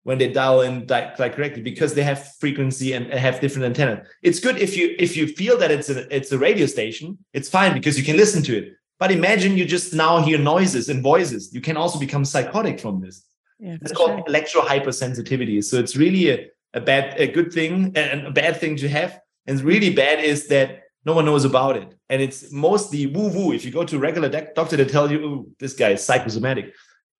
when 0.03 0.17
they 0.17 0.31
dial 0.31 0.61
in 0.61 0.85
like 0.87 1.15
correctly 1.15 1.61
because 1.61 1.93
they 1.93 2.03
have 2.03 2.33
frequency 2.39 2.93
and 2.93 3.11
have 3.13 3.39
different 3.39 3.65
antenna. 3.65 4.03
It's 4.21 4.39
good 4.39 4.57
if 4.57 4.75
you 4.75 4.95
if 4.99 5.15
you 5.15 5.27
feel 5.27 5.57
that 5.57 5.71
it's 5.71 5.89
a 5.89 6.13
it's 6.15 6.31
a 6.31 6.37
radio 6.37 6.65
station, 6.65 7.17
it's 7.33 7.49
fine 7.49 7.73
because 7.73 7.97
you 7.97 8.03
can 8.03 8.17
listen 8.17 8.43
to 8.43 8.57
it. 8.57 8.73
But 8.99 9.11
imagine 9.11 9.57
you 9.57 9.65
just 9.65 9.93
now 9.93 10.21
hear 10.21 10.37
noises 10.37 10.89
and 10.89 11.01
voices. 11.01 11.53
You 11.53 11.61
can 11.61 11.77
also 11.77 11.99
become 11.99 12.23
psychotic 12.23 12.79
from 12.79 13.01
this. 13.01 13.25
Yeah, 13.59 13.77
it's 13.81 13.91
called 13.91 14.11
sure. 14.11 14.23
electro 14.27 14.61
hypersensitivity. 14.61 15.63
So 15.63 15.77
it's 15.77 15.95
really 15.95 16.29
a, 16.29 16.47
a 16.73 16.81
bad 16.81 17.19
a 17.19 17.27
good 17.27 17.51
thing 17.51 17.91
and 17.95 18.27
a 18.27 18.31
bad 18.31 18.57
thing 18.57 18.75
to 18.77 18.89
have 18.89 19.19
and 19.47 19.59
really 19.61 19.93
bad 19.93 20.23
is 20.23 20.47
that 20.47 20.80
no 21.05 21.13
one 21.13 21.25
knows 21.25 21.45
about 21.45 21.75
it 21.77 21.93
and 22.09 22.21
it's 22.21 22.51
mostly 22.51 23.07
woo 23.07 23.29
woo 23.29 23.51
if 23.53 23.65
you 23.65 23.71
go 23.71 23.83
to 23.83 23.97
a 23.97 23.99
regular 23.99 24.29
doctor 24.29 24.77
they 24.77 24.85
tell 24.85 25.11
you 25.11 25.25
oh, 25.25 25.45
this 25.59 25.73
guy 25.73 25.89
is 25.89 26.03
psychosomatic 26.03 26.73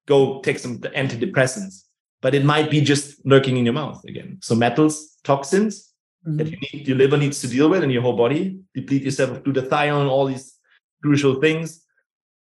go 0.07 0.39
take 0.41 0.59
some 0.59 0.77
antidepressants 0.79 1.83
but 2.21 2.35
it 2.35 2.45
might 2.45 2.69
be 2.69 2.81
just 2.81 3.25
lurking 3.25 3.57
in 3.57 3.65
your 3.65 3.73
mouth 3.73 4.03
again 4.05 4.37
so 4.41 4.55
metals 4.55 5.17
toxins 5.23 5.93
mm-hmm. 6.27 6.37
that 6.37 6.47
you 6.49 6.57
need, 6.73 6.87
your 6.87 6.97
liver 6.97 7.17
needs 7.17 7.41
to 7.41 7.47
deal 7.47 7.69
with 7.69 7.83
and 7.83 7.91
your 7.91 8.01
whole 8.01 8.17
body 8.17 8.59
deplete 8.73 9.03
yourself 9.03 9.31
of 9.31 9.43
glutathione 9.43 10.09
all 10.09 10.25
these 10.25 10.55
crucial 11.01 11.41
things 11.41 11.81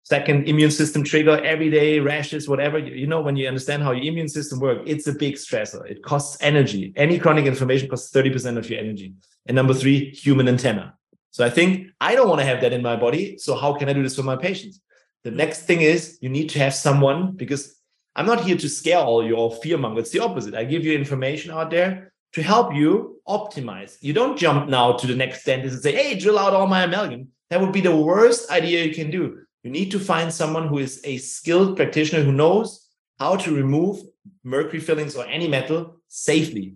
Second, 0.04 0.48
immune 0.48 0.72
system 0.72 1.04
trigger, 1.04 1.42
everyday 1.44 2.00
rashes, 2.00 2.48
whatever. 2.48 2.76
You 2.78 3.06
know, 3.06 3.20
when 3.20 3.36
you 3.36 3.46
understand 3.46 3.84
how 3.84 3.92
your 3.92 4.04
immune 4.04 4.28
system 4.28 4.58
works, 4.58 4.82
it's 4.86 5.06
a 5.06 5.12
big 5.12 5.34
stressor. 5.34 5.88
It 5.88 6.02
costs 6.02 6.36
energy. 6.40 6.92
Any 6.96 7.20
chronic 7.20 7.46
inflammation 7.46 7.88
costs 7.88 8.12
30% 8.12 8.58
of 8.58 8.68
your 8.68 8.80
energy. 8.80 9.14
And 9.46 9.54
number 9.54 9.74
three, 9.74 10.10
human 10.10 10.48
antenna. 10.48 10.94
So 11.32 11.44
I 11.44 11.50
think 11.50 11.88
I 12.00 12.14
don't 12.14 12.28
want 12.28 12.40
to 12.40 12.46
have 12.46 12.60
that 12.60 12.72
in 12.72 12.82
my 12.82 12.94
body. 12.94 13.36
So 13.38 13.56
how 13.56 13.74
can 13.74 13.88
I 13.88 13.94
do 13.94 14.02
this 14.02 14.16
for 14.16 14.22
my 14.22 14.36
patients? 14.36 14.80
The 15.24 15.30
next 15.30 15.62
thing 15.62 15.80
is 15.80 16.18
you 16.20 16.28
need 16.28 16.50
to 16.50 16.58
have 16.60 16.74
someone 16.74 17.32
because 17.32 17.76
I'm 18.14 18.26
not 18.26 18.44
here 18.44 18.56
to 18.56 18.68
scare 18.68 18.98
all 18.98 19.26
your 19.26 19.50
fear 19.50 19.78
monger. 19.78 20.00
It's 20.00 20.10
the 20.10 20.20
opposite. 20.20 20.54
I 20.54 20.64
give 20.64 20.84
you 20.84 20.92
information 20.92 21.50
out 21.50 21.70
there 21.70 22.12
to 22.34 22.42
help 22.42 22.74
you 22.74 23.20
optimize. 23.26 23.96
You 24.00 24.12
don't 24.12 24.38
jump 24.38 24.68
now 24.68 24.92
to 24.92 25.06
the 25.06 25.16
next 25.16 25.44
dentist 25.44 25.74
and 25.74 25.82
say, 25.82 25.92
hey, 25.92 26.18
drill 26.18 26.38
out 26.38 26.52
all 26.52 26.66
my 26.66 26.82
amalgam. 26.82 27.28
That 27.50 27.60
would 27.60 27.72
be 27.72 27.80
the 27.80 27.96
worst 27.96 28.50
idea 28.50 28.84
you 28.84 28.94
can 28.94 29.10
do. 29.10 29.38
You 29.62 29.70
need 29.70 29.90
to 29.92 30.00
find 30.00 30.32
someone 30.32 30.68
who 30.68 30.78
is 30.78 31.00
a 31.04 31.18
skilled 31.18 31.76
practitioner 31.76 32.22
who 32.22 32.32
knows 32.32 32.88
how 33.18 33.36
to 33.36 33.54
remove 33.54 34.00
mercury 34.44 34.80
fillings 34.80 35.14
or 35.14 35.26
any 35.26 35.48
metal 35.48 36.00
safely. 36.08 36.74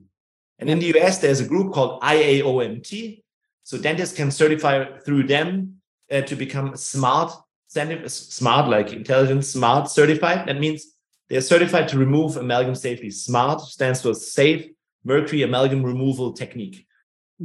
And 0.59 0.71
in 0.71 0.79
the 0.79 0.99
US, 0.99 1.19
there's 1.19 1.41
a 1.41 1.49
group 1.49 1.73
called 1.73 2.01
IAOMT. 2.03 3.23
So 3.67 3.77
dentists 3.77 4.15
can 4.15 4.31
certify 4.31 4.85
through 5.01 5.25
them 5.25 5.81
uh, 6.09 6.21
to 6.21 6.37
become 6.37 6.77
smart, 6.77 7.33
smart 7.67 8.69
like 8.69 8.93
intelligent, 8.93 9.45
smart 9.45 9.91
certified. 9.91 10.47
That 10.47 10.61
means 10.61 10.87
they're 11.29 11.41
certified 11.41 11.89
to 11.89 11.99
remove 11.99 12.37
amalgam 12.37 12.77
safely. 12.77 13.11
SMART 13.11 13.61
stands 13.61 14.03
for 14.03 14.15
Safe 14.15 14.69
Mercury 15.03 15.43
Amalgam 15.43 15.83
Removal 15.83 16.33
Technique. 16.33 16.87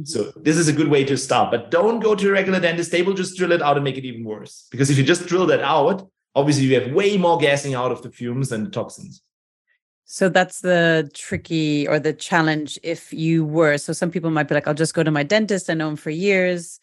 So 0.04 0.26
mm-hmm. 0.26 0.42
this 0.44 0.56
is 0.58 0.68
a 0.68 0.72
good 0.72 0.86
way 0.86 1.02
to 1.06 1.16
start, 1.16 1.50
but 1.50 1.72
don't 1.72 1.98
go 1.98 2.14
to 2.14 2.28
a 2.28 2.32
regular 2.32 2.60
dentist. 2.60 2.92
They 2.92 3.02
will 3.02 3.14
just 3.14 3.36
drill 3.36 3.50
it 3.50 3.60
out 3.60 3.76
and 3.76 3.82
make 3.82 3.98
it 3.98 4.04
even 4.04 4.22
worse. 4.22 4.68
Because 4.70 4.90
if 4.90 4.98
you 4.98 5.02
just 5.02 5.26
drill 5.26 5.46
that 5.46 5.62
out, 5.62 6.08
obviously 6.36 6.66
you 6.66 6.80
have 6.80 6.92
way 6.92 7.16
more 7.18 7.36
gassing 7.36 7.74
out 7.74 7.90
of 7.90 8.00
the 8.00 8.12
fumes 8.12 8.52
and 8.52 8.64
the 8.64 8.70
toxins. 8.70 9.22
So 10.12 10.28
that's 10.28 10.60
the 10.60 11.10
tricky 11.14 11.88
or 11.88 11.98
the 11.98 12.12
challenge 12.12 12.78
if 12.82 13.14
you 13.14 13.46
were. 13.46 13.78
So 13.78 13.94
some 13.94 14.10
people 14.10 14.30
might 14.30 14.46
be 14.46 14.54
like, 14.54 14.68
I'll 14.68 14.74
just 14.74 14.92
go 14.92 15.02
to 15.02 15.10
my 15.10 15.22
dentist. 15.22 15.70
I 15.70 15.72
know 15.72 15.88
him 15.88 15.96
for 15.96 16.10
years. 16.10 16.80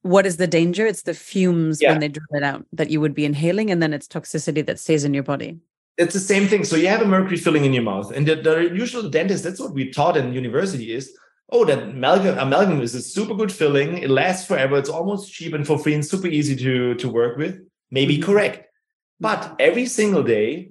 What 0.00 0.24
is 0.24 0.38
the 0.38 0.46
danger? 0.46 0.86
It's 0.86 1.02
the 1.02 1.12
fumes 1.12 1.82
yeah. 1.82 1.90
when 1.90 2.00
they 2.00 2.08
drill 2.08 2.24
it 2.32 2.42
out 2.42 2.64
that 2.72 2.88
you 2.88 2.98
would 3.02 3.14
be 3.14 3.26
inhaling, 3.26 3.70
and 3.70 3.82
then 3.82 3.92
it's 3.92 4.08
toxicity 4.08 4.64
that 4.64 4.78
stays 4.80 5.04
in 5.04 5.12
your 5.12 5.22
body. 5.22 5.58
It's 5.98 6.14
the 6.14 6.20
same 6.20 6.48
thing. 6.48 6.64
So 6.64 6.74
you 6.74 6.88
have 6.88 7.02
a 7.02 7.04
mercury 7.04 7.36
filling 7.36 7.66
in 7.66 7.74
your 7.74 7.82
mouth, 7.82 8.12
and 8.12 8.26
the, 8.26 8.36
the 8.36 8.70
usual 8.74 9.10
dentist, 9.10 9.44
that's 9.44 9.60
what 9.60 9.74
we 9.74 9.90
taught 9.90 10.16
in 10.16 10.32
university 10.32 10.94
is 10.94 11.14
oh, 11.50 11.66
that 11.66 11.82
amalgam, 11.82 12.38
amalgam 12.38 12.80
is 12.80 12.94
a 12.94 13.02
super 13.02 13.34
good 13.34 13.52
filling. 13.52 13.98
It 13.98 14.08
lasts 14.08 14.46
forever. 14.46 14.78
It's 14.78 14.88
almost 14.88 15.30
cheap 15.30 15.52
and 15.52 15.66
for 15.66 15.78
free 15.78 15.92
and 15.92 16.06
super 16.06 16.28
easy 16.28 16.56
to, 16.56 16.94
to 16.94 17.08
work 17.10 17.36
with. 17.36 17.60
Maybe 17.90 18.16
mm-hmm. 18.16 18.24
correct. 18.24 18.72
But 19.20 19.56
every 19.58 19.84
single 19.84 20.22
day, 20.22 20.69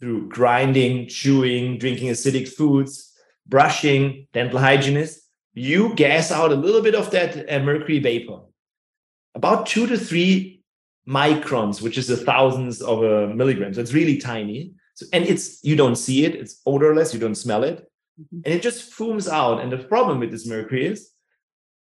through 0.00 0.28
grinding, 0.28 1.06
chewing, 1.06 1.78
drinking 1.78 2.08
acidic 2.08 2.48
foods, 2.48 3.12
brushing, 3.46 4.26
dental 4.32 4.58
hygienist, 4.58 5.20
you 5.54 5.94
gas 5.94 6.32
out 6.32 6.52
a 6.52 6.56
little 6.56 6.82
bit 6.82 6.94
of 6.94 7.10
that 7.10 7.50
uh, 7.52 7.58
mercury 7.60 7.98
vapor. 7.98 8.40
About 9.34 9.66
two 9.66 9.86
to 9.86 9.98
three 9.98 10.62
microns, 11.08 11.82
which 11.82 11.98
is 11.98 12.08
a 12.08 12.16
thousandth 12.16 12.80
of 12.82 13.02
a 13.02 13.34
milligram. 13.34 13.74
So 13.74 13.80
it's 13.80 13.92
really 13.92 14.18
tiny. 14.18 14.72
So, 14.94 15.06
and 15.12 15.24
it's 15.24 15.62
you 15.62 15.76
don't 15.76 15.96
see 15.96 16.24
it, 16.24 16.34
it's 16.34 16.60
odorless, 16.66 17.12
you 17.12 17.20
don't 17.20 17.34
smell 17.34 17.64
it. 17.64 17.90
Mm-hmm. 18.20 18.40
And 18.44 18.54
it 18.54 18.62
just 18.62 18.92
fumes 18.92 19.28
out. 19.28 19.60
And 19.60 19.70
the 19.70 19.78
problem 19.78 20.20
with 20.20 20.30
this 20.30 20.46
mercury 20.46 20.86
is 20.86 21.10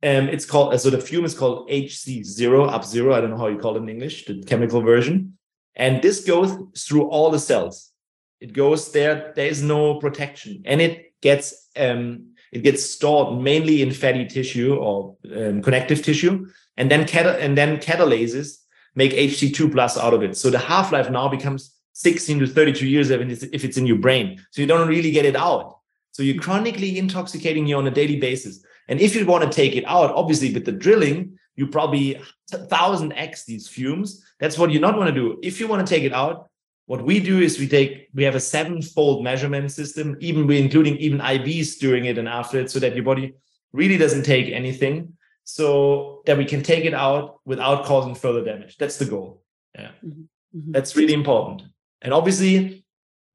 um, 0.03 0.29
it's 0.29 0.45
called 0.45 0.79
so 0.81 0.91
the 0.91 1.01
fume 1.01 1.25
is 1.25 1.35
called 1.35 1.69
Hg0 1.69 2.71
up 2.71 2.85
zero. 2.85 3.14
I 3.14 3.21
don't 3.21 3.31
know 3.31 3.39
how 3.39 3.49
you 3.49 3.59
call 3.59 3.77
it 3.77 3.81
in 3.81 3.89
English, 3.89 4.27
the 4.27 4.43
chemical 4.43 4.81
version. 4.81 5.39
And 5.75 6.03
this 6.03 6.25
goes 6.25 6.53
through 6.79 7.09
all 7.09 7.31
the 7.31 7.39
cells. 7.39 7.93
It 8.41 8.53
goes 8.53 8.93
there. 8.93 9.32
There 9.34 9.47
is 9.47 9.62
no 9.62 9.99
protection, 9.99 10.62
and 10.64 10.80
it 10.80 11.14
gets 11.20 11.68
um, 11.76 12.34
it 12.53 12.62
gets 12.62 12.82
stored 12.82 13.43
mainly 13.43 13.82
in 13.82 13.91
fatty 13.91 14.26
tissue 14.26 14.74
or 14.76 15.16
um, 15.34 15.62
connective 15.62 16.03
tissue, 16.03 16.47
and 16.76 16.91
then 16.91 17.07
cat- 17.07 17.41
and 17.41 17.57
then 17.57 17.78
catalases 17.78 18.59
make 18.95 19.12
Hg2 19.12 19.72
plus 19.72 19.99
out 19.99 20.14
of 20.14 20.22
it. 20.22 20.37
So 20.37 20.51
the 20.51 20.59
half 20.59 20.91
life 20.91 21.11
now 21.11 21.28
becomes 21.28 21.76
16 21.93 22.41
to 22.41 22.47
32 22.47 22.87
years 22.87 23.11
if 23.11 23.20
it's, 23.20 23.43
if 23.43 23.64
it's 23.64 23.76
in 23.76 23.87
your 23.87 23.99
brain. 23.99 24.43
So 24.51 24.61
you 24.61 24.66
don't 24.66 24.89
really 24.89 25.11
get 25.11 25.24
it 25.24 25.37
out. 25.37 25.78
So 26.12 26.22
you're 26.22 26.43
chronically 26.43 26.99
intoxicating 26.99 27.66
you 27.66 27.76
on 27.76 27.87
a 27.87 27.91
daily 27.91 28.18
basis. 28.18 28.64
And 28.89 29.01
if 29.01 29.14
you 29.14 29.26
want 29.26 29.45
to 29.45 29.51
take 29.51 29.76
it 29.76 29.84
out, 29.87 30.14
obviously 30.14 30.53
with 30.53 30.64
the 30.64 30.72
drilling, 30.72 31.39
you 31.57 31.66
probably 31.66 32.20
thousand 32.51 33.12
x 33.14 33.45
these 33.45 33.68
fumes. 33.68 34.24
That's 34.39 34.59
what 34.59 34.70
you 34.70 34.80
not 34.80 34.97
want 34.97 35.09
to 35.09 35.14
do. 35.14 35.39
If 35.43 35.61
you 35.61 35.68
want 35.68 35.87
to 35.87 35.95
take 35.95 36.05
it 36.05 36.12
out, 36.12 36.49
what 36.87 37.03
we 37.03 37.20
do 37.20 37.41
is 37.41 37.59
we 37.59 37.68
take 37.68 38.09
we 38.14 38.22
have 38.22 38.37
a 38.37 38.41
seven-fold 38.41 39.22
measurement 39.22 39.70
system, 39.72 40.16
even 40.20 40.47
we 40.47 40.59
including 40.59 40.97
even 40.97 41.18
IVs 41.18 41.78
during 41.78 42.07
it 42.07 42.18
and 42.18 42.28
after 42.28 42.59
it, 42.61 42.70
so 42.70 42.78
that 42.78 42.95
your 42.95 43.05
body 43.05 43.34
really 43.72 43.99
doesn't 43.99 44.22
take 44.22 44.53
anything, 44.53 45.12
so 45.45 46.22
that 46.26 46.39
we 46.39 46.45
can 46.45 46.62
take 46.62 46.84
it 46.84 46.95
out 46.95 47.41
without 47.45 47.84
causing 47.84 48.14
further 48.14 48.45
damage. 48.45 48.76
That's 48.76 48.97
the 48.97 49.05
goal. 49.05 49.43
Yeah, 49.74 49.91
mm-hmm. 50.05 50.59
mm-hmm. 50.59 50.72
that's 50.72 50.97
really 50.97 51.14
important. 51.14 51.62
And 52.03 52.14
obviously, 52.14 52.84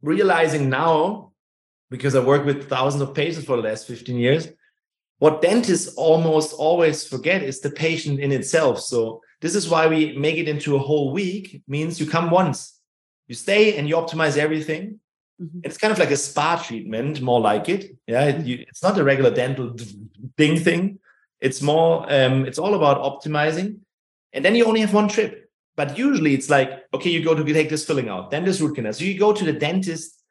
realizing 0.02 0.70
now, 0.70 1.34
because 1.89 2.16
I 2.16 2.24
work 2.24 2.45
with 2.45 2.70
thousands 2.70 3.02
of 3.02 3.14
patients 3.14 3.45
for 3.45 3.58
the 3.58 3.64
last 3.64 3.86
15 3.86 4.18
years, 4.18 4.47
what 5.20 5.41
dentists 5.41 5.93
almost 5.95 6.54
always 6.54 7.08
forget 7.08 7.43
is 7.43 7.60
the 7.60 7.70
patient 7.70 8.20
in 8.20 8.32
itself. 8.32 8.80
So 8.80 9.22
this 9.41 9.56
is 9.56 9.70
why 9.70 9.88
we 9.88 10.18
make 10.18 10.38
it 10.38 10.47
into 10.47 10.76
a 10.76 10.80
whole 10.80 11.12
week. 11.12 11.62
means 11.68 11.99
you 11.99 12.08
come 12.08 12.32
once, 12.32 12.81
you 13.32 13.36
stay, 13.36 13.78
and 13.78 13.88
you 13.88 13.96
optimize 13.96 14.38
everything. 14.38 15.00
Mm-hmm. 15.42 15.62
It's 15.64 15.78
kind 15.78 15.94
of 15.94 16.00
like 16.00 16.12
a 16.12 16.18
spa 16.18 16.62
treatment, 16.62 17.22
more 17.22 17.40
like 17.40 17.70
it. 17.70 17.96
Yeah, 18.06 18.26
it, 18.26 18.46
you, 18.46 18.66
it's 18.68 18.84
not 18.84 18.98
a 18.98 19.04
regular 19.04 19.32
dental 19.34 19.74
ding 20.38 20.60
thing. 20.60 21.00
It's 21.40 21.62
more. 21.62 22.06
Um, 22.12 22.46
it's 22.46 22.60
all 22.60 22.76
about 22.76 22.98
optimizing, 23.10 23.70
and 24.34 24.44
then 24.44 24.56
you 24.56 24.66
only 24.66 24.82
have 24.82 24.94
one 24.94 25.08
trip. 25.08 25.50
But 25.78 25.98
usually 25.98 26.34
it's 26.34 26.50
like, 26.50 26.70
okay, 26.94 27.10
you 27.10 27.24
go 27.24 27.34
to 27.34 27.54
take 27.54 27.70
this 27.70 27.86
filling 27.86 28.10
out, 28.10 28.30
then 28.32 28.44
this 28.44 28.60
root 28.60 28.76
canal. 28.76 28.92
So 28.94 29.06
you 29.06 29.18
go 29.18 29.32
to 29.32 29.46
the 29.46 29.54
dentist 29.54 30.22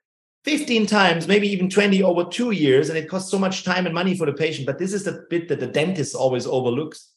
15 0.44 0.86
times, 0.86 1.26
maybe 1.26 1.48
even 1.48 1.70
20 1.70 2.02
over 2.02 2.24
two 2.24 2.50
years, 2.50 2.90
and 2.90 2.98
it 2.98 3.08
costs 3.08 3.30
so 3.30 3.38
much 3.38 3.64
time 3.64 3.86
and 3.86 3.94
money 3.94 4.14
for 4.14 4.26
the 4.26 4.34
patient. 4.34 4.66
But 4.66 4.78
this 4.78 4.92
is 4.92 5.04
the 5.04 5.24
bit 5.30 5.48
that 5.48 5.60
the 5.60 5.66
dentist 5.66 6.14
always 6.14 6.46
overlooks 6.46 7.12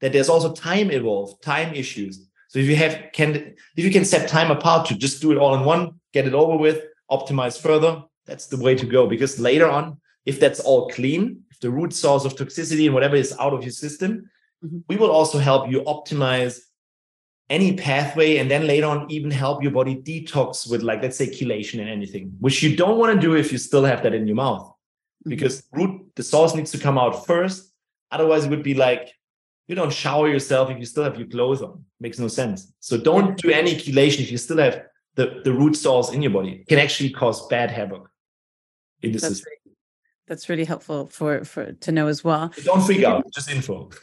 that 0.00 0.12
there's 0.12 0.28
also 0.28 0.52
time 0.52 0.90
involved, 0.90 1.42
time 1.42 1.74
issues. 1.74 2.27
So 2.48 2.58
if 2.58 2.66
you 2.66 2.76
have 2.76 3.10
can 3.12 3.54
if 3.76 3.84
you 3.84 3.90
can 3.90 4.04
set 4.04 4.28
time 4.28 4.50
apart 4.50 4.86
to 4.88 4.94
just 4.94 5.22
do 5.22 5.32
it 5.32 5.38
all 5.38 5.54
in 5.54 5.64
one, 5.64 6.00
get 6.12 6.26
it 6.26 6.34
over 6.34 6.56
with, 6.56 6.82
optimize 7.10 7.60
further, 7.60 8.02
that's 8.26 8.46
the 8.46 8.56
way 8.56 8.74
to 8.74 8.86
go. 8.86 9.06
Because 9.06 9.38
later 9.38 9.68
on, 9.68 10.00
if 10.26 10.40
that's 10.40 10.60
all 10.60 10.88
clean, 10.88 11.42
if 11.50 11.60
the 11.60 11.70
root 11.70 11.92
source 11.92 12.24
of 12.24 12.34
toxicity 12.34 12.86
and 12.86 12.94
whatever 12.94 13.16
is 13.16 13.36
out 13.38 13.52
of 13.52 13.62
your 13.62 13.72
system, 13.72 14.30
mm-hmm. 14.64 14.78
we 14.88 14.96
will 14.96 15.10
also 15.10 15.38
help 15.38 15.70
you 15.70 15.82
optimize 15.82 16.60
any 17.50 17.76
pathway 17.76 18.36
and 18.36 18.50
then 18.50 18.66
later 18.66 18.86
on 18.86 19.10
even 19.10 19.30
help 19.30 19.62
your 19.62 19.72
body 19.72 19.96
detox 19.96 20.70
with 20.70 20.82
like 20.82 21.02
let's 21.02 21.16
say 21.16 21.26
chelation 21.26 21.80
and 21.80 21.88
anything 21.88 22.30
which 22.40 22.62
you 22.62 22.76
don't 22.76 22.98
want 22.98 23.14
to 23.14 23.20
do 23.20 23.34
if 23.36 23.50
you 23.50 23.56
still 23.56 23.84
have 23.84 24.02
that 24.02 24.12
in 24.12 24.26
your 24.26 24.36
mouth 24.36 24.66
mm-hmm. 24.66 25.30
because 25.30 25.62
root 25.72 25.98
the 26.16 26.22
source 26.22 26.54
needs 26.54 26.70
to 26.70 26.78
come 26.78 26.98
out 26.98 27.26
first 27.26 27.72
otherwise 28.10 28.44
it 28.44 28.50
would 28.50 28.62
be 28.62 28.74
like 28.74 29.14
you 29.68 29.74
don't 29.74 29.92
shower 29.92 30.28
yourself 30.28 30.70
if 30.70 30.78
you 30.78 30.86
still 30.86 31.04
have 31.04 31.18
your 31.18 31.28
clothes 31.28 31.62
on. 31.62 31.84
Makes 32.00 32.18
no 32.18 32.26
sense. 32.28 32.72
So 32.80 32.96
don't 32.96 33.36
do 33.36 33.50
any 33.50 33.74
chelation 33.74 34.20
if 34.20 34.30
you 34.32 34.38
still 34.38 34.58
have 34.58 34.82
the, 35.14 35.40
the 35.44 35.52
root 35.52 35.76
sauce 35.76 36.12
in 36.12 36.22
your 36.22 36.32
body. 36.32 36.52
It 36.62 36.68
can 36.68 36.78
actually 36.78 37.10
cause 37.10 37.46
bad 37.48 37.70
havoc 37.70 38.10
in 39.02 39.12
the 39.12 39.18
That's 39.18 39.34
system. 39.36 39.52
that's 40.26 40.48
really 40.48 40.64
helpful 40.64 41.06
for 41.06 41.44
for 41.44 41.72
to 41.72 41.92
know 41.92 42.06
as 42.08 42.24
well. 42.24 42.50
Don't 42.64 42.82
freak 42.82 43.04
out 43.04 43.24
just 43.32 43.50
info. 43.50 43.90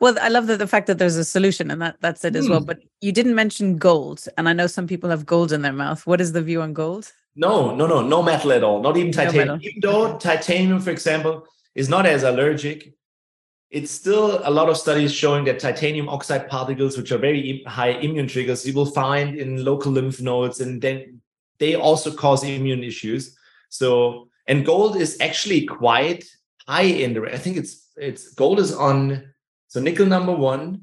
Well 0.00 0.16
i 0.22 0.28
love 0.28 0.46
the, 0.46 0.56
the 0.56 0.66
fact 0.66 0.86
that 0.86 0.98
there's 0.98 1.16
a 1.16 1.24
solution 1.24 1.70
and 1.70 1.80
that 1.82 1.96
that's 2.00 2.24
it 2.24 2.34
as 2.34 2.48
well. 2.48 2.60
Hmm. 2.60 2.66
but 2.66 2.78
you 3.02 3.12
didn't 3.12 3.34
mention 3.34 3.76
gold 3.76 4.26
and 4.38 4.48
i 4.48 4.52
know 4.54 4.66
some 4.66 4.86
people 4.86 5.10
have 5.10 5.26
gold 5.26 5.52
in 5.52 5.62
their 5.62 5.72
mouth. 5.84 6.06
What 6.06 6.20
is 6.20 6.32
the 6.32 6.42
view 6.42 6.62
on 6.62 6.72
gold? 6.72 7.12
No 7.36 7.74
no 7.74 7.86
no 7.86 8.00
no 8.00 8.22
metal 8.22 8.52
at 8.52 8.64
all. 8.64 8.80
Not 8.82 8.96
even 8.96 9.12
titanium. 9.12 9.48
no 9.48 9.58
even 9.60 9.80
though 9.80 10.16
titanium 10.18 10.80
for 10.80 10.90
example 10.90 11.46
is 11.74 11.88
not 11.90 12.06
as 12.06 12.22
allergic 12.22 12.95
it's 13.70 13.90
still 13.90 14.40
a 14.44 14.50
lot 14.50 14.68
of 14.68 14.76
studies 14.76 15.12
showing 15.12 15.44
that 15.44 15.58
titanium 15.58 16.08
oxide 16.08 16.48
particles 16.48 16.96
which 16.96 17.10
are 17.10 17.18
very 17.18 17.64
high 17.66 17.90
immune 17.90 18.28
triggers 18.28 18.66
you 18.66 18.72
will 18.72 18.86
find 18.86 19.36
in 19.36 19.64
local 19.64 19.92
lymph 19.92 20.20
nodes 20.20 20.60
and 20.60 20.80
then 20.80 21.20
they 21.58 21.74
also 21.74 22.12
cause 22.12 22.44
immune 22.44 22.84
issues. 22.84 23.36
So 23.70 24.28
and 24.46 24.64
gold 24.64 24.96
is 24.96 25.16
actually 25.20 25.66
quite 25.66 26.24
high 26.68 26.82
in 26.82 27.14
the 27.14 27.22
i 27.32 27.38
think 27.38 27.56
it's 27.56 27.88
it's 27.96 28.34
gold 28.34 28.58
is 28.58 28.74
on 28.74 29.22
so 29.68 29.80
nickel 29.80 30.06
number 30.06 30.32
one 30.32 30.82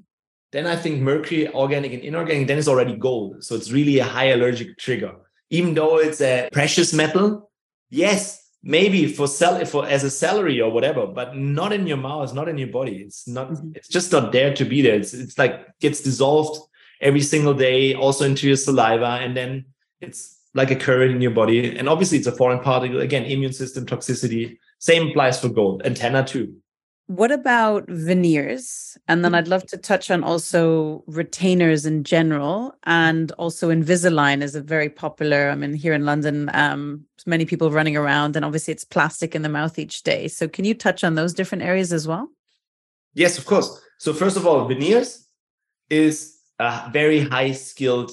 then 0.51 0.65
i 0.65 0.75
think 0.75 1.01
mercury 1.01 1.49
organic 1.53 1.93
and 1.93 2.03
inorganic 2.03 2.47
then 2.47 2.57
it's 2.57 2.67
already 2.67 2.95
gold. 2.95 3.43
So 3.43 3.55
it's 3.55 3.71
really 3.71 3.99
a 3.99 4.03
high 4.03 4.29
allergic 4.31 4.77
trigger. 4.77 5.15
Even 5.49 5.73
though 5.73 5.99
it's 5.99 6.21
a 6.21 6.49
precious 6.51 6.93
metal 6.93 7.51
yes 7.89 8.42
maybe 8.63 9.07
for 9.07 9.27
sell 9.27 9.63
for 9.65 9.85
as 9.85 10.03
a 10.03 10.09
salary 10.09 10.61
or 10.61 10.71
whatever 10.71 11.05
but 11.05 11.35
not 11.35 11.73
in 11.73 11.85
your 11.85 11.97
mouth 11.97 12.33
not 12.33 12.47
in 12.47 12.57
your 12.57 12.69
body 12.69 12.97
it's 12.97 13.27
not 13.27 13.49
mm-hmm. 13.49 13.71
it's 13.75 13.89
just 13.89 14.11
not 14.11 14.31
there 14.31 14.53
to 14.53 14.63
be 14.63 14.81
there 14.81 14.95
it's, 14.95 15.13
it's 15.13 15.37
like 15.37 15.77
gets 15.79 16.01
dissolved 16.01 16.59
every 17.01 17.21
single 17.21 17.53
day 17.53 17.93
also 17.93 18.25
into 18.25 18.47
your 18.47 18.55
saliva 18.55 19.19
and 19.21 19.35
then 19.35 19.65
it's 19.99 20.39
like 20.53 20.71
a 20.71 20.75
current 20.75 21.11
in 21.11 21.21
your 21.21 21.31
body. 21.31 21.77
And 21.77 21.89
obviously, 21.89 22.17
it's 22.17 22.27
a 22.27 22.31
foreign 22.31 22.59
particle. 22.59 23.01
Again, 23.01 23.25
immune 23.25 23.53
system 23.53 23.85
toxicity. 23.85 24.57
Same 24.79 25.09
applies 25.09 25.39
for 25.39 25.49
gold. 25.49 25.81
Antenna 25.85 26.23
too. 26.23 26.55
What 27.07 27.31
about 27.31 27.87
veneers? 27.89 28.97
And 29.09 29.25
then 29.25 29.35
I'd 29.35 29.49
love 29.49 29.65
to 29.67 29.77
touch 29.77 30.09
on 30.09 30.23
also 30.23 31.03
retainers 31.05 31.85
in 31.85 32.05
general. 32.05 32.75
And 32.83 33.31
also 33.33 33.69
Invisalign 33.69 34.41
is 34.41 34.55
a 34.55 34.61
very 34.61 34.89
popular, 34.89 35.49
I 35.49 35.55
mean, 35.55 35.73
here 35.73 35.93
in 35.93 36.05
London, 36.05 36.49
um, 36.53 37.05
many 37.25 37.45
people 37.45 37.71
running 37.71 37.97
around, 37.97 38.35
and 38.35 38.45
obviously 38.45 38.71
it's 38.71 38.85
plastic 38.85 39.35
in 39.35 39.41
the 39.41 39.49
mouth 39.49 39.77
each 39.77 40.03
day. 40.03 40.27
So 40.29 40.47
can 40.47 40.63
you 40.63 40.73
touch 40.73 41.03
on 41.03 41.15
those 41.15 41.33
different 41.33 41.63
areas 41.63 41.91
as 41.91 42.07
well? 42.07 42.29
Yes, 43.13 43.37
of 43.37 43.45
course. 43.45 43.81
So, 43.99 44.13
first 44.13 44.37
of 44.37 44.47
all, 44.47 44.67
veneers 44.67 45.27
is 45.89 46.39
a 46.59 46.89
very 46.91 47.19
high 47.19 47.51
skilled 47.51 48.11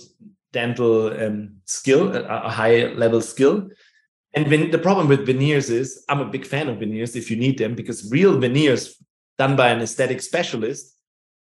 dental 0.53 1.13
um, 1.23 1.57
skill, 1.65 2.15
a, 2.15 2.23
a 2.23 2.51
high 2.51 2.93
level 2.95 3.21
skill. 3.21 3.69
And 4.33 4.49
when, 4.49 4.71
the 4.71 4.79
problem 4.79 5.09
with 5.09 5.27
veneers 5.27 5.71
is, 5.71 6.05
I'm 6.09 6.21
a 6.21 6.25
big 6.25 6.47
fan 6.47 6.69
of 6.69 6.79
veneers 6.79 7.17
if 7.17 7.31
you 7.31 7.37
need 7.37 7.59
them, 7.59 7.75
because 7.75 8.11
real 8.11 8.39
veneers 8.39 9.03
done 9.39 9.57
by 9.57 9.71
an 9.71 9.81
aesthetic 9.81 10.21
specialist 10.23 10.97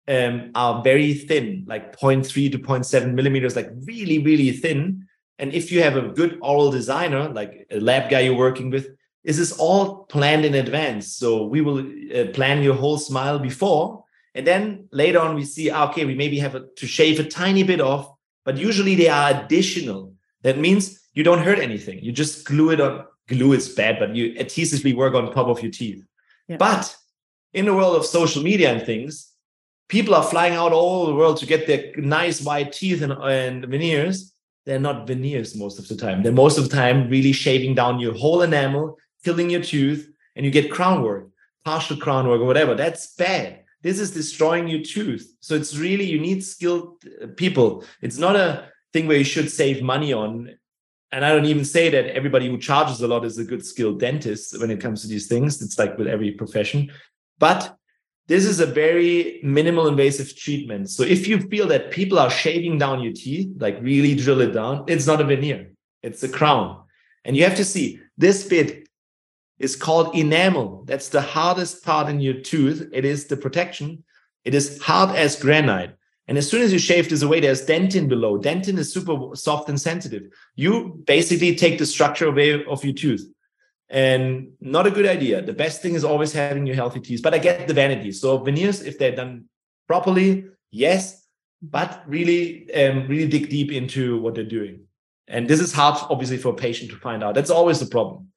um, 0.08 0.50
are 0.54 0.82
very 0.82 1.14
thin, 1.14 1.64
like 1.66 1.96
0.3 1.98 2.52
to 2.52 2.58
0.7 2.58 3.12
millimeters, 3.12 3.56
like 3.56 3.70
really, 3.84 4.18
really 4.18 4.52
thin. 4.52 5.06
And 5.38 5.52
if 5.52 5.70
you 5.70 5.82
have 5.82 5.96
a 5.96 6.08
good 6.08 6.38
oral 6.40 6.70
designer, 6.70 7.28
like 7.28 7.66
a 7.70 7.80
lab 7.80 8.10
guy 8.10 8.20
you're 8.20 8.36
working 8.36 8.70
with, 8.70 8.88
this 9.24 9.38
is 9.38 9.52
all 9.52 10.04
planned 10.04 10.46
in 10.46 10.54
advance. 10.54 11.12
So 11.12 11.44
we 11.46 11.60
will 11.60 11.80
uh, 11.80 12.32
plan 12.32 12.62
your 12.62 12.74
whole 12.74 12.96
smile 12.96 13.38
before. 13.38 14.04
And 14.34 14.46
then 14.46 14.88
later 14.92 15.18
on, 15.18 15.34
we 15.34 15.44
see, 15.44 15.70
ah, 15.70 15.90
okay, 15.90 16.06
we 16.06 16.14
maybe 16.14 16.38
have 16.38 16.54
a, 16.54 16.66
to 16.76 16.86
shave 16.86 17.20
a 17.20 17.24
tiny 17.24 17.62
bit 17.62 17.80
off 17.80 18.10
but 18.44 18.56
usually 18.56 18.94
they 18.94 19.08
are 19.08 19.30
additional. 19.30 20.14
That 20.42 20.58
means 20.58 20.99
you 21.14 21.24
don't 21.24 21.42
hurt 21.42 21.58
anything. 21.58 22.00
You 22.00 22.12
just 22.12 22.46
glue 22.46 22.70
it 22.70 22.80
on. 22.80 23.04
Glue 23.28 23.52
is 23.52 23.68
bad, 23.68 23.98
but 24.00 24.16
you 24.16 24.34
adhesively 24.34 24.94
work 24.94 25.14
on 25.14 25.32
top 25.32 25.46
of 25.46 25.62
your 25.62 25.70
teeth. 25.70 26.04
Yeah. 26.48 26.56
But 26.56 26.96
in 27.52 27.64
the 27.64 27.74
world 27.74 27.96
of 27.96 28.04
social 28.04 28.42
media 28.42 28.72
and 28.72 28.84
things, 28.84 29.32
people 29.88 30.16
are 30.16 30.22
flying 30.24 30.54
out 30.54 30.72
all 30.72 31.02
over 31.02 31.12
the 31.12 31.16
world 31.16 31.36
to 31.38 31.46
get 31.46 31.68
their 31.68 31.92
nice 31.96 32.42
white 32.42 32.72
teeth 32.72 33.02
and, 33.02 33.12
and 33.12 33.66
veneers. 33.66 34.32
They're 34.66 34.80
not 34.80 35.06
veneers 35.06 35.54
most 35.54 35.78
of 35.78 35.86
the 35.86 35.96
time. 35.96 36.22
They're 36.22 36.32
most 36.32 36.58
of 36.58 36.68
the 36.68 36.74
time 36.74 37.08
really 37.08 37.32
shaving 37.32 37.76
down 37.76 38.00
your 38.00 38.14
whole 38.14 38.42
enamel, 38.42 38.98
filling 39.22 39.48
your 39.48 39.62
tooth, 39.62 40.10
and 40.34 40.44
you 40.44 40.50
get 40.50 40.72
crown 40.72 41.02
work, 41.02 41.28
partial 41.64 41.96
crown 41.96 42.28
work, 42.28 42.40
or 42.40 42.46
whatever. 42.46 42.74
That's 42.74 43.14
bad 43.14 43.60
this 43.82 43.98
is 43.98 44.10
destroying 44.10 44.68
your 44.68 44.82
tooth. 44.82 45.34
So 45.40 45.54
it's 45.54 45.76
really, 45.76 46.04
you 46.04 46.20
need 46.20 46.44
skilled 46.44 47.02
uh, 47.22 47.28
people. 47.36 47.84
It's 48.02 48.18
not 48.18 48.36
a 48.36 48.68
thing 48.92 49.06
where 49.06 49.16
you 49.16 49.24
should 49.24 49.50
save 49.50 49.82
money 49.82 50.12
on. 50.12 50.54
And 51.12 51.24
I 51.24 51.30
don't 51.30 51.46
even 51.46 51.64
say 51.64 51.90
that 51.90 52.06
everybody 52.06 52.48
who 52.48 52.58
charges 52.58 53.00
a 53.00 53.08
lot 53.08 53.24
is 53.24 53.38
a 53.38 53.44
good 53.44 53.64
skilled 53.64 53.98
dentist 53.98 54.60
when 54.60 54.70
it 54.70 54.80
comes 54.80 55.02
to 55.02 55.08
these 55.08 55.26
things. 55.26 55.60
It's 55.60 55.78
like 55.78 55.98
with 55.98 56.06
every 56.06 56.32
profession. 56.32 56.92
But 57.38 57.76
this 58.28 58.44
is 58.44 58.60
a 58.60 58.66
very 58.66 59.40
minimal 59.42 59.88
invasive 59.88 60.36
treatment. 60.36 60.88
So 60.88 61.02
if 61.02 61.26
you 61.26 61.40
feel 61.40 61.66
that 61.66 61.90
people 61.90 62.18
are 62.18 62.30
shaving 62.30 62.78
down 62.78 63.02
your 63.02 63.12
teeth, 63.12 63.50
like 63.58 63.82
really 63.82 64.14
drill 64.14 64.40
it 64.40 64.52
down, 64.52 64.84
it's 64.86 65.06
not 65.06 65.20
a 65.20 65.24
veneer, 65.24 65.72
it's 66.02 66.22
a 66.22 66.28
crown. 66.28 66.84
And 67.24 67.36
you 67.36 67.42
have 67.42 67.56
to 67.56 67.64
see 67.64 68.00
this 68.16 68.44
bit 68.44 68.86
is 69.58 69.74
called 69.74 70.14
enamel. 70.14 70.84
That's 70.86 71.08
the 71.08 71.20
hardest 71.20 71.84
part 71.84 72.08
in 72.08 72.20
your 72.20 72.40
tooth. 72.40 72.88
It 72.92 73.04
is 73.04 73.26
the 73.26 73.36
protection. 73.36 74.04
It 74.44 74.54
is 74.54 74.80
hard 74.80 75.16
as 75.16 75.40
granite. 75.40 75.96
And 76.30 76.38
as 76.38 76.48
soon 76.48 76.62
as 76.62 76.72
you 76.72 76.78
shave 76.78 77.10
this 77.10 77.22
away, 77.22 77.40
there's 77.40 77.66
dentin 77.66 78.08
below. 78.08 78.38
Dentin 78.38 78.78
is 78.78 78.92
super 78.92 79.34
soft 79.34 79.68
and 79.68 79.80
sensitive. 79.80 80.32
You 80.54 81.02
basically 81.04 81.56
take 81.56 81.80
the 81.80 81.84
structure 81.84 82.28
away 82.28 82.64
of 82.66 82.84
your 82.84 82.94
tooth. 82.94 83.28
And 83.88 84.52
not 84.60 84.86
a 84.86 84.92
good 84.92 85.06
idea. 85.06 85.42
The 85.42 85.52
best 85.52 85.82
thing 85.82 85.94
is 85.94 86.04
always 86.04 86.32
having 86.32 86.68
your 86.68 86.76
healthy 86.76 87.00
teeth. 87.00 87.20
But 87.20 87.34
I 87.34 87.38
get 87.38 87.66
the 87.66 87.74
vanity. 87.74 88.12
So 88.12 88.38
veneers, 88.38 88.80
if 88.80 88.96
they're 88.96 89.16
done 89.16 89.46
properly, 89.88 90.44
yes, 90.70 91.26
but 91.62 92.04
really, 92.06 92.72
um, 92.74 93.08
really 93.08 93.26
dig 93.26 93.50
deep 93.50 93.72
into 93.72 94.20
what 94.20 94.36
they're 94.36 94.44
doing. 94.44 94.82
And 95.26 95.48
this 95.48 95.58
is 95.58 95.72
hard, 95.72 95.98
obviously, 96.10 96.36
for 96.36 96.50
a 96.50 96.54
patient 96.54 96.92
to 96.92 96.96
find 96.96 97.24
out. 97.24 97.34
That's 97.34 97.50
always 97.50 97.80
the 97.80 97.86
problem. 97.86 98.28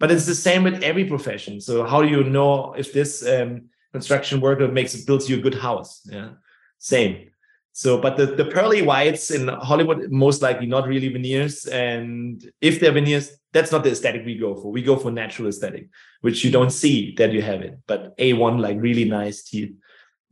But 0.00 0.10
it's 0.10 0.26
the 0.26 0.34
same 0.34 0.64
with 0.64 0.82
every 0.82 1.04
profession. 1.04 1.60
So 1.60 1.84
how 1.86 2.02
do 2.02 2.08
you 2.08 2.24
know 2.24 2.72
if 2.72 2.92
this 2.92 3.24
um, 3.24 3.66
construction 3.92 4.40
worker 4.40 4.66
makes 4.66 4.96
builds 4.96 5.30
you 5.30 5.38
a 5.38 5.40
good 5.40 5.54
house? 5.54 6.02
Yeah, 6.10 6.30
same. 6.78 7.30
So, 7.76 8.00
but 8.00 8.16
the, 8.16 8.24
the 8.24 8.46
pearly 8.46 8.80
whites 8.80 9.30
in 9.30 9.48
Hollywood, 9.48 10.10
most 10.10 10.40
likely 10.40 10.64
not 10.64 10.88
really 10.88 11.08
veneers. 11.08 11.66
And 11.66 12.42
if 12.62 12.80
they're 12.80 12.90
veneers, 12.90 13.36
that's 13.52 13.70
not 13.70 13.84
the 13.84 13.90
aesthetic 13.90 14.24
we 14.24 14.38
go 14.38 14.54
for. 14.54 14.72
We 14.72 14.80
go 14.80 14.96
for 14.96 15.10
natural 15.10 15.48
aesthetic, 15.48 15.90
which 16.22 16.42
you 16.42 16.50
don't 16.50 16.70
see 16.70 17.14
that 17.18 17.34
you 17.34 17.42
have 17.42 17.60
it, 17.60 17.78
but 17.86 18.16
A1, 18.16 18.60
like 18.60 18.78
really 18.80 19.04
nice 19.04 19.42
teeth. 19.42 19.74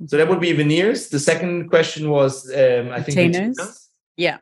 So 0.06 0.16
that 0.16 0.26
would 0.26 0.40
be 0.40 0.52
veneers. 0.52 1.10
The 1.10 1.20
second 1.20 1.68
question 1.68 2.08
was, 2.08 2.50
um, 2.50 2.90
I 2.90 3.02
think, 3.02 3.18
retainers. 3.18 3.58
retainers. 3.58 3.90
Yeah. 4.16 4.38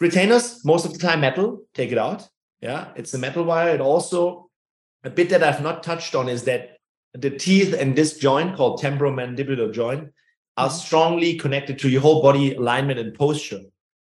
Retainers, 0.00 0.64
most 0.64 0.86
of 0.86 0.92
the 0.92 0.98
time 0.98 1.20
metal, 1.20 1.62
take 1.72 1.92
it 1.92 1.98
out. 1.98 2.28
Yeah, 2.60 2.88
it's 2.96 3.14
a 3.14 3.18
metal 3.18 3.44
wire. 3.44 3.76
It 3.76 3.80
also, 3.80 4.50
a 5.04 5.10
bit 5.10 5.30
that 5.30 5.44
I've 5.44 5.62
not 5.62 5.84
touched 5.84 6.16
on 6.16 6.28
is 6.28 6.42
that 6.44 6.78
the 7.12 7.30
teeth 7.30 7.76
and 7.78 7.94
this 7.94 8.18
joint 8.18 8.56
called 8.56 8.82
temporomandibular 8.82 9.72
joint 9.72 10.10
are 10.58 10.68
mm-hmm. 10.68 10.76
strongly 10.76 11.34
connected 11.36 11.78
to 11.78 11.88
your 11.88 12.02
whole 12.02 12.20
body 12.20 12.54
alignment 12.54 12.98
and 12.98 13.14
posture. 13.14 13.62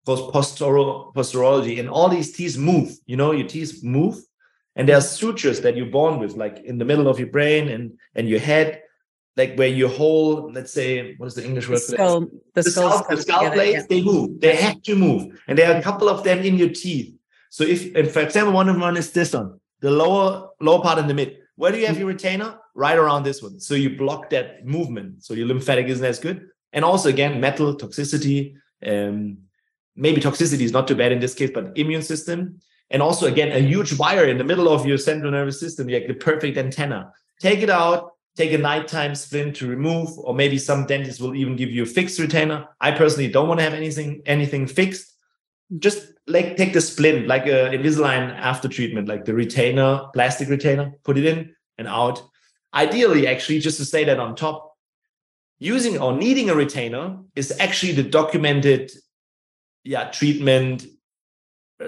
Called 0.06 0.32
postural 0.34 1.14
posturology 1.14 1.78
and 1.78 1.88
all 1.88 2.08
these 2.08 2.32
teeth 2.32 2.56
move 2.56 2.90
you 3.06 3.16
know 3.16 3.32
your 3.32 3.46
teeth 3.46 3.84
move. 3.84 4.16
And 4.74 4.88
there 4.88 4.96
are 4.96 5.02
sutures 5.02 5.60
that 5.60 5.76
you're 5.76 5.94
born 6.00 6.18
with 6.18 6.36
like 6.36 6.58
in 6.64 6.78
the 6.78 6.84
middle 6.84 7.06
of 7.06 7.18
your 7.18 7.28
brain 7.28 7.68
and 7.68 7.98
and 8.16 8.28
your 8.28 8.40
head 8.40 8.82
like 9.36 9.54
where 9.56 9.68
your 9.68 9.88
whole 9.88 10.50
let's 10.52 10.72
say 10.72 11.14
what 11.18 11.26
is 11.26 11.34
the 11.34 11.44
english 11.44 11.68
word 11.68 11.76
the 11.76 11.92
skull 11.92 12.20
the, 12.20 12.62
the 12.62 12.62
skull, 12.70 12.90
skull, 12.90 13.16
the 13.16 13.22
skull 13.22 13.50
blades 13.50 13.74
yeah. 13.82 13.86
they 13.88 14.02
move 14.02 14.40
they 14.40 14.56
have 14.56 14.82
to 14.82 14.96
move. 14.96 15.22
And 15.46 15.56
there 15.56 15.72
are 15.72 15.78
a 15.78 15.82
couple 15.82 16.08
of 16.08 16.24
them 16.24 16.38
in 16.38 16.56
your 16.56 16.70
teeth. 16.70 17.14
So 17.50 17.62
if 17.64 17.94
and 17.94 18.08
for 18.10 18.20
example 18.20 18.52
one 18.54 18.68
of 18.68 18.80
them 18.80 18.96
is 18.96 19.12
this 19.12 19.32
one 19.34 19.60
the 19.80 19.90
lower 19.90 20.48
lower 20.60 20.82
part 20.82 20.98
in 20.98 21.06
the 21.06 21.14
mid. 21.14 21.38
Where 21.56 21.72
do 21.72 21.78
you 21.78 21.86
have 21.86 21.96
mm-hmm. 21.96 22.00
your 22.00 22.14
retainer 22.16 22.58
right 22.74 22.98
around 22.98 23.22
this 23.22 23.42
one. 23.42 23.60
So 23.60 23.74
you 23.74 23.96
block 23.96 24.30
that 24.30 24.66
movement. 24.66 25.24
So 25.24 25.34
your 25.34 25.46
lymphatic 25.46 25.86
isn't 25.86 26.04
as 26.04 26.18
good. 26.18 26.48
And 26.72 26.84
also 26.84 27.08
again, 27.08 27.40
metal 27.40 27.76
toxicity. 27.76 28.54
Um, 28.86 29.38
maybe 29.96 30.20
toxicity 30.20 30.62
is 30.62 30.72
not 30.72 30.88
too 30.88 30.94
bad 30.94 31.12
in 31.12 31.20
this 31.20 31.34
case, 31.34 31.50
but 31.52 31.76
immune 31.76 32.02
system. 32.02 32.60
And 32.90 33.02
also 33.02 33.26
again, 33.26 33.52
a 33.52 33.60
huge 33.60 33.98
wire 33.98 34.24
in 34.24 34.38
the 34.38 34.44
middle 34.44 34.68
of 34.68 34.86
your 34.86 34.98
central 34.98 35.30
nervous 35.30 35.60
system, 35.60 35.88
like 35.88 36.06
the 36.06 36.14
perfect 36.14 36.56
antenna. 36.56 37.12
Take 37.40 37.60
it 37.60 37.70
out, 37.70 38.12
take 38.36 38.52
a 38.52 38.58
nighttime 38.58 39.14
splint 39.14 39.56
to 39.56 39.66
remove, 39.66 40.10
or 40.18 40.34
maybe 40.34 40.58
some 40.58 40.86
dentists 40.86 41.20
will 41.20 41.34
even 41.34 41.56
give 41.56 41.70
you 41.70 41.84
a 41.84 41.86
fixed 41.86 42.18
retainer. 42.18 42.68
I 42.80 42.92
personally 42.92 43.30
don't 43.30 43.48
want 43.48 43.58
to 43.60 43.64
have 43.64 43.74
anything 43.74 44.22
anything 44.26 44.66
fixed. 44.66 45.16
Just 45.78 46.12
like 46.26 46.56
take 46.56 46.72
the 46.72 46.80
splint, 46.80 47.28
like 47.28 47.46
a 47.46 47.70
Invisalign 47.70 48.34
after 48.36 48.68
treatment, 48.68 49.08
like 49.08 49.24
the 49.24 49.34
retainer, 49.34 50.08
plastic 50.12 50.48
retainer, 50.48 50.92
put 51.04 51.16
it 51.16 51.24
in 51.24 51.54
and 51.78 51.86
out 51.86 52.22
Ideally, 52.72 53.26
actually, 53.26 53.58
just 53.58 53.78
to 53.78 53.84
say 53.84 54.04
that 54.04 54.20
on 54.20 54.36
top, 54.36 54.70
using 55.58 55.98
or 55.98 56.16
needing 56.16 56.50
a 56.50 56.54
retainer 56.54 57.18
is 57.36 57.52
actually 57.60 57.92
the 57.92 58.02
documented 58.02 58.90
yeah 59.84 60.10
treatment 60.10 60.86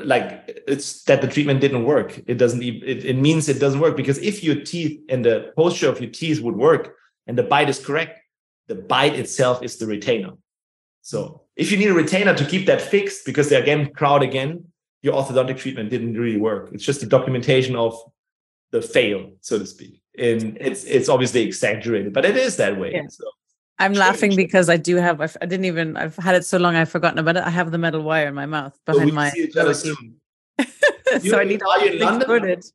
like 0.05 0.62
it's 0.66 1.03
that 1.05 1.20
the 1.20 1.28
treatment 1.28 1.61
didn't 1.61 1.85
work. 1.85 2.18
It 2.26 2.39
doesn't 2.39 2.62
even 2.62 2.89
it, 2.89 3.05
it 3.05 3.16
means 3.16 3.49
it 3.49 3.59
doesn't 3.59 3.80
work 3.80 3.97
because 3.97 4.18
if 4.18 4.43
your 4.43 4.57
teeth 4.57 5.01
and 5.09 5.24
the 5.24 5.53
posture 5.57 5.89
of 5.89 6.01
your 6.01 6.11
teeth 6.11 6.41
would 6.41 6.57
work 6.57 6.95
and 7.26 7.37
the 7.37 7.43
bite 7.43 7.68
is 7.68 7.85
correct 7.85 8.20
the 8.68 8.74
bite 8.74 9.14
itself 9.14 9.62
is 9.62 9.76
the 9.76 9.87
retainer. 9.87 10.33
So 11.03 11.43
if 11.57 11.70
you 11.70 11.76
need 11.76 11.91
a 11.91 11.95
retainer 11.95 12.35
to 12.35 12.45
keep 12.45 12.66
that 12.66 12.80
fixed 12.80 13.26
because 13.26 13.49
they 13.49 13.57
again 13.57 13.93
crowd 13.93 14.22
again 14.22 14.64
your 15.03 15.14
orthodontic 15.14 15.59
treatment 15.59 15.91
didn't 15.91 16.14
really 16.14 16.39
work. 16.39 16.70
It's 16.72 16.85
just 16.85 17.03
a 17.03 17.07
documentation 17.07 17.76
of 17.76 17.99
the 18.70 18.80
fail 18.80 19.33
so 19.41 19.59
to 19.59 19.66
speak 19.66 20.02
and 20.19 20.57
it's 20.61 20.85
it's 20.85 21.09
obviously 21.09 21.43
exaggerated, 21.43 22.13
but 22.13 22.25
it 22.25 22.37
is 22.37 22.57
that 22.57 22.79
way. 22.79 22.93
Yeah. 22.93 23.09
So. 23.09 23.25
I'm 23.79 23.95
laughing 23.95 24.37
because 24.37 24.69
I 24.69 24.77
do 24.77 24.97
have. 24.97 25.21
I 25.21 25.47
didn't 25.47 25.65
even. 25.65 25.97
I've 25.97 26.17
had 26.17 26.35
it 26.35 26.45
so 26.45 26.59
long 26.59 26.77
I've 26.77 26.89
forgotten 26.89 27.19
about 27.19 27.37
it. 27.37 27.45
I 27.45 27.51
have 27.51 27.71
the 27.71 27.79
metal 27.79 28.03
wire 28.03 28.29
in 28.29 28.35
my 28.35 28.47
mouth 28.47 28.79
behind 28.85 29.11
so 29.11 29.15
my. 29.15 29.31
so 31.21 31.39
I 31.39 31.45
need 31.45 31.63
are 31.63 31.85
you 31.85 31.93
in 31.93 31.99
London? 31.99 32.29
Footage. 32.29 32.67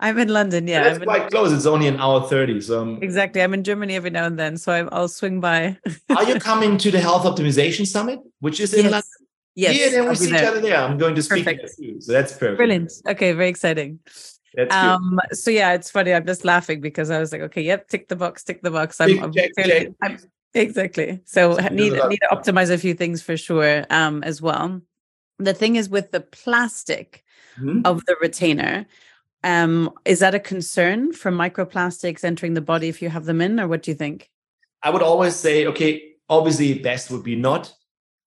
I'm 0.00 0.18
in 0.18 0.28
London. 0.28 0.66
Yeah, 0.66 0.88
it's 0.88 1.04
quite 1.04 1.30
close. 1.30 1.52
It's 1.52 1.66
only 1.66 1.86
an 1.86 1.98
hour 2.00 2.22
thirty. 2.22 2.60
So 2.60 2.80
I'm... 2.80 3.02
exactly. 3.02 3.42
I'm 3.42 3.54
in 3.54 3.62
Germany 3.62 3.94
every 3.94 4.10
now 4.10 4.24
and 4.26 4.38
then, 4.38 4.56
so 4.56 4.72
i 4.72 4.82
will 4.82 5.08
swing 5.08 5.40
by. 5.40 5.76
are 6.16 6.24
you 6.24 6.38
coming 6.40 6.78
to 6.78 6.90
the 6.90 7.00
Health 7.00 7.24
Optimization 7.24 7.86
Summit, 7.86 8.20
which 8.40 8.58
is 8.60 8.72
in 8.74 8.84
yes. 8.84 8.92
London? 8.92 9.10
Yes. 9.56 9.78
Yeah, 9.78 9.90
then 9.90 10.02
we 10.02 10.08
I'll 10.08 10.16
see 10.16 10.34
each 10.34 10.42
other 10.42 10.60
there. 10.60 10.76
I'm 10.76 10.98
going 10.98 11.14
to 11.14 11.22
speak 11.22 11.44
there 11.44 11.56
too, 11.56 12.00
so 12.00 12.12
that's 12.12 12.32
perfect. 12.32 12.56
Brilliant. 12.56 12.92
Okay, 13.06 13.32
very 13.32 13.48
exciting. 13.48 14.00
Um, 14.70 15.20
so 15.32 15.50
yeah, 15.50 15.72
it's 15.72 15.90
funny. 15.90 16.12
I'm 16.12 16.26
just 16.26 16.44
laughing 16.44 16.80
because 16.80 17.10
I 17.10 17.18
was 17.18 17.32
like, 17.32 17.40
okay, 17.42 17.62
yep, 17.62 17.88
tick 17.88 18.08
the 18.08 18.16
box, 18.16 18.44
tick 18.44 18.62
the 18.62 18.70
box. 18.70 19.00
I'm, 19.00 19.22
I'm, 19.22 19.32
fairly, 19.32 19.94
I'm 20.02 20.18
exactly. 20.54 21.20
So 21.24 21.54
need 21.70 21.92
need 21.92 22.20
to 22.20 22.28
optimize 22.30 22.70
a 22.70 22.78
few 22.78 22.94
things 22.94 23.22
for 23.22 23.36
sure 23.36 23.84
um, 23.90 24.22
as 24.22 24.40
well. 24.40 24.80
The 25.38 25.54
thing 25.54 25.76
is 25.76 25.88
with 25.88 26.12
the 26.12 26.20
plastic 26.20 27.24
mm-hmm. 27.58 27.80
of 27.84 28.04
the 28.06 28.16
retainer, 28.20 28.86
um, 29.42 29.90
is 30.04 30.20
that 30.20 30.34
a 30.34 30.40
concern 30.40 31.12
for 31.12 31.32
microplastics 31.32 32.24
entering 32.24 32.54
the 32.54 32.60
body 32.60 32.88
if 32.88 33.02
you 33.02 33.08
have 33.08 33.24
them 33.24 33.40
in, 33.40 33.58
or 33.58 33.66
what 33.66 33.82
do 33.82 33.90
you 33.90 33.96
think? 33.96 34.30
I 34.82 34.90
would 34.90 35.02
always 35.02 35.34
say, 35.34 35.66
okay, 35.66 36.14
obviously 36.28 36.78
best 36.78 37.10
would 37.10 37.24
be 37.24 37.36
not, 37.36 37.72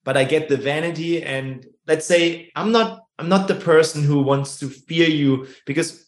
but 0.03 0.17
I 0.17 0.23
get 0.23 0.49
the 0.49 0.57
vanity 0.57 1.23
and 1.23 1.65
let's 1.87 2.05
say 2.05 2.51
I'm 2.55 2.71
not 2.71 3.03
I'm 3.19 3.29
not 3.29 3.47
the 3.47 3.55
person 3.55 4.03
who 4.03 4.21
wants 4.21 4.59
to 4.59 4.69
fear 4.69 5.07
you 5.07 5.47
because 5.65 6.06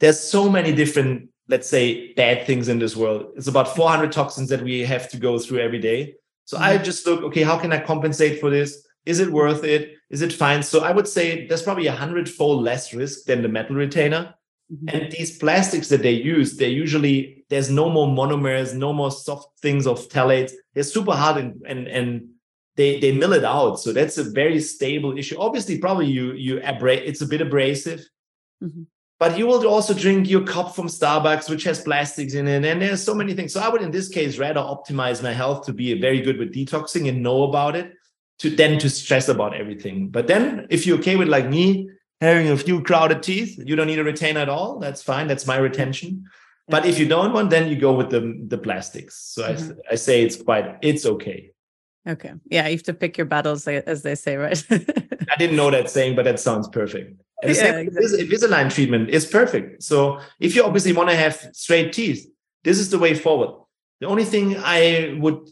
there's 0.00 0.20
so 0.20 0.48
many 0.48 0.72
different 0.72 1.30
let's 1.48 1.68
say 1.68 2.12
bad 2.12 2.46
things 2.46 2.68
in 2.68 2.78
this 2.78 2.94
world. 2.94 3.32
It's 3.36 3.48
about 3.48 3.74
400 3.74 4.12
toxins 4.12 4.50
that 4.50 4.62
we 4.62 4.84
have 4.84 5.08
to 5.10 5.16
go 5.16 5.38
through 5.38 5.60
every 5.60 5.78
day. 5.78 6.14
So 6.44 6.56
mm-hmm. 6.56 6.66
i 6.66 6.78
just 6.78 7.06
look 7.06 7.22
okay 7.24 7.42
how 7.42 7.58
can 7.58 7.72
i 7.72 7.80
compensate 7.80 8.40
for 8.40 8.50
this? 8.50 8.86
Is 9.06 9.20
it 9.20 9.30
worth 9.30 9.64
it? 9.64 9.94
Is 10.10 10.22
it 10.22 10.32
fine? 10.32 10.62
So 10.62 10.80
i 10.80 10.92
would 10.92 11.08
say 11.08 11.46
there's 11.46 11.62
probably 11.62 11.86
a 11.86 11.92
hundredfold 11.92 12.62
less 12.62 12.94
risk 12.94 13.24
than 13.24 13.42
the 13.42 13.48
metal 13.48 13.76
retainer. 13.76 14.34
Mm-hmm. 14.70 14.88
and 14.90 15.12
these 15.12 15.38
plastics 15.38 15.88
that 15.88 16.02
they 16.02 16.12
use 16.12 16.58
they 16.58 16.68
usually 16.68 17.42
there's 17.48 17.70
no 17.70 17.88
more 17.88 18.06
monomers 18.06 18.74
no 18.74 18.92
more 18.92 19.10
soft 19.10 19.58
things 19.62 19.86
of 19.86 19.98
phthalates. 19.98 20.52
They're 20.74 20.84
super 20.84 21.12
hard 21.12 21.38
and 21.38 21.62
and 21.66 21.88
and 21.88 22.28
they 22.76 23.00
they 23.00 23.12
mill 23.12 23.32
it 23.32 23.44
out. 23.44 23.80
So 23.80 23.94
that's 23.94 24.18
a 24.18 24.24
very 24.24 24.60
stable 24.60 25.16
issue. 25.16 25.36
Obviously 25.38 25.78
probably 25.78 26.08
you 26.08 26.32
you 26.34 26.60
abrade 26.60 27.02
it's 27.06 27.22
a 27.22 27.26
bit 27.26 27.40
abrasive. 27.40 28.00
Mm-hmm 28.62 28.82
but 29.18 29.36
you 29.36 29.46
will 29.46 29.66
also 29.66 29.94
drink 29.94 30.28
your 30.28 30.44
cup 30.44 30.74
from 30.74 30.86
Starbucks, 30.86 31.50
which 31.50 31.64
has 31.64 31.80
plastics 31.80 32.34
in 32.34 32.46
it. 32.46 32.64
And 32.64 32.80
there's 32.80 33.02
so 33.02 33.14
many 33.14 33.34
things. 33.34 33.52
So 33.52 33.60
I 33.60 33.68
would, 33.68 33.82
in 33.82 33.90
this 33.90 34.08
case, 34.08 34.38
rather 34.38 34.60
optimize 34.60 35.22
my 35.22 35.32
health 35.32 35.66
to 35.66 35.72
be 35.72 36.00
very 36.00 36.20
good 36.20 36.38
with 36.38 36.54
detoxing 36.54 37.08
and 37.08 37.22
know 37.22 37.42
about 37.42 37.74
it 37.74 37.92
to 38.38 38.50
then 38.50 38.78
to 38.78 38.88
stress 38.88 39.28
about 39.28 39.54
everything. 39.54 40.08
But 40.08 40.28
then 40.28 40.68
if 40.70 40.86
you're 40.86 40.98
okay 40.98 41.16
with 41.16 41.28
like 41.28 41.48
me 41.48 41.90
having 42.20 42.48
a 42.48 42.56
few 42.56 42.80
crowded 42.82 43.22
teeth, 43.22 43.58
you 43.64 43.74
don't 43.74 43.88
need 43.88 43.98
a 43.98 44.04
retainer 44.04 44.40
at 44.40 44.48
all. 44.48 44.78
That's 44.78 45.02
fine. 45.02 45.26
That's 45.26 45.46
my 45.46 45.56
retention. 45.56 46.24
But 46.68 46.86
if 46.86 46.98
you 46.98 47.08
don't 47.08 47.32
want, 47.32 47.50
then 47.50 47.68
you 47.68 47.76
go 47.76 47.94
with 47.94 48.10
the, 48.10 48.40
the 48.46 48.58
plastics. 48.58 49.16
So 49.16 49.42
mm-hmm. 49.42 49.72
I, 49.90 49.92
I 49.92 49.94
say 49.96 50.22
it's 50.22 50.40
quite, 50.40 50.76
it's 50.82 51.06
okay. 51.06 51.50
Okay. 52.06 52.34
Yeah. 52.44 52.68
You 52.68 52.76
have 52.76 52.84
to 52.84 52.94
pick 52.94 53.18
your 53.18 53.26
battles, 53.26 53.66
as 53.66 54.02
they 54.02 54.14
say, 54.14 54.36
right? 54.36 54.62
I 54.70 55.36
didn't 55.38 55.56
know 55.56 55.70
that 55.70 55.90
saying, 55.90 56.14
but 56.14 56.24
that 56.26 56.38
sounds 56.38 56.68
perfect. 56.68 57.20
And 57.42 57.50
the 57.50 57.56
yeah, 57.56 57.62
same 57.62 57.88
exactly. 57.88 58.26
Invisalign 58.26 58.72
treatment 58.72 59.10
is 59.10 59.26
perfect. 59.26 59.82
So 59.82 60.20
if 60.40 60.56
you 60.56 60.64
obviously 60.64 60.92
want 60.92 61.10
to 61.10 61.16
have 61.16 61.50
straight 61.52 61.92
teeth, 61.92 62.26
this 62.64 62.78
is 62.78 62.90
the 62.90 62.98
way 62.98 63.14
forward. 63.14 63.50
The 64.00 64.06
only 64.06 64.24
thing 64.24 64.56
I 64.58 65.16
would 65.20 65.48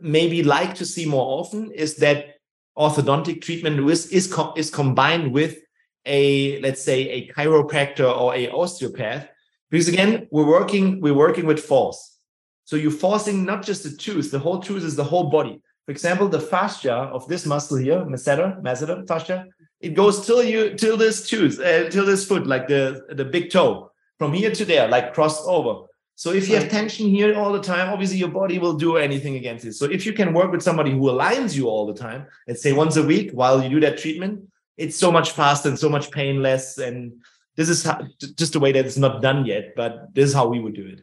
maybe 0.00 0.42
like 0.42 0.74
to 0.76 0.86
see 0.86 1.06
more 1.06 1.40
often 1.40 1.70
is 1.70 1.96
that 1.96 2.36
orthodontic 2.76 3.42
treatment 3.42 3.78
is 3.88 4.06
is, 4.06 4.34
is 4.56 4.70
combined 4.70 5.32
with 5.32 5.58
a 6.06 6.60
let's 6.60 6.82
say 6.82 7.08
a 7.08 7.28
chiropractor 7.28 8.10
or 8.16 8.34
a 8.34 8.48
osteopath 8.48 9.28
because 9.70 9.88
again 9.88 10.26
we're 10.30 10.46
working 10.46 11.00
we're 11.00 11.14
working 11.14 11.46
with 11.46 11.60
force 11.60 12.18
so 12.64 12.74
you're 12.76 12.90
forcing 12.90 13.44
not 13.44 13.62
just 13.62 13.84
the 13.84 13.90
tooth 13.90 14.30
the 14.30 14.38
whole 14.38 14.58
tooth 14.58 14.82
is 14.82 14.96
the 14.96 15.04
whole 15.04 15.30
body 15.30 15.60
for 15.84 15.92
example 15.92 16.28
the 16.28 16.40
fascia 16.40 16.92
of 16.92 17.28
this 17.28 17.46
muscle 17.46 17.76
here 17.76 18.00
masseter 18.06 18.60
masseter 18.62 19.06
fascia 19.06 19.46
it 19.82 19.94
goes 19.94 20.24
till 20.24 20.42
you 20.42 20.74
till 20.74 20.96
this 20.96 21.28
tooth 21.28 21.58
uh, 21.60 21.90
till 21.90 22.06
this 22.06 22.24
foot 22.24 22.46
like 22.46 22.68
the 22.68 23.04
the 23.10 23.24
big 23.24 23.50
toe. 23.50 23.90
From 24.18 24.32
here 24.32 24.52
to 24.52 24.64
there 24.64 24.86
like 24.88 25.14
crossed 25.14 25.42
over. 25.46 25.86
So 26.14 26.30
if 26.30 26.48
you 26.48 26.54
have 26.54 26.68
tension 26.68 27.08
here 27.08 27.34
all 27.36 27.52
the 27.52 27.60
time 27.60 27.90
obviously 27.90 28.18
your 28.18 28.28
body 28.28 28.60
will 28.60 28.74
do 28.74 28.96
anything 28.96 29.34
against 29.34 29.64
it. 29.64 29.72
So 29.72 29.86
if 29.86 30.06
you 30.06 30.12
can 30.12 30.32
work 30.32 30.52
with 30.52 30.62
somebody 30.62 30.92
who 30.92 31.00
aligns 31.00 31.56
you 31.56 31.66
all 31.68 31.86
the 31.86 31.94
time 31.94 32.26
let's 32.46 32.62
say 32.62 32.72
once 32.72 32.96
a 32.96 33.02
week 33.02 33.32
while 33.32 33.60
you 33.62 33.68
do 33.68 33.80
that 33.80 33.98
treatment 33.98 34.48
it's 34.76 34.96
so 34.96 35.10
much 35.10 35.32
faster 35.32 35.68
and 35.68 35.78
so 35.78 35.88
much 35.88 36.12
painless 36.12 36.78
and 36.78 37.12
this 37.56 37.68
is 37.68 37.82
how, 37.82 38.00
just 38.36 38.54
a 38.54 38.60
way 38.60 38.70
that 38.72 38.86
it's 38.86 38.96
not 38.96 39.20
done 39.20 39.44
yet 39.44 39.74
but 39.74 40.14
this 40.14 40.28
is 40.28 40.34
how 40.34 40.46
we 40.46 40.60
would 40.60 40.74
do 40.74 40.86
it. 40.86 41.00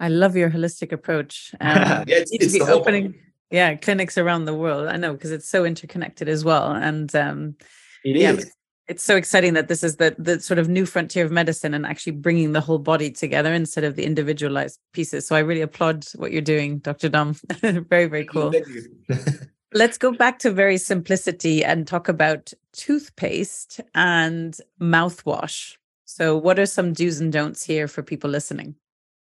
I 0.00 0.08
love 0.08 0.34
your 0.34 0.50
holistic 0.50 0.92
approach. 0.92 1.54
Um, 1.60 2.04
yeah, 2.08 2.22
it's, 2.22 2.32
it's 2.32 2.68
opening 2.68 3.14
yeah 3.50 3.74
clinics 3.74 4.16
around 4.16 4.46
the 4.46 4.54
world. 4.54 4.88
I 4.88 4.96
know 4.96 5.12
because 5.12 5.32
it's 5.32 5.50
so 5.50 5.66
interconnected 5.66 6.26
as 6.28 6.42
well. 6.42 6.72
And 6.72 7.14
um 7.14 7.56
it 8.04 8.16
is. 8.16 8.22
Yeah, 8.22 8.44
it's 8.88 9.04
so 9.04 9.16
exciting 9.16 9.54
that 9.54 9.68
this 9.68 9.82
is 9.82 9.96
the 9.96 10.14
the 10.18 10.40
sort 10.40 10.58
of 10.58 10.68
new 10.68 10.86
frontier 10.86 11.24
of 11.24 11.32
medicine 11.32 11.74
and 11.74 11.86
actually 11.86 12.12
bringing 12.12 12.52
the 12.52 12.60
whole 12.60 12.78
body 12.78 13.10
together 13.10 13.54
instead 13.54 13.84
of 13.84 13.96
the 13.96 14.04
individualized 14.04 14.80
pieces 14.92 15.24
so 15.24 15.36
i 15.36 15.38
really 15.38 15.60
applaud 15.60 16.04
what 16.16 16.32
you're 16.32 16.42
doing 16.42 16.78
dr 16.78 17.08
dom 17.08 17.34
very 17.62 18.06
very 18.06 18.24
cool 18.24 18.52
Let's 19.74 19.96
go 19.96 20.12
back 20.12 20.38
to 20.40 20.50
very 20.50 20.76
simplicity 20.76 21.64
and 21.64 21.86
talk 21.86 22.06
about 22.06 22.52
toothpaste 22.74 23.80
and 23.94 24.54
mouthwash. 24.78 25.76
So, 26.04 26.36
what 26.36 26.58
are 26.58 26.66
some 26.66 26.92
do's 26.92 27.20
and 27.20 27.32
don'ts 27.32 27.64
here 27.64 27.88
for 27.88 28.02
people 28.02 28.28
listening? 28.28 28.74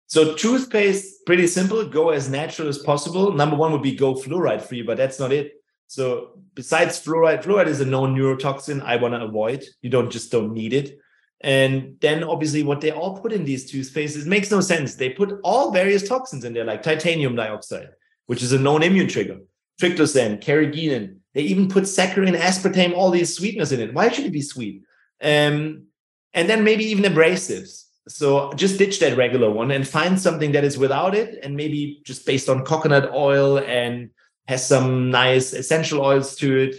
So, 0.08 0.36
toothpaste, 0.36 1.26
pretty 1.26 1.46
simple. 1.46 1.86
Go 1.86 2.12
as 2.12 2.30
natural 2.30 2.70
as 2.70 2.78
possible. 2.78 3.34
Number 3.34 3.58
one 3.58 3.74
would 3.74 3.82
be 3.82 3.94
go 3.94 4.14
fluoride 4.14 4.62
free, 4.62 4.82
but 4.82 4.96
that's 4.96 5.20
not 5.20 5.34
it. 5.34 5.59
So, 5.90 6.38
besides 6.54 7.04
fluoride, 7.04 7.44
fluoride 7.44 7.66
is 7.66 7.82
a 7.82 7.86
known 7.86 8.16
neurotoxin 8.16 8.84
I 8.84 8.98
want 8.98 9.16
to 9.16 9.24
avoid. 9.24 9.66
You 9.82 9.90
don't 9.90 10.12
just 10.12 10.32
don't 10.32 10.54
need 10.54 10.72
it. 10.72 11.00
And 11.42 11.96
then 12.00 12.24
obviously 12.24 12.62
what 12.62 12.80
they 12.80 12.92
all 12.92 13.20
put 13.20 13.34
in 13.34 13.44
these 13.44 13.72
toothpastes 13.72 14.28
makes 14.28 14.52
no 14.52 14.62
sense. 14.62 14.94
They 14.94 15.10
put 15.10 15.40
all 15.44 15.72
various 15.72 16.08
toxins 16.08 16.44
in 16.44 16.54
there, 16.54 16.64
like 16.64 16.84
titanium 16.84 17.36
dioxide, 17.36 17.90
which 18.28 18.44
is 18.44 18.52
a 18.52 18.60
known 18.60 18.84
immune 18.84 19.08
trigger 19.08 19.40
triclosan, 19.82 20.40
carrageenan. 20.40 21.16
They 21.34 21.42
even 21.42 21.70
put 21.70 21.86
saccharin, 21.86 22.38
aspartame, 22.38 22.94
all 22.94 23.10
these 23.10 23.36
sweeteners 23.36 23.72
in 23.72 23.80
it. 23.80 23.94
Why 23.94 24.10
should 24.10 24.26
it 24.26 24.32
be 24.34 24.42
sweet? 24.44 24.84
Um, 25.24 25.88
and 26.34 26.48
then 26.48 26.64
maybe 26.64 26.84
even 26.86 27.12
abrasives. 27.12 27.86
So 28.08 28.54
just 28.54 28.78
ditch 28.78 29.00
that 29.00 29.18
regular 29.18 29.50
one 29.50 29.72
and 29.72 29.88
find 29.88 30.20
something 30.20 30.52
that 30.52 30.64
is 30.64 30.78
without 30.78 31.16
it, 31.16 31.40
and 31.44 31.56
maybe 31.56 32.02
just 32.04 32.28
based 32.28 32.48
on 32.48 32.64
coconut 32.64 33.12
oil 33.12 33.58
and 33.58 34.12
has 34.50 34.62
some 34.66 35.12
nice 35.12 35.54
essential 35.54 36.02
oils 36.02 36.36
to 36.42 36.58
it. 36.66 36.76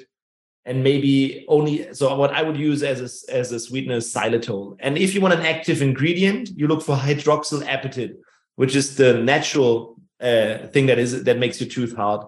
And 0.66 0.84
maybe 0.84 1.44
only 1.48 1.74
so 1.94 2.14
what 2.16 2.32
I 2.38 2.42
would 2.42 2.56
use 2.56 2.82
as 2.82 2.98
a, 3.00 3.32
as 3.40 3.50
a 3.50 3.58
sweetener 3.58 3.96
is 3.96 4.12
xylitol. 4.12 4.76
And 4.78 4.98
if 4.98 5.14
you 5.14 5.20
want 5.20 5.34
an 5.34 5.46
active 5.54 5.80
ingredient, 5.80 6.50
you 6.54 6.66
look 6.68 6.82
for 6.82 6.96
hydroxyl 6.96 7.62
apatite, 7.74 8.14
which 8.56 8.76
is 8.76 8.96
the 8.96 9.10
natural 9.34 9.96
uh, 10.20 10.66
thing 10.72 10.86
that 10.86 10.98
is 10.98 11.24
that 11.24 11.38
makes 11.38 11.60
your 11.60 11.70
tooth 11.70 11.96
hard 11.96 12.20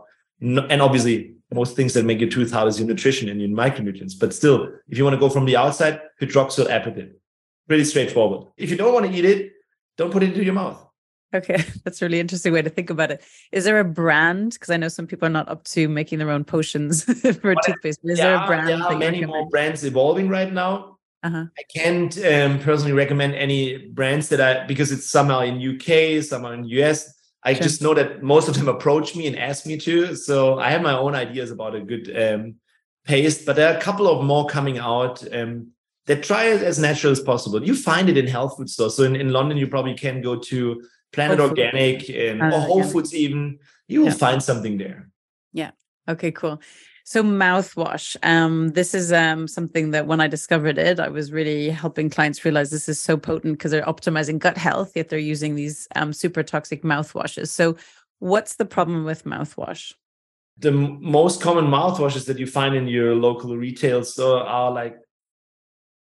and 0.42 0.82
obviously 0.82 1.34
most 1.52 1.76
things 1.76 1.92
that 1.94 2.04
make 2.04 2.20
your 2.20 2.30
tooth 2.30 2.50
hard 2.50 2.68
is 2.68 2.78
your 2.78 2.88
nutrition 2.88 3.28
and 3.28 3.40
your 3.40 3.50
micronutrients. 3.50 4.14
But 4.18 4.34
still, 4.34 4.72
if 4.88 4.98
you 4.98 5.04
want 5.04 5.14
to 5.14 5.20
go 5.20 5.28
from 5.28 5.44
the 5.44 5.56
outside, 5.56 6.00
hydroxyl 6.20 6.66
apatite. 6.68 7.12
Pretty 7.68 7.84
straightforward. 7.84 8.48
If 8.56 8.70
you 8.70 8.76
don't 8.76 8.94
want 8.94 9.06
to 9.06 9.12
eat 9.12 9.24
it, 9.24 9.52
don't 9.96 10.10
put 10.10 10.22
it 10.22 10.30
into 10.30 10.44
your 10.44 10.54
mouth. 10.54 10.84
Okay, 11.34 11.64
that's 11.84 12.02
a 12.02 12.04
really 12.04 12.20
interesting 12.20 12.52
way 12.52 12.62
to 12.62 12.70
think 12.70 12.90
about 12.90 13.10
it. 13.10 13.22
Is 13.52 13.64
there 13.64 13.80
a 13.80 13.84
brand? 13.84 14.52
Because 14.52 14.70
I 14.70 14.76
know 14.76 14.88
some 14.88 15.06
people 15.06 15.26
are 15.26 15.30
not 15.30 15.48
up 15.48 15.64
to 15.64 15.88
making 15.88 16.18
their 16.18 16.30
own 16.30 16.44
potions 16.44 17.04
for 17.40 17.54
toothpaste. 17.64 18.00
Is 18.04 18.18
there 18.18 18.34
a 18.34 18.46
brand? 18.46 18.68
There 18.68 18.82
are 18.82 18.96
many 18.96 19.24
more 19.24 19.48
brands 19.48 19.84
evolving 19.84 20.28
right 20.28 20.52
now. 20.52 20.98
Uh-huh. 21.22 21.44
I 21.56 21.62
can't 21.74 22.16
um, 22.24 22.58
personally 22.58 22.92
recommend 22.92 23.34
any 23.36 23.86
brands 23.88 24.28
that 24.30 24.40
I 24.40 24.66
because 24.66 24.90
it's 24.90 25.08
somehow 25.08 25.40
in 25.40 25.56
UK, 25.56 26.22
somehow 26.22 26.50
in 26.50 26.64
US. 26.64 27.12
I 27.44 27.54
sure. 27.54 27.62
just 27.62 27.82
know 27.82 27.94
that 27.94 28.22
most 28.22 28.48
of 28.48 28.56
them 28.56 28.68
approach 28.68 29.16
me 29.16 29.26
and 29.26 29.38
ask 29.38 29.66
me 29.66 29.76
to. 29.78 30.14
So 30.16 30.58
I 30.58 30.70
have 30.70 30.82
my 30.82 30.96
own 30.96 31.14
ideas 31.14 31.50
about 31.50 31.74
a 31.74 31.80
good 31.80 32.10
um, 32.16 32.56
paste, 33.04 33.46
but 33.46 33.56
there 33.56 33.72
are 33.72 33.76
a 33.76 33.80
couple 33.80 34.08
of 34.08 34.24
more 34.24 34.46
coming 34.46 34.78
out 34.78 35.24
um, 35.34 35.68
that 36.06 36.22
try 36.22 36.44
it 36.46 36.62
as 36.62 36.78
natural 36.78 37.12
as 37.12 37.20
possible. 37.20 37.64
You 37.64 37.74
find 37.74 38.08
it 38.08 38.16
in 38.16 38.26
health 38.26 38.56
food 38.56 38.68
stores. 38.68 38.96
So 38.96 39.04
in, 39.04 39.16
in 39.16 39.32
London, 39.32 39.58
you 39.58 39.66
probably 39.66 39.94
can 39.94 40.22
go 40.22 40.36
to 40.36 40.82
Planet 41.12 41.38
Whole 41.38 41.48
Organic 41.48 42.08
and, 42.08 42.42
or 42.42 42.60
Whole 42.60 42.84
Foods 42.84 43.14
even. 43.14 43.58
You 43.88 44.00
will 44.00 44.08
yeah. 44.08 44.14
find 44.14 44.42
something 44.42 44.78
there. 44.78 45.10
Yeah. 45.52 45.72
Okay, 46.08 46.32
cool. 46.32 46.60
So 47.04 47.22
mouthwash. 47.22 48.16
Um, 48.22 48.70
this 48.70 48.94
is 48.94 49.12
um, 49.12 49.48
something 49.48 49.90
that 49.90 50.06
when 50.06 50.20
I 50.20 50.28
discovered 50.28 50.78
it, 50.78 51.00
I 51.00 51.08
was 51.08 51.32
really 51.32 51.68
helping 51.70 52.08
clients 52.08 52.44
realize 52.44 52.70
this 52.70 52.88
is 52.88 53.00
so 53.00 53.16
potent 53.16 53.58
because 53.58 53.72
they're 53.72 53.82
optimizing 53.82 54.38
gut 54.38 54.56
health, 54.56 54.92
yet 54.94 55.08
they're 55.08 55.18
using 55.18 55.54
these 55.54 55.88
um, 55.96 56.12
super 56.12 56.42
toxic 56.42 56.82
mouthwashes. 56.82 57.48
So, 57.48 57.76
what's 58.20 58.54
the 58.54 58.64
problem 58.64 59.04
with 59.04 59.24
mouthwash? 59.24 59.94
The 60.58 60.70
most 60.70 61.40
common 61.40 61.66
mouthwashes 61.66 62.26
that 62.26 62.38
you 62.38 62.46
find 62.46 62.74
in 62.74 62.86
your 62.86 63.16
local 63.16 63.56
retail 63.56 64.04
store 64.04 64.44
are 64.44 64.70
like 64.70 64.96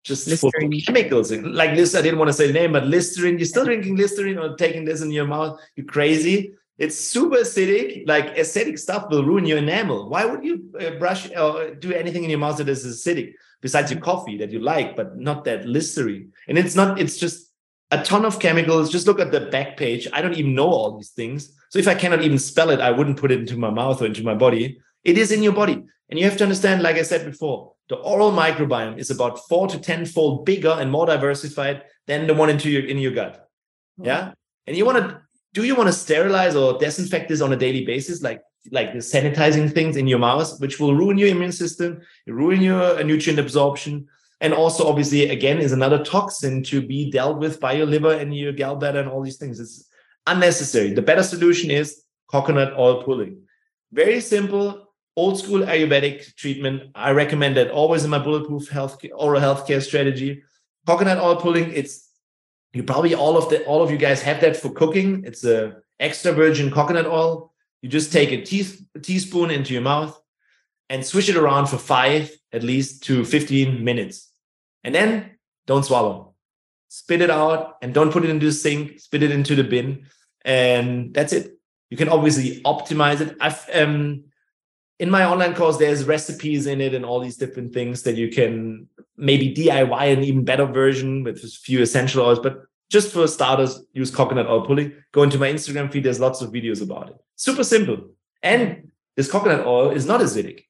just 0.03 0.26
Listerine. 0.26 0.80
chemicals. 0.80 1.32
Like 1.32 1.74
this, 1.74 1.94
I 1.94 2.03
didn't 2.03 2.18
want 2.18 2.28
to 2.28 2.32
say 2.32 2.46
the 2.46 2.53
name, 2.53 2.72
but 2.72 2.86
Listerine. 2.86 3.38
You're 3.38 3.46
still 3.46 3.64
drinking 3.64 3.96
Listerine 3.96 4.38
or 4.38 4.57
taking 4.57 4.84
this 4.84 5.03
in 5.03 5.11
your 5.11 5.26
mouth? 5.26 5.61
You're 5.76 5.86
crazy? 5.86 6.53
It's 6.78 6.96
super 6.96 7.36
acidic. 7.36 8.09
Like 8.09 8.36
acidic 8.36 8.78
stuff 8.78 9.11
will 9.11 9.24
ruin 9.24 9.44
your 9.44 9.59
enamel. 9.59 10.09
Why 10.09 10.24
would 10.24 10.42
you 10.42 10.70
uh, 10.80 10.98
brush 10.98 11.30
or 11.36 11.74
do 11.74 11.92
anything 11.92 12.24
in 12.24 12.30
your 12.30 12.38
mouth 12.38 12.57
that 12.57 12.68
is 12.68 12.86
acidic 12.86 13.34
besides 13.61 13.90
your 13.90 14.01
coffee 14.01 14.38
that 14.38 14.51
you 14.51 14.61
like, 14.61 14.96
but 14.96 15.18
not 15.18 15.44
that 15.44 15.66
Listerine? 15.66 16.32
And 16.48 16.57
it's 16.57 16.74
not. 16.74 16.98
It's 16.98 17.18
just 17.18 17.53
a 17.90 18.03
ton 18.03 18.24
of 18.24 18.38
chemicals. 18.38 18.90
Just 18.90 19.07
look 19.07 19.20
at 19.20 19.32
the 19.32 19.40
back 19.40 19.76
page. 19.76 20.09
I 20.12 20.22
don't 20.22 20.34
even 20.34 20.55
know 20.55 20.68
all 20.68 20.96
these 20.96 21.11
things. 21.11 21.53
So 21.68 21.78
if 21.78 21.86
I 21.86 21.94
cannot 21.94 22.22
even 22.22 22.38
spell 22.38 22.70
it, 22.70 22.80
I 22.80 22.90
wouldn't 22.90 23.18
put 23.18 23.30
it 23.30 23.40
into 23.40 23.57
my 23.57 23.70
mouth 23.70 24.01
or 24.01 24.07
into 24.07 24.24
my 24.24 24.34
body. 24.34 24.80
It 25.05 25.18
is 25.18 25.32
in 25.32 25.42
your 25.42 25.53
body. 25.53 25.82
And 26.09 26.18
you 26.18 26.24
have 26.24 26.36
to 26.38 26.44
understand, 26.44 26.82
like 26.82 26.96
I 26.96 27.03
said 27.03 27.24
before, 27.24 27.72
the 27.88 27.96
oral 27.96 28.32
microbiome 28.32 28.98
is 28.98 29.11
about 29.11 29.38
four 29.48 29.68
to 29.68 29.78
10 29.78 30.07
fold 30.07 30.44
bigger 30.44 30.76
and 30.78 30.90
more 30.90 31.07
diversified 31.07 31.84
than 32.07 32.26
the 32.26 32.34
one 32.34 32.51
into 32.51 32.70
your 32.70 32.84
in 32.84 32.98
your 32.98 33.12
gut. 33.12 33.48
Yeah. 33.96 34.32
And 34.66 34.76
you 34.76 34.84
want 34.84 34.98
to 34.98 35.20
do 35.53 35.64
you 35.64 35.74
want 35.74 35.88
to 35.88 35.92
sterilize 35.92 36.55
or 36.55 36.78
disinfect 36.78 37.28
this 37.28 37.40
on 37.40 37.53
a 37.53 37.57
daily 37.57 37.84
basis 37.84 38.22
like 38.22 38.42
like 38.70 38.92
the 38.92 38.98
sanitizing 38.98 39.72
things 39.72 39.96
in 39.96 40.07
your 40.07 40.18
mouth 40.18 40.61
which 40.61 40.78
will 40.78 40.94
ruin 40.94 41.18
your 41.18 41.28
immune 41.28 41.53
system 41.53 42.01
ruin 42.26 42.61
your 42.61 42.98
uh, 42.98 43.03
nutrient 43.03 43.38
absorption 43.38 44.07
and 44.40 44.53
also 44.53 44.86
obviously 44.86 45.30
again 45.30 45.59
is 45.59 45.72
another 45.72 46.05
toxin 46.05 46.62
to 46.62 46.80
be 46.80 47.11
dealt 47.11 47.38
with 47.38 47.59
by 47.59 47.72
your 47.72 47.86
liver 47.86 48.12
and 48.12 48.36
your 48.36 48.53
gallbladder 48.53 49.01
and 49.01 49.09
all 49.09 49.22
these 49.22 49.38
things 49.38 49.59
it's 49.59 49.88
unnecessary 50.26 50.92
the 50.92 51.03
better 51.03 51.22
solution 51.22 51.70
is 51.70 52.05
coconut 52.30 52.78
oil 52.78 53.03
pulling 53.03 53.40
very 53.92 54.20
simple 54.20 54.89
old 55.20 55.38
school 55.42 55.62
ayurvedic 55.72 56.34
treatment 56.42 56.82
i 57.08 57.10
recommend 57.22 57.56
that 57.56 57.70
always 57.80 58.04
in 58.04 58.10
my 58.16 58.22
bulletproof 58.26 58.68
health 58.76 58.94
oral 59.24 59.40
healthcare 59.46 59.82
strategy 59.90 60.30
coconut 60.86 61.18
oil 61.26 61.36
pulling 61.46 61.72
it's 61.80 62.10
you 62.72 62.82
probably 62.84 63.14
all 63.14 63.36
of 63.36 63.48
the 63.48 63.64
all 63.64 63.82
of 63.82 63.90
you 63.90 63.96
guys 63.96 64.22
have 64.22 64.40
that 64.42 64.56
for 64.56 64.70
cooking. 64.70 65.24
It's 65.24 65.44
a 65.44 65.76
extra 65.98 66.32
virgin 66.32 66.70
coconut 66.70 67.06
oil. 67.06 67.52
You 67.82 67.88
just 67.88 68.12
take 68.12 68.30
a, 68.30 68.42
tea, 68.42 68.66
a 68.94 69.00
teaspoon 69.00 69.50
into 69.50 69.72
your 69.72 69.82
mouth 69.82 70.18
and 70.88 71.04
swish 71.04 71.28
it 71.28 71.36
around 71.36 71.66
for 71.66 71.78
five 71.78 72.30
at 72.52 72.62
least 72.62 73.04
to 73.04 73.24
15 73.24 73.82
minutes. 73.82 74.30
And 74.84 74.94
then 74.94 75.30
don't 75.66 75.84
swallow. 75.84 76.34
Spit 76.88 77.22
it 77.22 77.30
out 77.30 77.76
and 77.80 77.94
don't 77.94 78.12
put 78.12 78.24
it 78.24 78.30
into 78.30 78.46
the 78.46 78.52
sink, 78.52 79.00
spit 79.00 79.22
it 79.22 79.30
into 79.30 79.54
the 79.54 79.64
bin. 79.64 80.06
And 80.44 81.14
that's 81.14 81.32
it. 81.32 81.58
You 81.90 81.96
can 81.96 82.08
obviously 82.08 82.60
optimize 82.62 83.20
it. 83.20 83.36
I've 83.40 83.68
um 83.74 84.24
in 85.01 85.09
my 85.09 85.24
online 85.24 85.55
course, 85.55 85.78
there's 85.78 86.05
recipes 86.05 86.66
in 86.66 86.82
it 86.82 86.94
and 86.94 87.07
all 87.07 87.20
these 87.20 87.38
different 87.38 87.72
things 87.72 88.03
that 88.03 88.16
you 88.16 88.28
can 88.28 88.86
maybe 89.16 89.53
DIY 89.55 90.12
an 90.12 90.22
even 90.22 90.44
better 90.44 90.66
version 90.66 91.24
with 91.24 91.42
a 91.42 91.48
few 91.48 91.80
essential 91.80 92.22
oils. 92.22 92.38
But 92.38 92.59
just 92.90 93.11
for 93.11 93.26
starters, 93.26 93.82
use 93.94 94.11
coconut 94.11 94.46
oil 94.46 94.66
pulling. 94.66 94.92
Go 95.12 95.22
into 95.22 95.38
my 95.38 95.51
Instagram 95.51 95.90
feed. 95.90 96.05
There's 96.05 96.20
lots 96.20 96.42
of 96.42 96.53
videos 96.53 96.82
about 96.82 97.09
it. 97.09 97.16
Super 97.36 97.64
simple. 97.64 98.11
And 98.42 98.90
this 99.16 99.30
coconut 99.30 99.66
oil 99.66 99.90
is 99.90 100.05
not 100.05 100.20
acidic. 100.20 100.64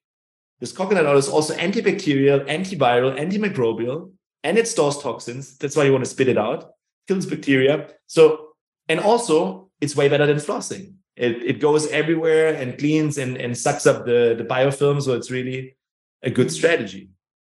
This 0.61 0.71
coconut 0.71 1.05
oil 1.05 1.17
is 1.17 1.27
also 1.27 1.53
antibacterial, 1.55 2.47
antiviral, 2.47 3.19
antimicrobial, 3.19 4.13
and 4.45 4.57
it 4.57 4.67
stores 4.67 4.97
toxins. 4.99 5.57
That's 5.57 5.75
why 5.75 5.83
you 5.83 5.91
want 5.91 6.05
to 6.05 6.09
spit 6.09 6.29
it 6.29 6.37
out, 6.37 6.71
kills 7.05 7.25
bacteria. 7.25 7.89
So, 8.07 8.51
and 8.87 9.01
also 9.01 9.69
it's 9.81 9.95
way 9.95 10.07
better 10.07 10.25
than 10.25 10.37
flossing 10.37 10.93
it, 11.21 11.43
it 11.43 11.59
goes 11.59 11.87
everywhere 11.91 12.55
and 12.55 12.77
cleans 12.79 13.19
and, 13.19 13.37
and 13.37 13.55
sucks 13.55 13.85
up 13.85 14.05
the, 14.05 14.33
the 14.35 14.43
biofilm. 14.43 14.99
So 15.01 15.13
it's 15.13 15.29
really 15.29 15.77
a 16.23 16.31
good 16.31 16.51
strategy. 16.51 17.11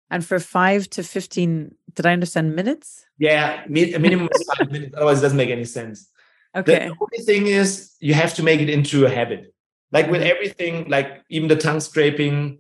And 0.10 0.26
for 0.26 0.40
five 0.40 0.90
to 0.92 1.04
15 1.04 1.76
Did 1.94 2.06
I 2.08 2.14
understand 2.14 2.56
minutes? 2.56 3.06
Yeah, 3.20 3.64
mi- 3.70 3.94
a 3.94 4.00
minimum 4.00 4.28
five 4.58 4.72
minutes. 4.72 4.94
Otherwise, 4.98 5.20
it 5.20 5.22
doesn't 5.22 5.38
make 5.38 5.52
any 5.52 5.66
sense. 5.66 6.10
Okay. 6.56 6.88
The 6.88 6.96
only 7.00 7.24
thing 7.26 7.46
is 7.46 7.94
you 8.00 8.16
have 8.16 8.34
to 8.36 8.44
make 8.44 8.60
it 8.60 8.72
into 8.72 9.06
a 9.06 9.10
habit. 9.10 9.54
Like 9.92 10.10
with 10.10 10.22
mm-hmm. 10.22 10.32
everything, 10.32 10.90
like 10.90 11.24
even 11.30 11.48
the 11.48 11.56
tongue 11.56 11.80
scraping, 11.80 12.60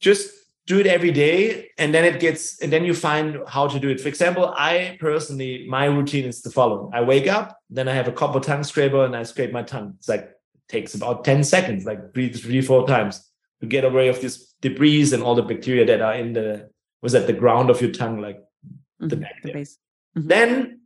just 0.00 0.32
do 0.66 0.80
it 0.80 0.86
every 0.86 1.12
day 1.12 1.70
and 1.78 1.94
then 1.94 2.04
it 2.04 2.20
gets 2.20 2.60
and 2.60 2.72
then 2.72 2.84
you 2.84 2.94
find 2.94 3.38
how 3.46 3.66
to 3.66 3.80
do 3.80 3.88
it 3.88 3.98
for 3.98 4.08
example 4.08 4.52
i 4.54 4.98
personally 5.00 5.64
my 5.66 5.86
routine 5.86 6.26
is 6.26 6.42
the 6.42 6.50
following 6.50 6.90
i 6.92 7.00
wake 7.00 7.26
up 7.26 7.58
then 7.70 7.88
i 7.88 7.94
have 7.94 8.06
a 8.06 8.12
copper 8.12 8.38
tongue 8.38 8.62
scraper 8.62 9.02
and 9.06 9.16
i 9.16 9.22
scrape 9.22 9.50
my 9.50 9.62
tongue 9.62 9.94
it's 9.96 10.10
like 10.10 10.30
takes 10.68 10.94
about 10.94 11.24
10 11.24 11.44
seconds 11.44 11.84
like 11.84 12.12
breathe 12.12 12.36
three, 12.36 12.60
four 12.60 12.86
times 12.86 13.30
to 13.60 13.66
get 13.66 13.84
away 13.84 14.08
of 14.08 14.20
this 14.20 14.54
debris 14.60 15.12
and 15.12 15.22
all 15.22 15.34
the 15.34 15.42
bacteria 15.42 15.84
that 15.86 16.00
are 16.00 16.14
in 16.14 16.32
the 16.32 16.68
was 17.02 17.14
at 17.14 17.26
the 17.26 17.32
ground 17.32 17.70
of 17.70 17.80
your 17.80 17.92
tongue 17.92 18.20
like 18.20 18.38
the 19.00 19.16
Mhm, 19.16 19.20
back 19.20 19.42
the 19.42 19.48
there. 19.48 19.54
base. 19.54 19.78
Mhm. 20.16 20.28
Then 20.28 20.80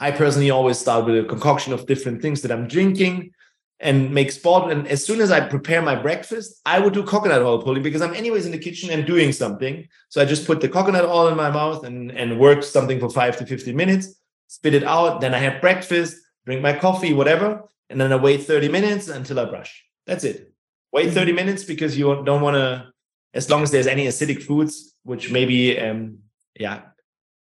I 0.00 0.10
personally 0.10 0.50
always 0.50 0.78
start 0.78 1.04
with 1.06 1.16
a 1.18 1.24
concoction 1.28 1.72
of 1.72 1.86
different 1.86 2.22
things 2.22 2.42
that 2.42 2.50
I'm 2.52 2.66
drinking 2.66 3.32
and 3.80 4.12
make 4.14 4.30
sport. 4.30 4.70
And 4.72 4.86
as 4.86 5.04
soon 5.04 5.20
as 5.20 5.30
I 5.32 5.40
prepare 5.40 5.82
my 5.82 5.96
breakfast, 5.96 6.60
I 6.64 6.78
would 6.78 6.92
do 6.94 7.02
coconut 7.02 7.42
oil 7.42 7.60
pulling 7.62 7.82
because 7.82 8.02
I'm 8.02 8.14
anyways 8.14 8.46
in 8.46 8.52
the 8.52 8.58
kitchen 8.58 8.90
and 8.90 9.04
doing 9.04 9.32
something. 9.32 9.86
So 10.08 10.22
I 10.22 10.24
just 10.24 10.46
put 10.46 10.60
the 10.60 10.68
coconut 10.68 11.04
oil 11.04 11.28
in 11.28 11.36
my 11.36 11.50
mouth 11.50 11.84
and, 11.84 12.10
and 12.12 12.38
work 12.38 12.62
something 12.62 13.00
for 13.00 13.10
five 13.10 13.36
to 13.38 13.46
15 13.46 13.74
minutes, 13.76 14.14
spit 14.46 14.74
it 14.74 14.84
out. 14.84 15.20
Then 15.20 15.34
I 15.34 15.38
have 15.38 15.60
breakfast, 15.60 16.16
drink 16.46 16.62
my 16.62 16.72
coffee, 16.78 17.12
whatever. 17.12 17.64
And 17.92 18.00
then 18.00 18.10
I 18.10 18.16
wait 18.16 18.44
30 18.44 18.68
minutes 18.70 19.08
until 19.08 19.38
I 19.38 19.44
brush. 19.44 19.84
That's 20.06 20.24
it. 20.24 20.50
Wait 20.92 21.12
30 21.12 21.32
minutes 21.32 21.62
because 21.62 21.96
you 21.96 22.22
don't 22.24 22.40
want 22.40 22.56
to, 22.56 22.88
as 23.34 23.50
long 23.50 23.62
as 23.62 23.70
there's 23.70 23.86
any 23.86 24.06
acidic 24.06 24.42
foods, 24.42 24.94
which 25.04 25.30
maybe, 25.30 25.78
um, 25.78 26.18
yeah, 26.58 26.80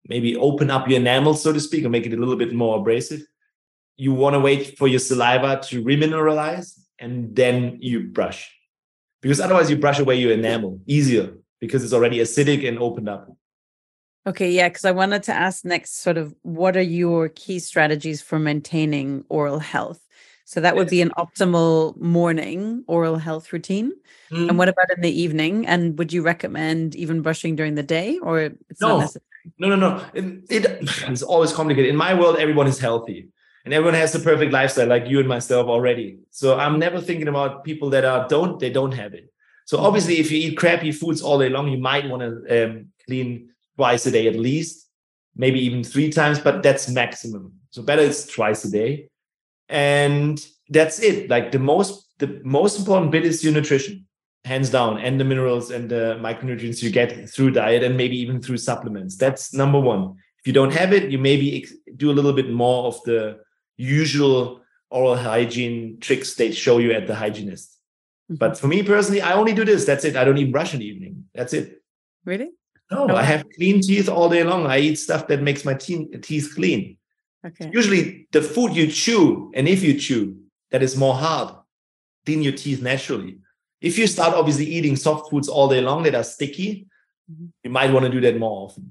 maybe 0.08 0.36
open 0.36 0.70
up 0.70 0.88
your 0.88 1.00
enamel, 1.00 1.34
so 1.34 1.52
to 1.52 1.60
speak, 1.60 1.84
or 1.84 1.90
make 1.90 2.06
it 2.06 2.14
a 2.14 2.18
little 2.18 2.36
bit 2.36 2.54
more 2.54 2.78
abrasive. 2.78 3.22
You 3.98 4.14
want 4.14 4.36
to 4.36 4.40
wait 4.40 4.78
for 4.78 4.88
your 4.88 5.00
saliva 5.00 5.62
to 5.70 5.84
remineralize 5.84 6.80
and 7.00 7.36
then 7.36 7.80
you 7.82 8.08
brush. 8.08 8.52
Because 9.24 9.42
otherwise, 9.42 9.72
you 9.72 9.78
brush 9.78 9.98
away 9.98 10.18
your 10.18 10.32
enamel 10.32 10.80
easier 10.86 11.34
because 11.60 11.84
it's 11.84 11.94
already 11.94 12.20
acidic 12.20 12.68
and 12.68 12.78
opened 12.78 13.10
up. 13.10 13.36
Okay, 14.28 14.52
yeah, 14.52 14.70
because 14.70 14.86
I 14.86 14.92
wanted 14.92 15.24
to 15.24 15.34
ask 15.34 15.66
next 15.66 16.02
sort 16.02 16.18
of 16.18 16.36
what 16.44 16.78
are 16.78 16.82
your 16.82 17.30
key 17.30 17.58
strategies 17.58 18.22
for 18.22 18.38
maintaining 18.38 19.24
oral 19.30 19.60
health? 19.60 20.05
So 20.46 20.62
that 20.62 20.76
would 20.76 20.90
be 20.90 21.02
an 21.02 21.12
optimal 21.18 22.00
morning 22.00 22.84
oral 22.88 23.18
health 23.18 23.52
routine. 23.52 23.92
Mm. 24.32 24.50
And 24.50 24.58
what 24.60 24.70
about 24.70 24.86
in 24.96 25.02
the 25.02 25.22
evening? 25.22 25.66
And 25.66 25.98
would 25.98 26.14
you 26.14 26.22
recommend 26.22 26.96
even 26.96 27.22
brushing 27.22 27.56
during 27.56 27.74
the 27.76 27.84
day 27.84 28.20
or 28.20 28.40
it's 28.70 28.80
No. 28.80 28.90
not 28.90 29.00
necessary? 29.00 29.24
No, 29.58 29.68
no, 29.70 29.76
no. 29.76 30.06
It, 30.14 30.26
it- 30.50 30.78
it's 31.10 31.24
always 31.24 31.52
complicated. 31.52 31.90
In 31.90 31.96
my 31.96 32.14
world, 32.14 32.38
everyone 32.38 32.68
is 32.68 32.80
healthy 32.80 33.28
and 33.66 33.74
everyone 33.74 33.96
has 33.96 34.14
the 34.14 34.20
perfect 34.20 34.52
lifestyle, 34.54 34.88
like 34.88 35.08
you 35.08 35.20
and 35.20 35.28
myself 35.28 35.68
already. 35.68 36.20
So 36.30 36.58
I'm 36.58 36.78
never 36.80 37.02
thinking 37.02 37.28
about 37.28 37.64
people 37.64 37.90
that 37.90 38.06
are 38.06 38.28
don't 38.28 38.60
they 38.60 38.70
don't 38.70 38.92
have 38.94 39.14
it. 39.16 39.32
So 39.66 39.80
obviously, 39.80 40.20
if 40.20 40.32
you 40.32 40.38
eat 40.38 40.58
crappy 40.58 40.92
foods 40.92 41.24
all 41.24 41.40
day 41.40 41.50
long, 41.50 41.68
you 41.70 41.80
might 41.80 42.08
want 42.08 42.22
to 42.22 42.66
um, 42.66 42.90
clean 43.08 43.50
twice 43.76 44.06
a 44.06 44.12
day 44.12 44.28
at 44.28 44.36
least, 44.36 44.88
maybe 45.36 45.60
even 45.66 45.84
three 45.84 46.12
times, 46.12 46.38
but 46.40 46.62
that's 46.62 46.88
maximum. 46.88 47.54
So 47.72 47.82
better 47.82 48.04
is 48.04 48.28
twice 48.28 48.64
a 48.64 48.70
day, 48.70 49.10
and 49.70 50.46
that's 50.70 51.00
it. 51.00 51.30
Like 51.30 51.52
the 51.52 51.60
most 51.60 52.08
the 52.20 52.42
most 52.44 52.80
important 52.80 53.12
bit 53.12 53.26
is 53.26 53.44
your 53.44 53.54
nutrition 53.54 54.06
hands 54.46 54.70
down 54.70 55.00
and 55.00 55.20
the 55.20 55.24
minerals 55.24 55.72
and 55.72 55.90
the 55.90 56.18
micronutrients 56.22 56.82
you 56.82 56.92
get 56.92 57.30
through 57.30 57.52
diet 57.52 57.84
and 57.84 57.98
maybe 57.98 58.18
even 58.18 58.42
through 58.42 58.58
supplements. 58.58 59.18
That's 59.18 59.54
number 59.54 59.80
one. 59.80 60.16
If 60.40 60.48
you 60.48 60.54
don't 60.54 60.74
have 60.74 60.94
it 60.94 61.12
you 61.12 61.18
maybe 61.18 61.68
do 61.96 62.12
a 62.12 62.14
little 62.14 62.34
bit 62.34 62.52
more 62.52 62.86
of 62.86 63.02
the 63.04 63.40
usual 63.78 64.62
oral 64.92 65.16
hygiene 65.16 65.98
tricks 66.00 66.36
they 66.36 66.52
show 66.52 66.78
you 66.78 66.92
at 66.94 67.08
the 67.08 67.16
hygienist. 67.16 67.72
Mm-hmm. 68.32 68.36
But 68.36 68.58
for 68.58 68.68
me 68.68 68.84
personally 68.84 69.22
i 69.22 69.34
only 69.34 69.54
do 69.54 69.66
this. 69.66 69.86
That's 69.86 70.06
it. 70.06 70.16
I 70.16 70.24
don't 70.24 70.38
even 70.38 70.52
brush 70.52 70.74
in 70.74 70.80
the 70.80 70.88
evening. 70.88 71.26
That's 71.34 71.54
it. 71.54 71.82
Really? 72.24 72.52
no 72.92 73.08
No. 73.08 73.16
i 73.16 73.24
have 73.24 73.46
clean 73.56 73.82
teeth 73.82 74.08
all 74.10 74.30
day 74.30 74.44
long. 74.44 74.68
I 74.68 74.80
eat 74.80 74.98
stuff 74.98 75.28
that 75.28 75.42
makes 75.42 75.66
my 75.66 75.74
te- 75.74 76.08
teeth 76.22 76.54
clean 76.56 76.98
Okay. 77.46 77.70
usually 77.74 78.28
the 78.32 78.42
food 78.42 78.76
you 78.76 78.88
chew 78.88 79.52
and 79.56 79.68
if 79.68 79.84
you 79.84 79.94
chew 80.00 80.36
that 80.72 80.82
is 80.82 80.98
more 80.98 81.14
hard 81.14 81.50
clean 82.26 82.42
your 82.42 82.54
teeth 82.54 82.82
naturally 82.82 83.38
if 83.82 83.98
you 84.00 84.08
start 84.08 84.34
obviously 84.34 84.66
eating 84.66 84.96
soft 84.96 85.30
foods 85.30 85.48
all 85.48 85.68
day 85.70 85.82
long 85.82 86.04
that 86.04 86.16
are 86.16 86.24
sticky 86.24 86.88
Mhm. 87.32 87.48
you 87.64 87.72
might 87.72 87.92
want 87.94 88.06
to 88.06 88.12
do 88.12 88.22
that 88.22 88.38
more 88.38 88.56
often 88.66 88.84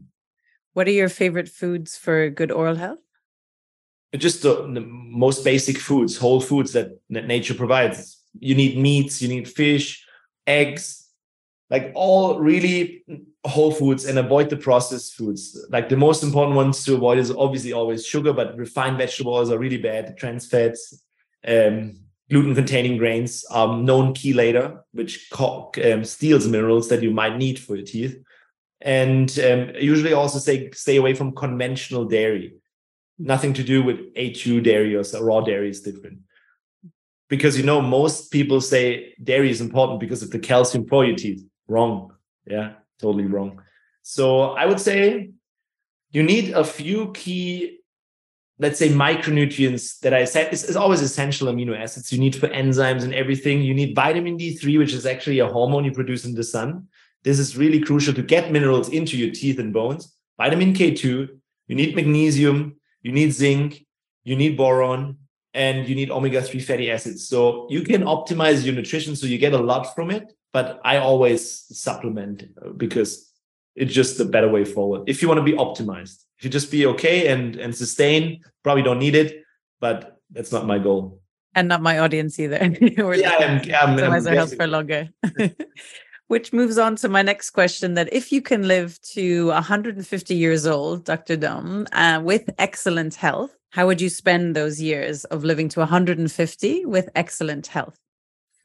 What 0.77 0.87
are 0.89 0.97
your 1.03 1.09
favorite 1.09 1.49
foods 1.49 1.97
for 1.97 2.31
good 2.31 2.51
oral 2.51 2.77
health? 2.77 2.99
just 4.17 4.43
the, 4.43 4.55
the 4.73 4.81
most 5.27 5.45
basic 5.45 5.77
foods 5.79 6.17
whole 6.17 6.41
foods 6.41 6.73
that, 6.73 6.89
that 7.11 7.27
nature 7.27 7.55
provides 7.55 8.23
you 8.39 8.55
need 8.55 8.79
meats 8.79 9.21
you 9.23 9.29
need 9.29 9.47
fish 9.49 10.07
eggs 10.47 11.09
like 11.71 11.91
all 11.95 12.39
really 12.41 13.05
whole 13.45 13.71
foods 13.71 14.07
and 14.07 14.19
avoid 14.19 14.49
the 14.49 14.57
processed 14.57 15.15
foods 15.15 15.67
like 15.71 15.89
the 15.89 15.97
most 15.97 16.23
important 16.23 16.57
ones 16.57 16.85
to 16.85 16.95
avoid 16.95 17.19
is 17.19 17.31
obviously 17.31 17.73
always 17.73 18.07
sugar 18.07 18.33
but 18.33 18.57
refined 18.57 18.97
vegetables 18.97 19.51
are 19.51 19.59
really 19.59 19.77
bad 19.77 20.17
trans 20.17 20.47
fats 20.47 21.03
um, 21.47 21.95
gluten 22.31 22.55
containing 22.55 22.97
grains 22.97 23.45
are 23.51 23.77
known 23.77 24.15
chelator 24.15 24.81
which 24.93 25.29
co- 25.31 25.71
um, 25.85 26.05
steals 26.05 26.49
minerals 26.49 26.89
that 26.89 27.03
you 27.03 27.11
might 27.11 27.37
need 27.37 27.59
for 27.59 27.77
your 27.77 27.85
teeth 27.85 28.19
and 28.81 29.39
um, 29.41 29.71
usually 29.79 30.13
also 30.13 30.39
say 30.39 30.71
stay 30.71 30.97
away 30.97 31.15
from 31.15 31.35
conventional 31.35 32.05
dairy 32.05 32.55
nothing 33.19 33.53
to 33.55 33.63
do 33.63 33.83
with 33.83 34.15
A2 34.15 34.63
dairy 34.63 34.95
or 34.95 35.05
so 35.05 35.23
raw 35.23 35.41
dairy 35.41 35.71
is 35.71 35.83
different. 35.83 36.19
Because 37.29 37.57
you 37.57 37.65
know, 37.65 37.81
most 37.81 38.31
people 38.31 38.61
say 38.61 39.15
dairy 39.23 39.51
is 39.51 39.61
important 39.61 40.01
because 40.01 40.23
of 40.23 40.31
the 40.31 40.39
calcium 40.39 40.87
for 40.87 41.05
your 41.05 41.17
teeth. 41.17 41.43
Wrong. 41.67 42.13
Yeah, 42.47 42.75
totally 43.01 43.27
wrong. 43.27 43.61
So 44.03 44.51
I 44.51 44.67
would 44.67 44.81
say 44.81 45.31
you 46.11 46.23
need 46.23 46.51
a 46.51 46.65
few 46.65 47.11
key, 47.13 47.79
let's 48.59 48.79
say, 48.79 48.89
micronutrients 48.89 49.99
that 50.01 50.15
I 50.15 50.25
said 50.25 50.53
is, 50.53 50.77
always 50.77 51.01
essential 51.01 51.49
amino 51.49 51.77
acids. 51.77 52.13
You 52.13 52.19
need 52.19 52.37
for 52.37 52.49
enzymes 52.49 53.03
and 53.03 53.15
everything. 53.15 53.63
You 53.63 53.75
need 53.75 53.95
vitamin 53.95 54.39
D3, 54.39 54.79
which 54.79 54.93
is 54.93 55.07
actually 55.07 55.41
a 55.41 55.49
hormone 55.49 55.85
you 55.85 55.93
produce 55.93 56.25
in 56.25 56.35
the 56.35 56.45
sun. 56.45 56.89
This 57.25 57.39
is 57.39 57.57
really 57.57 57.81
crucial 57.81 58.15
to 58.15 58.23
get 58.23 58.53
minerals 58.53 58.91
into 58.91 59.17
your 59.17 59.33
teeth 59.33 59.59
and 59.59 59.73
bones. 59.73 60.15
Vitamin 60.37 60.75
K2, 60.75 61.29
you 61.69 61.75
need 61.75 61.97
magnesium, 61.97 62.77
you 63.03 63.13
need 63.13 63.33
zinc, 63.33 63.85
you 64.25 64.37
need 64.37 64.57
boron, 64.57 65.17
and 65.55 65.89
you 65.89 65.95
need 65.95 66.11
omega 66.11 66.43
3 66.43 66.61
fatty 66.61 66.91
acids. 66.91 67.27
So 67.29 67.67
you 67.71 67.83
can 67.83 68.03
optimize 68.03 68.65
your 68.65 68.75
nutrition 68.75 69.17
so 69.17 69.27
you 69.27 69.39
get 69.39 69.53
a 69.53 69.59
lot 69.59 69.95
from 69.95 70.11
it. 70.11 70.33
But 70.55 70.81
I 70.85 70.99
always 70.99 71.67
supplement 71.77 72.45
because 72.79 73.29
it's 73.75 73.93
just 73.93 74.19
the 74.19 74.25
better 74.25 74.49
way 74.49 74.65
forward. 74.65 75.03
If 75.09 75.21
you 75.21 75.27
want 75.27 75.39
to 75.39 75.43
be 75.43 75.55
optimized, 75.55 76.23
if 76.39 76.45
you 76.45 76.51
just 76.51 76.71
be 76.71 76.87
okay 76.87 77.27
and, 77.27 77.57
and 77.57 77.75
sustain, 77.75 78.41
probably 78.63 78.85
don't 78.85 79.01
need 79.01 79.17
it, 79.17 79.43
but 79.81 80.21
that's 80.31 80.53
not 80.53 80.65
my 80.65 80.79
goal. 80.79 81.21
And 81.57 81.67
not 81.67 81.83
my 81.83 81.99
audience 81.99 82.39
either. 82.39 82.59
Yeah, 82.81 83.37
I'm, 83.41 83.61
I'm, 83.61 83.99
I'm 83.99 83.99
optimize 83.99 84.29
our 84.29 84.35
health 84.35 84.57
for 84.57 84.69
longer. 84.69 85.09
Which 86.29 86.53
moves 86.53 86.79
on 86.79 86.95
to 86.97 87.09
my 87.09 87.23
next 87.23 87.51
question 87.51 87.95
that 87.95 88.13
if 88.13 88.31
you 88.31 88.41
can 88.41 88.69
live 88.69 89.01
to 89.13 89.49
150 89.49 90.35
years 90.37 90.67
old, 90.67 91.05
Dr. 91.05 91.37
Dom, 91.37 91.89
uh, 91.91 92.21
with 92.23 92.49
excellent 92.59 93.17
health, 93.17 93.57
how 93.71 93.89
would 93.89 94.01
you 94.01 94.09
spend 94.09 94.55
those 94.55 94.81
years 94.81 95.25
of 95.25 95.43
living 95.43 95.69
to 95.71 95.81
150 95.81 96.87
with 96.87 97.09
excellent 97.17 97.67
health? 97.67 97.99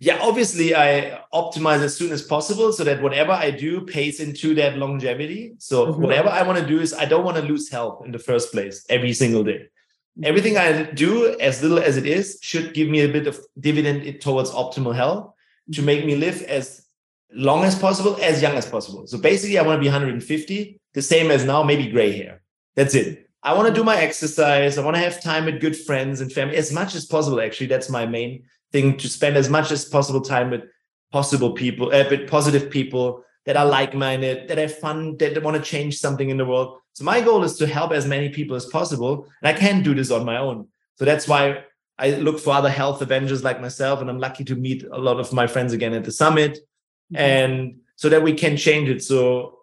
Yeah, 0.01 0.17
obviously, 0.21 0.73
I 0.73 1.19
optimize 1.33 1.81
as 1.81 1.95
soon 1.95 2.13
as 2.13 2.21
possible 2.21 2.71
so 2.71 2.85
that 2.85 3.01
whatever 3.01 3.33
I 3.33 3.51
do 3.51 3.81
pays 3.81 4.21
into 4.21 4.55
that 4.55 4.77
longevity. 4.77 5.55
So, 5.57 5.87
Mhm. 5.87 5.97
whatever 5.97 6.29
I 6.29 6.43
want 6.43 6.57
to 6.57 6.65
do 6.65 6.79
is 6.79 6.93
I 6.93 7.03
don't 7.03 7.25
want 7.25 7.35
to 7.35 7.43
lose 7.43 7.69
health 7.69 8.05
in 8.05 8.11
the 8.13 8.19
first 8.19 8.53
place 8.53 8.85
every 8.89 9.11
single 9.13 9.43
day. 9.43 9.67
Everything 10.23 10.57
I 10.57 10.83
do, 10.83 11.37
as 11.39 11.61
little 11.61 11.79
as 11.79 11.97
it 11.97 12.05
is, 12.05 12.39
should 12.41 12.73
give 12.73 12.87
me 12.87 13.01
a 13.01 13.09
bit 13.09 13.27
of 13.27 13.39
dividend 13.59 14.21
towards 14.21 14.51
optimal 14.51 14.95
health 14.95 15.33
to 15.73 15.81
make 15.81 16.05
me 16.05 16.15
live 16.15 16.43
as 16.43 16.83
long 17.33 17.65
as 17.65 17.75
possible, 17.75 18.17
as 18.21 18.41
young 18.41 18.55
as 18.55 18.65
possible. 18.65 19.05
So, 19.05 19.17
basically, 19.17 19.57
I 19.57 19.63
want 19.63 19.77
to 19.79 19.81
be 19.81 19.89
150, 19.89 20.79
the 20.93 21.01
same 21.01 21.29
as 21.29 21.43
now, 21.43 21.61
maybe 21.61 21.87
gray 21.87 22.11
hair. 22.13 22.41
That's 22.77 22.95
it. 22.95 23.27
I 23.43 23.53
want 23.53 23.67
to 23.67 23.73
do 23.73 23.83
my 23.83 23.97
exercise. 23.97 24.77
I 24.77 24.83
want 24.83 24.95
to 24.95 25.01
have 25.01 25.21
time 25.21 25.45
with 25.45 25.59
good 25.59 25.75
friends 25.75 26.21
and 26.21 26.31
family 26.31 26.55
as 26.55 26.71
much 26.71 26.95
as 26.95 27.05
possible. 27.05 27.41
Actually, 27.41 27.67
that's 27.67 27.89
my 27.89 28.05
main 28.05 28.43
thing 28.71 28.97
to 28.97 29.09
spend 29.09 29.35
as 29.37 29.49
much 29.49 29.71
as 29.71 29.85
possible 29.85 30.21
time 30.21 30.49
with 30.51 30.63
possible 31.11 31.53
people, 31.53 31.87
uh, 31.93 32.05
with 32.09 32.29
positive 32.29 32.69
people 32.69 33.23
that 33.45 33.57
are 33.57 33.65
like-minded, 33.65 34.47
that 34.47 34.57
have 34.57 34.77
fun, 34.77 35.17
that 35.17 35.41
want 35.41 35.57
to 35.57 35.63
change 35.63 35.97
something 35.97 36.29
in 36.29 36.37
the 36.37 36.45
world. 36.45 36.77
So 36.93 37.03
my 37.03 37.21
goal 37.21 37.43
is 37.43 37.57
to 37.57 37.67
help 37.67 37.91
as 37.91 38.05
many 38.05 38.29
people 38.29 38.55
as 38.55 38.65
possible, 38.65 39.25
and 39.41 39.47
I 39.47 39.59
can't 39.59 39.83
do 39.83 39.95
this 39.95 40.11
on 40.11 40.25
my 40.25 40.37
own. 40.37 40.67
So 40.97 41.05
that's 41.05 41.27
why 41.27 41.63
I 41.97 42.11
look 42.11 42.39
for 42.39 42.53
other 42.53 42.69
health 42.69 43.01
avengers 43.01 43.43
like 43.43 43.59
myself, 43.59 44.01
and 44.01 44.09
I'm 44.09 44.19
lucky 44.19 44.43
to 44.45 44.55
meet 44.55 44.83
a 44.83 44.97
lot 44.97 45.19
of 45.19 45.33
my 45.33 45.47
friends 45.47 45.73
again 45.73 45.93
at 45.93 46.03
the 46.03 46.11
summit, 46.11 46.59
and 47.15 47.79
so 47.95 48.09
that 48.09 48.21
we 48.21 48.33
can 48.33 48.55
change 48.55 48.87
it. 48.89 49.03
So 49.03 49.59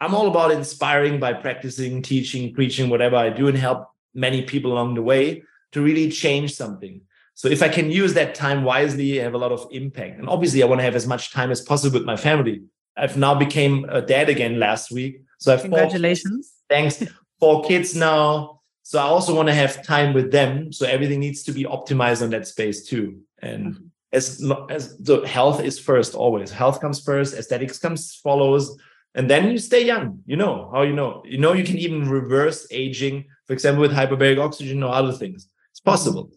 I'm 0.00 0.14
all 0.14 0.28
about 0.28 0.50
inspiring 0.50 1.20
by 1.20 1.32
practicing, 1.32 2.02
teaching, 2.02 2.54
preaching, 2.54 2.88
whatever 2.90 3.16
I 3.16 3.30
do, 3.30 3.48
and 3.48 3.56
help 3.56 3.88
many 4.14 4.42
people 4.42 4.72
along 4.72 4.94
the 4.94 5.02
way 5.02 5.42
to 5.72 5.82
really 5.82 6.10
change 6.10 6.54
something. 6.54 7.02
So 7.38 7.46
if 7.46 7.62
I 7.62 7.68
can 7.68 7.88
use 7.88 8.14
that 8.14 8.34
time 8.34 8.64
wisely, 8.64 9.20
I 9.20 9.22
have 9.22 9.34
a 9.34 9.38
lot 9.38 9.52
of 9.52 9.68
impact. 9.70 10.18
And 10.18 10.28
obviously, 10.28 10.60
I 10.60 10.66
want 10.66 10.80
to 10.80 10.82
have 10.82 10.96
as 10.96 11.06
much 11.06 11.30
time 11.30 11.52
as 11.52 11.60
possible 11.60 11.96
with 11.96 12.04
my 12.04 12.16
family. 12.16 12.64
I've 12.96 13.16
now 13.16 13.36
became 13.36 13.86
a 13.88 14.02
dad 14.02 14.28
again 14.28 14.58
last 14.58 14.90
week. 14.90 15.22
So 15.38 15.52
I've 15.52 15.60
congratulations. 15.62 16.50
Four, 16.68 16.76
thanks. 16.76 17.04
Four 17.38 17.62
kids 17.62 17.94
now. 17.94 18.62
So 18.82 18.98
I 18.98 19.02
also 19.02 19.36
want 19.36 19.46
to 19.46 19.54
have 19.54 19.84
time 19.84 20.14
with 20.14 20.32
them. 20.32 20.72
So 20.72 20.84
everything 20.84 21.20
needs 21.20 21.44
to 21.44 21.52
be 21.52 21.62
optimized 21.62 22.22
on 22.24 22.30
that 22.30 22.48
space 22.48 22.84
too. 22.84 23.20
And 23.40 23.66
mm-hmm. 23.66 23.84
as 24.12 24.42
as 24.68 24.98
the 24.98 25.20
health 25.20 25.62
is 25.62 25.78
first 25.78 26.16
always. 26.16 26.50
Health 26.50 26.80
comes 26.80 27.00
first, 27.00 27.34
aesthetics 27.34 27.78
comes 27.78 28.16
follows, 28.16 28.76
and 29.14 29.30
then 29.30 29.52
you 29.52 29.58
stay 29.58 29.86
young. 29.86 30.24
You 30.26 30.38
know 30.38 30.70
how 30.72 30.82
you 30.82 30.92
know. 30.92 31.22
You 31.24 31.38
know 31.38 31.52
you 31.52 31.62
can 31.62 31.78
even 31.78 32.10
reverse 32.10 32.66
aging, 32.72 33.26
for 33.46 33.52
example, 33.52 33.82
with 33.82 33.92
hyperbaric 33.92 34.44
oxygen 34.44 34.82
or 34.82 34.92
other 34.92 35.12
things. 35.12 35.48
It's 35.70 35.78
possible. 35.78 36.32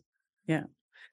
Yeah. 0.45 0.65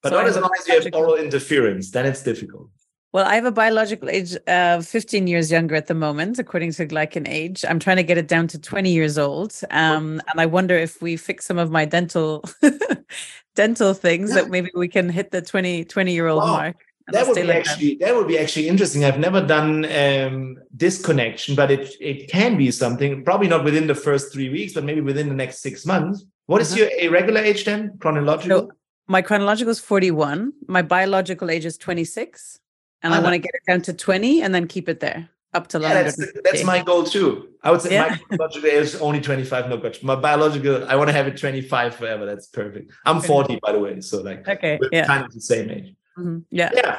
But 0.02 0.10
so 0.10 0.16
not 0.16 0.26
as 0.26 0.36
long 0.36 0.50
as 0.58 0.68
you 0.68 0.74
have 0.80 0.94
oral 0.94 1.16
interference, 1.16 1.90
then 1.90 2.06
it's 2.06 2.22
difficult. 2.22 2.70
Well, 3.12 3.26
I 3.26 3.36
have 3.36 3.46
a 3.46 3.52
biological 3.52 4.10
age 4.10 4.36
of 4.46 4.86
15 4.86 5.26
years 5.26 5.50
younger 5.50 5.74
at 5.74 5.86
the 5.86 5.94
moment, 5.94 6.38
according 6.38 6.72
to 6.72 6.86
Glycan 6.86 7.26
Age. 7.26 7.64
I'm 7.66 7.78
trying 7.78 7.96
to 7.96 8.02
get 8.02 8.18
it 8.18 8.28
down 8.28 8.48
to 8.48 8.58
20 8.58 8.92
years 8.92 9.16
old. 9.16 9.58
Um, 9.70 10.20
and 10.30 10.40
I 10.40 10.44
wonder 10.44 10.76
if 10.76 11.00
we 11.00 11.16
fix 11.16 11.46
some 11.46 11.58
of 11.58 11.70
my 11.70 11.86
dental 11.86 12.44
dental 13.56 13.94
things 13.94 14.34
that 14.34 14.50
maybe 14.54 14.70
we 14.74 14.88
can 14.88 15.08
hit 15.08 15.30
the 15.30 15.40
20, 15.40 15.86
20 15.86 16.12
year 16.12 16.26
old 16.26 16.42
wow. 16.42 16.52
mark. 16.52 16.76
That 17.10 17.26
would 17.26 17.36
be 17.36 17.42
like 17.44 17.66
actually 17.66 17.94
that. 17.96 18.08
that. 18.08 18.16
would 18.16 18.28
be 18.28 18.38
actually 18.38 18.68
interesting. 18.68 19.06
I've 19.06 19.18
never 19.18 19.40
done 19.40 19.86
um, 19.86 20.58
this 20.70 21.02
connection, 21.02 21.54
but 21.54 21.70
it 21.70 21.94
it 22.00 22.28
can 22.28 22.58
be 22.58 22.70
something. 22.70 23.24
Probably 23.24 23.48
not 23.48 23.64
within 23.64 23.86
the 23.86 23.94
first 23.94 24.30
three 24.30 24.50
weeks, 24.50 24.74
but 24.74 24.84
maybe 24.84 25.00
within 25.00 25.30
the 25.30 25.34
next 25.34 25.60
six 25.60 25.86
months. 25.86 26.26
What 26.44 26.60
is 26.60 26.72
uh-huh. 26.72 26.82
your 26.82 26.90
irregular 27.00 27.40
age 27.40 27.64
then? 27.64 27.96
Chronological? 27.98 28.68
So 28.68 28.70
my 29.08 29.22
chronological 29.22 29.70
is 29.70 29.80
41. 29.80 30.52
My 30.68 30.82
biological 30.82 31.50
age 31.50 31.64
is 31.64 31.76
26 31.78 32.58
and 33.02 33.14
I, 33.14 33.18
I 33.18 33.20
want 33.20 33.32
to 33.32 33.38
get 33.38 33.50
it 33.54 33.62
down 33.66 33.82
to 33.82 33.92
20 33.92 34.42
and 34.42 34.54
then 34.54 34.68
keep 34.68 34.88
it 34.88 35.00
there 35.00 35.28
up 35.54 35.66
to 35.68 35.80
yeah, 35.80 36.02
that's, 36.02 36.16
that's 36.44 36.62
my 36.62 36.82
goal 36.82 37.04
too. 37.04 37.48
I 37.62 37.70
would 37.70 37.80
say 37.80 37.94
yeah. 37.94 38.18
my 38.30 38.36
biological 38.36 38.68
is 38.68 38.96
only 38.96 39.20
25, 39.20 39.70
no 39.70 39.78
question 39.78 40.06
My 40.06 40.14
biological, 40.14 40.86
I 40.86 40.94
want 40.94 41.08
to 41.08 41.14
have 41.14 41.26
it 41.26 41.38
25 41.38 41.94
forever. 41.94 42.26
That's 42.26 42.46
perfect. 42.46 42.92
I'm 43.06 43.20
40, 43.20 43.58
by 43.62 43.72
the 43.72 43.80
way. 43.80 44.00
So 44.02 44.20
like 44.20 44.46
okay, 44.46 44.78
yeah. 44.92 45.06
kind 45.06 45.24
of 45.24 45.32
the 45.32 45.40
same 45.40 45.70
age. 45.70 45.94
Mm-hmm. 46.18 46.38
Yeah. 46.50 46.70
Yeah. 46.74 46.98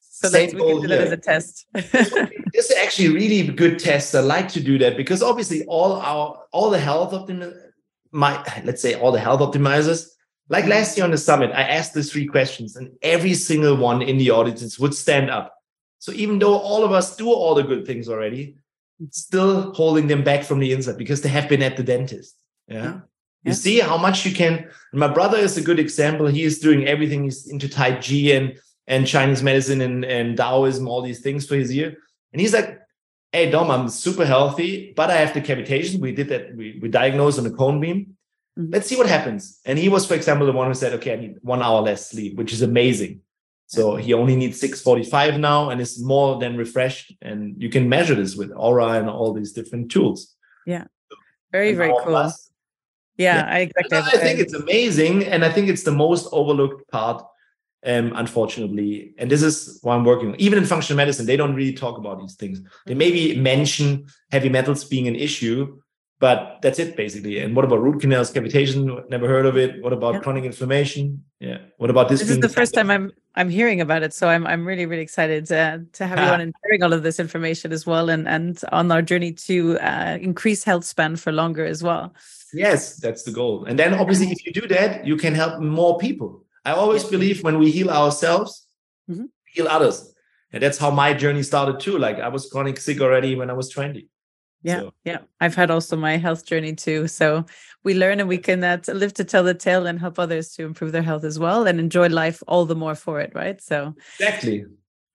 So 0.00 0.28
Same 0.28 0.50
we 0.56 0.60
can 0.60 0.80
do 0.80 0.88
that 0.88 1.00
as 1.00 1.12
a 1.12 1.16
test. 1.16 1.66
this 1.72 2.70
is 2.70 2.76
actually 2.76 3.10
really 3.10 3.46
good 3.46 3.78
test. 3.78 4.16
I 4.16 4.20
like 4.20 4.48
to 4.48 4.60
do 4.60 4.76
that 4.78 4.96
because 4.96 5.22
obviously 5.22 5.64
all 5.66 5.92
our 5.92 6.42
all 6.50 6.70
the 6.70 6.78
health 6.80 7.12
optim 7.12 7.54
my 8.10 8.42
let's 8.64 8.82
say 8.82 8.94
all 8.94 9.12
the 9.12 9.20
health 9.20 9.38
optimizers 9.40 10.08
like 10.48 10.66
last 10.66 10.96
year 10.96 11.04
on 11.04 11.10
the 11.10 11.18
summit, 11.18 11.50
I 11.52 11.62
asked 11.62 11.94
the 11.94 12.02
three 12.02 12.26
questions, 12.26 12.76
and 12.76 12.90
every 13.02 13.34
single 13.34 13.76
one 13.76 14.02
in 14.02 14.18
the 14.18 14.30
audience 14.30 14.78
would 14.78 14.94
stand 14.94 15.30
up. 15.30 15.54
So 15.98 16.12
even 16.12 16.38
though 16.38 16.58
all 16.58 16.84
of 16.84 16.92
us 16.92 17.16
do 17.16 17.30
all 17.30 17.54
the 17.54 17.62
good 17.62 17.86
things 17.86 18.08
already, 18.08 18.56
still 19.10 19.72
holding 19.74 20.06
them 20.06 20.24
back 20.24 20.44
from 20.44 20.58
the 20.58 20.72
inside 20.72 20.98
because 20.98 21.22
they 21.22 21.28
have 21.28 21.48
been 21.48 21.62
at 21.62 21.76
the 21.76 21.82
dentist. 21.82 22.36
Yeah. 22.66 22.82
yeah. 22.82 23.00
You 23.44 23.52
see 23.52 23.78
how 23.80 23.96
much 23.96 24.26
you 24.26 24.34
can. 24.34 24.68
My 24.92 25.08
brother 25.08 25.38
is 25.38 25.56
a 25.56 25.62
good 25.62 25.78
example. 25.78 26.26
He 26.26 26.42
is 26.42 26.58
doing 26.58 26.86
everything. 26.86 27.24
He's 27.24 27.48
into 27.48 27.68
Tai 27.68 28.00
Chi 28.00 28.32
and 28.32 28.58
and 28.86 29.06
Chinese 29.06 29.42
medicine 29.42 29.82
and, 29.82 30.04
and 30.04 30.36
Taoism, 30.36 30.88
all 30.88 31.02
these 31.02 31.20
things 31.20 31.46
for 31.46 31.54
his 31.54 31.70
ear. 31.70 31.98
And 32.32 32.40
he's 32.40 32.54
like, 32.54 32.80
Hey 33.32 33.50
Dom, 33.50 33.70
I'm 33.70 33.90
super 33.90 34.24
healthy, 34.24 34.94
but 34.96 35.10
I 35.10 35.16
have 35.16 35.34
the 35.34 35.42
cavitation. 35.42 36.00
We 36.00 36.12
did 36.12 36.30
that, 36.30 36.56
we, 36.56 36.78
we 36.80 36.88
diagnosed 36.88 37.38
on 37.38 37.46
a 37.46 37.50
cone 37.50 37.78
beam. 37.78 38.16
Mm-hmm. 38.58 38.72
Let's 38.72 38.88
see 38.88 38.96
what 38.96 39.06
happens. 39.06 39.60
And 39.64 39.78
he 39.78 39.88
was, 39.88 40.06
for 40.06 40.14
example, 40.14 40.46
the 40.46 40.52
one 40.52 40.66
who 40.66 40.74
said, 40.74 40.92
okay, 40.94 41.12
I 41.12 41.16
need 41.16 41.36
one 41.42 41.62
hour 41.62 41.80
less 41.80 42.10
sleep, 42.10 42.36
which 42.36 42.52
is 42.52 42.62
amazing. 42.62 43.20
So 43.66 43.96
he 43.96 44.14
only 44.14 44.34
needs 44.34 44.58
645 44.60 45.38
now 45.38 45.68
and 45.68 45.78
is 45.78 46.02
more 46.02 46.40
than 46.40 46.56
refreshed. 46.56 47.12
And 47.20 47.60
you 47.62 47.68
can 47.68 47.86
measure 47.88 48.14
this 48.14 48.34
with 48.34 48.50
Oura 48.50 48.98
and 48.98 49.10
all 49.10 49.34
these 49.34 49.52
different 49.52 49.90
tools. 49.90 50.34
Yeah. 50.66 50.84
Very, 51.52 51.68
and 51.68 51.76
very 51.76 51.92
cool. 52.02 52.12
Yeah, 52.12 52.30
yeah, 53.18 53.46
I 53.46 53.58
exactly. 53.76 53.98
I 53.98 54.22
think 54.22 54.38
it's 54.38 54.54
amazing. 54.54 55.24
And 55.26 55.44
I 55.44 55.50
think 55.50 55.68
it's 55.68 55.82
the 55.82 55.92
most 55.92 56.28
overlooked 56.32 56.88
part, 56.90 57.22
um, 57.84 58.12
unfortunately. 58.14 59.14
And 59.18 59.30
this 59.30 59.42
is 59.42 59.78
why 59.82 59.94
I'm 59.94 60.04
working. 60.04 60.30
on. 60.30 60.40
Even 60.40 60.58
in 60.58 60.64
functional 60.64 60.96
medicine, 60.96 61.26
they 61.26 61.36
don't 61.36 61.54
really 61.54 61.74
talk 61.74 61.98
about 61.98 62.20
these 62.20 62.36
things. 62.36 62.62
They 62.86 62.94
maybe 62.94 63.38
mention 63.38 64.06
heavy 64.30 64.48
metals 64.48 64.84
being 64.84 65.08
an 65.08 65.16
issue, 65.16 65.78
but 66.20 66.58
that's 66.62 66.78
it 66.78 66.96
basically. 66.96 67.38
And 67.38 67.54
what 67.54 67.64
about 67.64 67.80
root 67.80 68.00
canals, 68.00 68.32
cavitation? 68.32 69.08
Never 69.08 69.28
heard 69.28 69.46
of 69.46 69.56
it. 69.56 69.82
What 69.82 69.92
about 69.92 70.14
yeah. 70.14 70.20
chronic 70.20 70.44
inflammation? 70.44 71.24
Yeah. 71.38 71.58
What 71.76 71.90
about 71.90 72.08
this? 72.08 72.20
This 72.20 72.30
is 72.30 72.40
the 72.40 72.48
first 72.48 72.74
time 72.74 72.90
I'm 72.90 73.12
I'm 73.36 73.48
hearing 73.48 73.80
about 73.80 74.02
it, 74.02 74.12
so 74.12 74.28
I'm 74.28 74.46
I'm 74.46 74.66
really 74.66 74.86
really 74.86 75.02
excited 75.02 75.46
to 75.46 75.84
to 75.92 76.06
have 76.06 76.18
you 76.18 76.24
on 76.34 76.40
and 76.40 76.52
sharing 76.64 76.82
all 76.82 76.92
of 76.92 77.04
this 77.04 77.20
information 77.20 77.72
as 77.72 77.86
well, 77.86 78.10
and 78.10 78.26
and 78.26 78.60
on 78.72 78.90
our 78.90 79.02
journey 79.02 79.32
to 79.32 79.78
uh, 79.78 80.18
increase 80.20 80.64
health 80.64 80.84
span 80.84 81.16
for 81.16 81.30
longer 81.30 81.64
as 81.64 81.82
well. 81.82 82.14
Yes, 82.52 82.96
that's 82.96 83.22
the 83.22 83.30
goal. 83.30 83.64
And 83.66 83.78
then 83.78 83.94
obviously, 83.94 84.30
if 84.30 84.44
you 84.44 84.52
do 84.52 84.66
that, 84.68 85.06
you 85.06 85.16
can 85.16 85.34
help 85.34 85.60
more 85.60 85.98
people. 85.98 86.44
I 86.64 86.72
always 86.72 87.04
believe 87.04 87.44
when 87.44 87.58
we 87.58 87.70
heal 87.70 87.90
ourselves, 87.90 88.66
mm-hmm. 89.08 89.26
heal 89.44 89.68
others. 89.68 90.14
And 90.50 90.62
that's 90.62 90.78
how 90.78 90.90
my 90.90 91.12
journey 91.12 91.42
started 91.42 91.78
too. 91.78 91.98
Like 91.98 92.18
I 92.18 92.28
was 92.28 92.48
chronic 92.48 92.78
sick 92.78 93.00
already 93.02 93.36
when 93.36 93.50
I 93.50 93.52
was 93.52 93.68
20 93.68 94.08
yeah 94.62 94.80
so. 94.80 94.94
yeah. 95.04 95.18
I've 95.40 95.54
had 95.54 95.70
also 95.70 95.96
my 95.96 96.16
health 96.16 96.44
journey 96.44 96.74
too 96.74 97.08
so 97.08 97.44
we 97.84 97.94
learn 97.94 98.20
and 98.20 98.28
we 98.28 98.38
can 98.38 98.62
uh, 98.64 98.78
live 98.88 99.14
to 99.14 99.24
tell 99.24 99.44
the 99.44 99.54
tale 99.54 99.86
and 99.86 99.98
help 99.98 100.18
others 100.18 100.54
to 100.54 100.64
improve 100.64 100.92
their 100.92 101.02
health 101.02 101.24
as 101.24 101.38
well 101.38 101.66
and 101.66 101.78
enjoy 101.78 102.08
life 102.08 102.42
all 102.48 102.64
the 102.64 102.76
more 102.76 102.94
for 102.94 103.20
it 103.20 103.32
right? 103.34 103.60
So 103.60 103.94
exactly. 104.18 104.64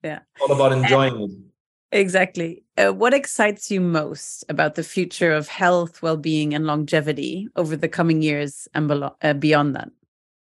Yeah. 0.04 0.20
All 0.42 0.52
about 0.52 0.74
enjoying 0.74 1.16
and, 1.16 1.32
it. 1.32 2.00
Exactly. 2.00 2.64
Uh, 2.78 2.92
what 2.92 3.14
excites 3.14 3.70
you 3.70 3.80
most 3.80 4.44
about 4.50 4.76
the 4.76 4.84
future 4.84 5.32
of 5.32 5.48
health 5.48 6.02
well-being 6.02 6.54
and 6.54 6.66
longevity 6.66 7.48
over 7.56 7.76
the 7.76 7.88
coming 7.88 8.22
years 8.22 8.68
and 8.74 8.92
uh, 8.92 9.34
beyond 9.34 9.76
that? 9.76 9.90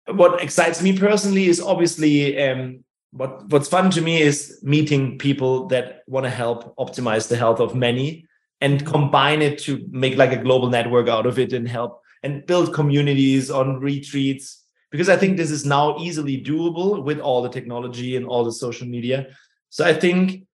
What 0.07 0.41
excites 0.41 0.81
me 0.81 0.97
personally 0.97 1.45
is 1.45 1.61
obviously 1.61 2.41
um, 2.41 2.83
what 3.11 3.47
what's 3.49 3.69
fun 3.69 3.91
to 3.91 4.01
me 4.01 4.21
is 4.21 4.59
meeting 4.63 5.17
people 5.17 5.67
that 5.67 6.01
want 6.07 6.25
to 6.25 6.29
help 6.29 6.75
optimize 6.77 7.29
the 7.29 7.37
health 7.37 7.59
of 7.59 7.75
many 7.75 8.25
and 8.63 8.85
combine 8.85 9.41
it 9.41 9.59
to 9.59 9.85
make 9.91 10.15
like 10.15 10.31
a 10.31 10.41
global 10.41 10.69
network 10.69 11.09
out 11.09 11.25
of 11.25 11.37
it 11.37 11.51
and 11.51 11.67
help 11.67 12.01
and 12.23 12.45
build 12.45 12.73
communities 12.73 13.51
on 13.51 13.79
retreats. 13.79 14.63
Because 14.89 15.09
i 15.09 15.17
think 15.17 15.37
this 15.37 15.51
is 15.51 15.65
now 15.65 15.97
easily 15.99 16.41
doable 16.41 17.03
with 17.03 17.19
all 17.19 17.41
the 17.41 17.49
technology 17.57 18.15
and 18.15 18.25
all 18.25 18.43
the 18.45 18.57
social 18.65 18.87
media. 18.87 19.27
So 19.69 19.85
i 19.85 19.93
think 19.93 20.47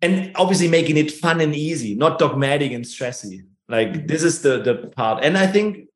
and 0.00 0.30
obviously 0.36 0.68
making 0.68 0.96
it 0.96 1.10
fun 1.10 1.40
and 1.40 1.54
easy 1.54 1.94
not 1.94 2.18
dogmatic 2.18 2.72
and 2.72 2.84
stressy. 2.84 3.44
Like 3.68 4.06
this 4.06 4.22
is 4.22 4.40
the 4.40 4.62
the 4.62 4.74
part. 4.96 5.24
And 5.24 5.36
i 5.36 5.46
think 5.46 5.88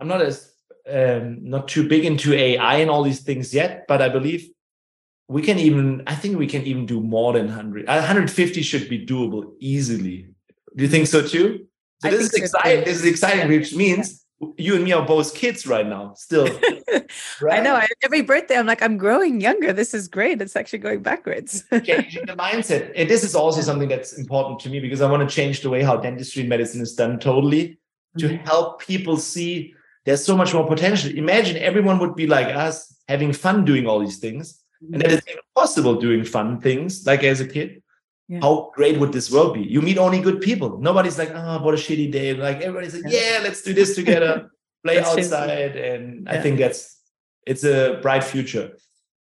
i'm 0.00 0.08
not 0.08 0.22
as 0.22 0.50
um, 0.88 1.38
not 1.54 1.68
too 1.68 1.86
big 1.86 2.04
into 2.04 2.34
ai 2.34 2.76
and 2.76 2.90
all 2.90 3.04
these 3.04 3.20
things 3.20 3.54
yet 3.54 3.86
but 3.86 4.02
i 4.02 4.08
believe 4.08 4.48
we 5.28 5.42
can 5.42 5.58
even 5.58 6.02
i 6.06 6.14
think 6.14 6.38
we 6.38 6.46
can 6.46 6.62
even 6.62 6.86
do 6.86 7.00
more 7.00 7.34
than 7.34 7.46
100 7.46 7.86
150 7.86 8.62
should 8.62 8.88
be 8.88 9.06
doable 9.06 9.52
easily 9.60 10.16
do 10.76 10.84
you 10.84 10.88
think 10.88 11.06
so 11.06 11.26
too? 11.26 11.66
So 12.00 12.08
I 12.08 12.10
this 12.12 12.20
is 12.22 12.30
so 12.30 12.42
exciting. 12.42 12.78
Too. 12.78 12.84
This 12.90 12.98
is 13.00 13.04
exciting, 13.04 13.48
which 13.48 13.74
means 13.74 14.24
yeah. 14.40 14.48
you 14.56 14.74
and 14.74 14.84
me 14.84 14.92
are 14.92 15.04
both 15.04 15.34
kids 15.34 15.66
right 15.66 15.86
now, 15.86 16.14
still. 16.14 16.46
right? 16.46 17.04
I 17.50 17.60
know. 17.60 17.80
Every 18.02 18.22
birthday, 18.22 18.56
I'm 18.56 18.66
like, 18.66 18.82
I'm 18.82 18.96
growing 18.96 19.40
younger. 19.40 19.72
This 19.72 19.92
is 19.92 20.08
great. 20.08 20.40
It's 20.40 20.56
actually 20.56 20.78
going 20.78 21.02
backwards. 21.02 21.64
Changing 21.70 22.26
the 22.26 22.36
mindset. 22.36 22.92
And 22.96 23.08
this 23.08 23.22
is 23.22 23.34
also 23.34 23.60
something 23.60 23.88
that's 23.88 24.14
important 24.14 24.60
to 24.60 24.70
me 24.70 24.80
because 24.80 25.02
I 25.02 25.10
want 25.10 25.28
to 25.28 25.34
change 25.34 25.60
the 25.60 25.68
way 25.68 25.82
how 25.82 25.96
dentistry 25.96 26.44
medicine 26.44 26.80
is 26.80 26.94
done 26.94 27.18
totally 27.18 27.78
to 28.18 28.28
mm-hmm. 28.28 28.44
help 28.44 28.80
people 28.80 29.16
see 29.16 29.74
there's 30.06 30.24
so 30.24 30.36
much 30.36 30.54
more 30.54 30.66
potential. 30.66 31.10
Imagine 31.10 31.58
everyone 31.58 31.98
would 31.98 32.16
be 32.16 32.26
like 32.26 32.46
us, 32.46 32.96
having 33.08 33.32
fun 33.34 33.66
doing 33.66 33.86
all 33.86 34.00
these 34.00 34.18
things. 34.18 34.62
Mm-hmm. 34.82 34.94
And 34.94 35.02
that 35.02 35.12
it's 35.12 35.28
even 35.28 35.42
possible 35.54 36.00
doing 36.00 36.24
fun 36.24 36.60
things 36.60 37.06
like 37.06 37.22
as 37.22 37.40
a 37.40 37.46
kid 37.46 37.82
yeah. 38.30 38.38
how 38.40 38.70
great 38.76 39.00
would 39.00 39.12
this 39.12 39.28
world 39.28 39.54
be? 39.54 39.62
You 39.62 39.82
meet 39.82 39.98
only 39.98 40.20
good 40.20 40.40
people. 40.40 40.78
Nobody's 40.78 41.18
like, 41.18 41.32
oh, 41.34 41.60
what 41.62 41.74
a 41.74 41.76
shitty 41.76 42.12
day. 42.12 42.32
Like 42.32 42.58
everybody's 42.60 42.94
like, 42.94 43.12
yeah, 43.12 43.38
yeah 43.38 43.40
let's 43.42 43.60
do 43.60 43.74
this 43.74 43.96
together, 43.96 44.52
play 44.84 45.00
outside. 45.00 45.76
And 45.76 46.26
yeah. 46.26 46.34
I 46.34 46.40
think 46.40 46.60
that's 46.60 46.96
it's 47.44 47.64
a 47.64 47.98
bright 48.00 48.22
future. 48.22 48.78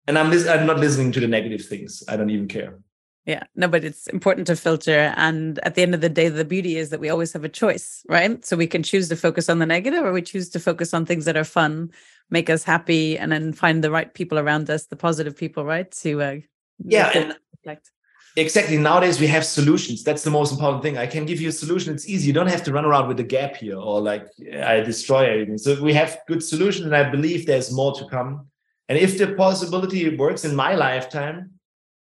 And 0.06 0.20
I'm 0.20 0.30
lis- 0.30 0.48
I'm 0.48 0.66
not 0.66 0.80
listening 0.80 1.14
to 1.14 1.22
the 1.22 1.28
negative 1.28 1.66
things. 1.66 2.04
I 2.10 2.18
don't 2.18 2.30
even 2.30 2.50
care. 2.50 2.80
Yeah, 3.26 3.44
no, 3.56 3.70
but 3.70 3.86
it's 3.86 4.08
important 4.08 4.48
to 4.48 4.56
filter. 4.58 5.14
And 5.16 5.60
at 5.60 5.76
the 5.76 5.82
end 5.82 5.94
of 5.94 6.02
the 6.02 6.10
day, 6.10 6.28
the 6.28 6.44
beauty 6.44 6.76
is 6.76 6.90
that 6.90 7.00
we 7.00 7.10
always 7.10 7.32
have 7.34 7.46
a 7.46 7.50
choice, 7.50 8.04
right? 8.10 8.44
So 8.44 8.58
we 8.58 8.68
can 8.68 8.84
choose 8.84 9.08
to 9.10 9.16
focus 9.16 9.48
on 9.48 9.60
the 9.60 9.66
negative 9.66 10.04
or 10.04 10.12
we 10.12 10.24
choose 10.24 10.50
to 10.50 10.60
focus 10.60 10.94
on 10.94 11.06
things 11.06 11.24
that 11.26 11.38
are 11.38 11.46
fun, 11.46 11.92
make 12.30 12.50
us 12.50 12.64
happy, 12.64 13.18
and 13.18 13.32
then 13.32 13.54
find 13.54 13.82
the 13.82 13.92
right 13.92 14.14
people 14.14 14.40
around 14.40 14.70
us, 14.70 14.88
the 14.88 14.96
positive 14.96 15.38
people, 15.38 15.64
right? 15.64 15.90
To 16.02 16.22
uh, 16.22 16.36
yeah, 16.84 17.12
and 17.14 17.36
reflect 17.56 17.92
exactly. 18.36 18.78
Nowadays 18.78 19.20
we 19.20 19.28
have 19.28 19.46
solutions. 19.46 20.04
That's 20.04 20.24
the 20.24 20.32
most 20.32 20.52
important 20.52 20.84
thing. 20.84 20.98
I 20.98 21.08
can 21.08 21.26
give 21.26 21.42
you 21.42 21.50
a 21.50 21.52
solution. 21.52 21.94
It's 21.94 22.08
easy. 22.08 22.28
You 22.28 22.34
don't 22.34 22.48
have 22.48 22.64
to 22.64 22.74
run 22.74 22.86
around 22.86 23.08
with 23.08 23.20
a 23.20 23.24
gap 23.24 23.56
here 23.56 23.78
or 23.78 24.02
like 24.02 24.28
i 24.64 24.80
destroy 24.80 25.30
everything. 25.32 25.58
So 25.58 25.82
we 25.82 25.94
have 25.94 26.20
good 26.28 26.44
solutions 26.44 26.86
and 26.86 26.96
i 26.96 27.10
believe 27.10 27.46
there's 27.46 27.72
more 27.72 27.94
to 27.96 28.06
come. 28.08 28.48
And 28.88 28.98
if 28.98 29.18
the 29.18 29.36
possibility 29.36 30.16
works 30.16 30.46
in 30.46 30.56
my 30.56 30.74
lifetime 30.76 31.52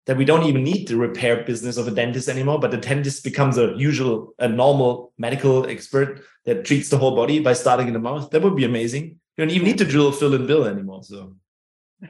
that 0.05 0.17
we 0.17 0.25
don't 0.25 0.45
even 0.45 0.63
need 0.63 0.87
the 0.87 0.97
repair 0.97 1.43
business 1.43 1.77
of 1.77 1.87
a 1.87 1.91
dentist 1.91 2.29
anymore 2.29 2.59
but 2.59 2.71
the 2.71 2.77
dentist 2.77 3.23
becomes 3.23 3.57
a 3.57 3.73
usual 3.75 4.33
a 4.39 4.47
normal 4.47 5.13
medical 5.17 5.67
expert 5.67 6.21
that 6.45 6.65
treats 6.65 6.89
the 6.89 6.97
whole 6.97 7.15
body 7.15 7.39
by 7.39 7.53
starting 7.53 7.87
in 7.87 7.93
the 7.93 7.99
mouth 7.99 8.29
that 8.31 8.41
would 8.41 8.55
be 8.55 8.65
amazing. 8.65 9.19
You 9.35 9.45
don't 9.45 9.51
even 9.51 9.67
need 9.67 9.77
to 9.77 9.85
drill 9.85 10.11
fill 10.11 10.33
and 10.33 10.47
bill 10.47 10.65
anymore 10.65 11.03
so 11.03 11.35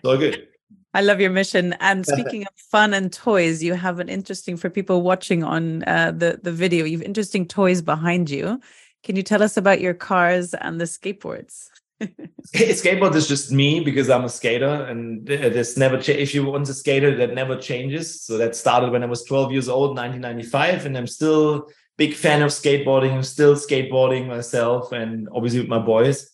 so 0.04 0.18
good 0.18 0.48
I 0.94 1.02
love 1.02 1.22
your 1.22 1.30
mission. 1.30 1.74
And 1.80 2.06
speaking 2.14 2.44
of 2.44 2.54
fun 2.56 2.94
and 2.94 3.12
toys, 3.12 3.64
you 3.64 3.74
have 3.74 4.00
an 4.00 4.10
interesting 4.10 4.58
for 4.58 4.70
people 4.70 5.02
watching 5.02 5.44
on 5.44 5.84
uh, 5.84 6.12
the 6.12 6.40
the 6.42 6.52
video. 6.52 6.86
You 6.86 6.98
have 6.98 7.06
interesting 7.06 7.48
toys 7.48 7.82
behind 7.82 8.30
you. 8.30 8.60
Can 9.04 9.16
you 9.16 9.24
tell 9.24 9.42
us 9.42 9.56
about 9.58 9.82
your 9.82 9.94
cars 9.94 10.54
and 10.54 10.80
the 10.80 10.86
skateboards? 10.86 11.70
Skateboard 12.56 13.14
is 13.16 13.28
just 13.28 13.52
me 13.52 13.82
because 13.82 14.10
I'm 14.10 14.24
a 14.24 14.30
skater, 14.30 14.86
and 14.90 15.26
there's 15.26 15.78
never 15.78 16.02
cha- 16.02 16.14
if 16.14 16.34
you 16.34 16.46
want 16.46 16.70
a 16.70 16.74
skater 16.74 17.16
that 17.18 17.34
never 17.34 17.58
changes. 17.58 18.22
So 18.22 18.38
that 18.38 18.56
started 18.56 18.92
when 18.92 19.04
I 19.04 19.06
was 19.06 19.24
12 19.24 19.52
years 19.52 19.70
old, 19.70 19.98
1995, 19.98 20.86
and 20.86 20.98
I'm 20.98 21.08
still 21.08 21.68
big 21.98 22.14
fan 22.14 22.42
of 22.42 22.52
skateboarding. 22.52 23.12
I'm 23.12 23.24
still 23.24 23.56
skateboarding 23.56 24.28
myself, 24.28 24.92
and 24.94 25.28
obviously 25.34 25.60
with 25.60 25.70
my 25.70 25.80
boys. 25.80 26.30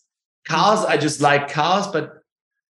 Cars, 0.47 0.85
I 0.85 0.97
just 0.97 1.21
like 1.21 1.49
cars, 1.49 1.87
but 1.87 2.14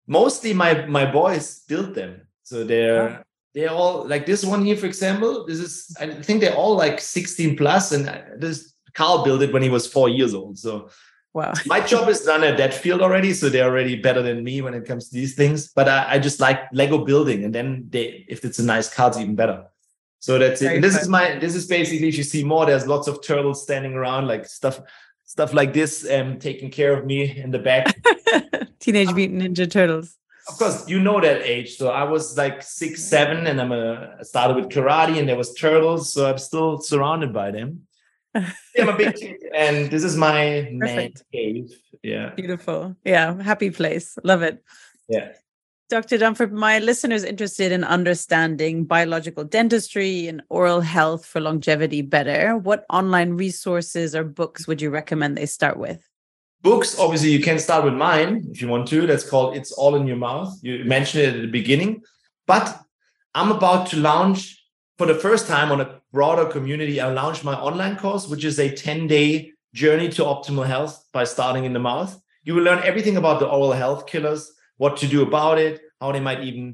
mostly 0.07 0.53
my 0.53 0.85
my 0.85 1.09
boys 1.09 1.61
built 1.67 1.93
them. 1.93 2.21
So 2.43 2.63
they're 2.63 3.09
oh. 3.09 3.23
they're 3.53 3.71
all 3.71 4.07
like 4.07 4.25
this 4.25 4.43
one 4.43 4.65
here 4.65 4.77
for 4.77 4.85
example 4.85 5.45
this 5.45 5.59
is 5.59 5.95
i 5.99 6.07
think 6.21 6.41
they're 6.41 6.55
all 6.55 6.75
like 6.75 6.99
16 6.99 7.57
plus 7.57 7.91
and 7.91 8.09
uh, 8.09 8.21
this 8.37 8.73
carl 8.93 9.23
built 9.23 9.41
it 9.41 9.53
when 9.53 9.63
he 9.63 9.69
was 9.69 9.87
four 9.87 10.09
years 10.09 10.33
old. 10.33 10.57
So 10.57 10.89
wow. 11.33 11.53
my 11.65 11.79
job 11.79 12.09
is 12.09 12.21
done 12.21 12.43
at 12.43 12.57
that 12.57 12.73
field 12.73 13.01
already 13.01 13.33
so 13.33 13.49
they're 13.49 13.69
already 13.69 13.95
better 13.95 14.21
than 14.21 14.43
me 14.43 14.61
when 14.61 14.73
it 14.73 14.85
comes 14.85 15.09
to 15.09 15.15
these 15.15 15.35
things. 15.35 15.71
But 15.73 15.87
i, 15.87 16.13
I 16.13 16.19
just 16.19 16.39
like 16.39 16.59
lego 16.73 17.05
building 17.05 17.45
and 17.45 17.55
then 17.55 17.85
they 17.89 18.25
if 18.27 18.43
it's 18.43 18.59
a 18.59 18.65
nice 18.65 18.93
car 18.93 19.09
it's 19.09 19.17
even 19.17 19.35
better. 19.35 19.65
So 20.19 20.37
that's 20.37 20.61
it. 20.61 20.75
And 20.75 20.83
this 20.83 21.01
is 21.01 21.07
my 21.07 21.39
this 21.39 21.55
is 21.55 21.65
basically 21.67 22.07
if 22.09 22.17
you 22.17 22.23
see 22.23 22.43
more 22.43 22.65
there's 22.65 22.85
lots 22.85 23.07
of 23.07 23.23
turtles 23.23 23.63
standing 23.63 23.93
around 23.93 24.27
like 24.27 24.45
stuff 24.45 24.79
stuff 25.31 25.53
like 25.53 25.71
this 25.73 25.93
um 26.11 26.39
taking 26.39 26.69
care 26.69 26.93
of 26.97 27.05
me 27.05 27.19
in 27.43 27.51
the 27.51 27.59
back 27.59 27.85
Teenage 28.81 29.13
Mutant 29.13 29.41
Ninja 29.41 29.69
Turtles. 29.69 30.17
Of 30.49 30.57
course, 30.57 30.89
you 30.89 30.99
know 30.99 31.21
that 31.21 31.43
age. 31.43 31.77
So 31.77 31.89
I 31.89 32.03
was 32.03 32.35
like 32.35 32.63
six, 32.63 33.03
seven, 33.03 33.45
and 33.47 33.61
I'm 33.61 33.71
a 33.71 34.17
I 34.19 34.23
started 34.23 34.55
with 34.55 34.69
karate, 34.69 35.19
and 35.19 35.29
there 35.29 35.37
was 35.37 35.53
turtles. 35.53 36.11
So 36.11 36.27
I'm 36.27 36.39
still 36.39 36.81
surrounded 36.81 37.31
by 37.31 37.51
them. 37.51 37.87
yeah, 38.35 38.51
I'm 38.79 38.89
a 38.89 38.97
big 38.97 39.15
kid, 39.15 39.37
and 39.55 39.91
this 39.91 40.03
is 40.03 40.17
my 40.17 40.67
man 40.71 41.13
cave. 41.31 41.69
Yeah, 42.01 42.33
beautiful. 42.35 42.95
Yeah, 43.05 43.41
happy 43.41 43.69
place. 43.69 44.17
Love 44.23 44.41
it. 44.41 44.63
Yeah. 45.07 45.33
Dr. 45.91 46.17
Dunford, 46.17 46.53
my 46.53 46.79
listeners 46.79 47.25
interested 47.25 47.73
in 47.73 47.83
understanding 47.83 48.85
biological 48.85 49.43
dentistry 49.43 50.25
and 50.25 50.41
oral 50.47 50.79
health 50.79 51.25
for 51.25 51.41
longevity 51.41 52.01
better, 52.01 52.55
what 52.55 52.85
online 52.89 53.33
resources 53.33 54.15
or 54.15 54.23
books 54.23 54.65
would 54.67 54.81
you 54.81 54.89
recommend 54.89 55.37
they 55.37 55.45
start 55.45 55.75
with? 55.75 56.07
Books, 56.61 56.97
obviously, 56.97 57.31
you 57.31 57.43
can 57.43 57.59
start 57.59 57.83
with 57.83 57.93
mine 57.93 58.47
if 58.51 58.61
you 58.61 58.69
want 58.69 58.87
to. 58.87 59.05
That's 59.05 59.29
called 59.29 59.57
It's 59.57 59.73
All 59.73 59.95
in 59.95 60.07
Your 60.07 60.15
Mouth. 60.15 60.57
You 60.61 60.85
mentioned 60.85 61.23
it 61.23 61.35
at 61.35 61.41
the 61.41 61.47
beginning. 61.47 62.03
But 62.47 62.79
I'm 63.35 63.51
about 63.51 63.87
to 63.87 63.97
launch 63.97 64.63
for 64.97 65.05
the 65.05 65.15
first 65.15 65.45
time 65.45 65.73
on 65.73 65.81
a 65.81 65.99
broader 66.13 66.45
community. 66.45 67.01
I 67.01 67.11
launched 67.11 67.43
my 67.43 67.55
online 67.55 67.97
course, 67.97 68.29
which 68.29 68.45
is 68.45 68.57
a 68.59 68.73
10 68.73 69.07
day 69.07 69.51
journey 69.73 70.07
to 70.11 70.23
optimal 70.23 70.65
health 70.65 71.05
by 71.11 71.25
starting 71.25 71.65
in 71.65 71.73
the 71.73 71.79
mouth. 71.79 72.17
You 72.45 72.55
will 72.55 72.63
learn 72.63 72.81
everything 72.85 73.17
about 73.17 73.41
the 73.41 73.47
oral 73.47 73.73
health 73.73 74.07
killers, 74.07 74.53
what 74.81 74.97
to 74.97 75.07
do 75.07 75.19
about 75.29 75.57
it, 75.65 75.81
how 75.99 76.11
they 76.11 76.23
might 76.27 76.43
even 76.49 76.65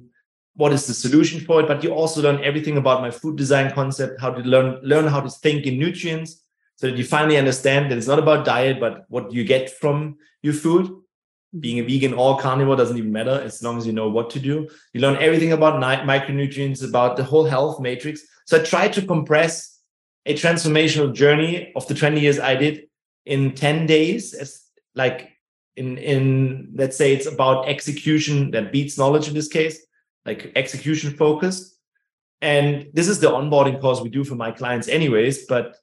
what 0.61 0.73
is 0.73 0.87
the 0.87 0.93
solution 1.05 1.39
for 1.39 1.59
it 1.61 1.67
but 1.71 1.83
you 1.83 1.91
also 1.93 2.19
learn 2.19 2.43
everything 2.43 2.77
about 2.77 2.99
my 3.05 3.11
food 3.11 3.35
design 3.41 3.67
concept 3.79 4.19
how 4.19 4.31
to 4.31 4.41
learn 4.53 4.69
learn 4.91 5.05
how 5.05 5.21
to 5.25 5.29
think 5.43 5.67
in 5.67 5.77
nutrients 5.77 6.31
so 6.77 6.87
that 6.87 6.97
you 6.97 7.03
finally 7.03 7.37
understand 7.37 7.91
that 7.91 7.97
it's 7.97 8.07
not 8.07 8.19
about 8.19 8.45
diet, 8.45 8.79
but 8.79 9.05
what 9.09 9.33
you 9.33 9.43
get 9.43 9.69
from 9.69 10.17
your 10.43 10.53
food. 10.53 10.85
Mm-hmm. 10.85 11.59
Being 11.59 11.79
a 11.79 11.83
vegan 11.83 12.13
or 12.13 12.37
carnivore 12.37 12.75
doesn't 12.75 12.97
even 12.97 13.11
matter 13.11 13.41
as 13.43 13.63
long 13.63 13.77
as 13.77 13.87
you 13.87 13.93
know 13.93 14.09
what 14.09 14.29
to 14.31 14.39
do. 14.39 14.69
You 14.93 15.01
learn 15.01 15.17
everything 15.17 15.53
about 15.53 15.81
micronutrients, 15.81 16.87
about 16.87 17.17
the 17.17 17.23
whole 17.23 17.45
health 17.45 17.79
matrix. 17.79 18.21
So 18.45 18.59
I 18.59 18.63
try 18.63 18.89
to 18.89 19.01
compress 19.01 19.79
a 20.25 20.35
transformational 20.35 21.13
journey 21.13 21.71
of 21.75 21.87
the 21.87 21.95
20 21.95 22.19
years 22.19 22.37
I 22.37 22.55
did 22.55 22.87
in 23.25 23.55
10 23.55 23.87
days 23.87 24.33
as 24.33 24.61
like 24.93 25.31
in 25.77 25.97
in 25.97 26.69
let's 26.73 26.97
say 26.97 27.13
it's 27.13 27.27
about 27.27 27.67
execution 27.67 28.51
that 28.51 28.71
beats 28.71 28.97
knowledge 28.97 29.27
in 29.27 29.33
this 29.33 29.47
case 29.47 29.77
like 30.25 30.51
execution 30.55 31.09
focused 31.15 31.79
and 32.41 32.87
this 32.93 33.07
is 33.07 33.19
the 33.19 33.27
onboarding 33.27 33.79
course 33.79 34.01
we 34.01 34.09
do 34.09 34.23
for 34.23 34.35
my 34.35 34.51
clients 34.51 34.87
anyways 34.87 35.45
but 35.45 35.75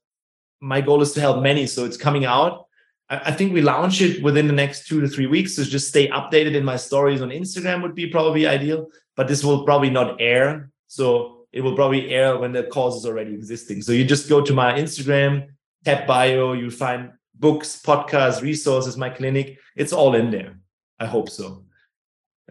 my 0.65 0.81
goal 0.81 1.03
is 1.03 1.13
to 1.13 1.21
help 1.21 1.43
many. 1.43 1.67
So 1.67 1.85
it's 1.85 1.97
coming 1.97 2.25
out. 2.25 2.67
I, 3.11 3.33
think 3.33 3.53
we 3.53 3.61
launch 3.61 4.01
it 4.01 4.23
within 4.23 4.47
the 4.47 4.55
next 4.55 4.89
two 4.89 5.01
to 5.03 5.07
three 5.07 5.27
weeks. 5.27 5.55
So 5.55 5.63
just 5.63 5.89
stay 5.89 6.09
updated 6.09 6.55
in 6.55 6.65
my 6.65 6.77
stories 6.77 7.21
on 7.21 7.29
Instagram 7.29 7.83
would 7.83 7.95
be 7.95 8.07
probably 8.07 8.47
ideal. 8.47 8.89
But 9.15 9.29
this 9.29 9.45
will 9.45 9.65
probably 9.65 9.91
not 9.91 10.21
air. 10.21 10.71
So 10.89 11.47
it 11.53 11.61
will 11.61 11.77
probably 11.77 12.09
air 12.09 12.39
when 12.39 12.53
the 12.53 12.65
course 12.65 12.97
is 12.97 13.05
already 13.05 13.35
existing. 13.35 13.83
So 13.83 13.93
you 13.93 14.05
just 14.05 14.29
go 14.29 14.41
to 14.41 14.55
my 14.55 14.73
Instagram, 14.73 15.49
tap 15.85 16.07
bio, 16.07 16.55
you 16.55 16.71
find 16.71 17.11
books, 17.35 17.80
podcasts, 17.82 18.43
resources, 18.43 18.97
my 18.97 19.11
clinic. 19.11 19.59
It's 19.76 19.93
all 19.93 20.14
in 20.14 20.30
there. 20.30 20.59
I 20.99 21.07
hope 21.07 21.28
so. 21.28 21.64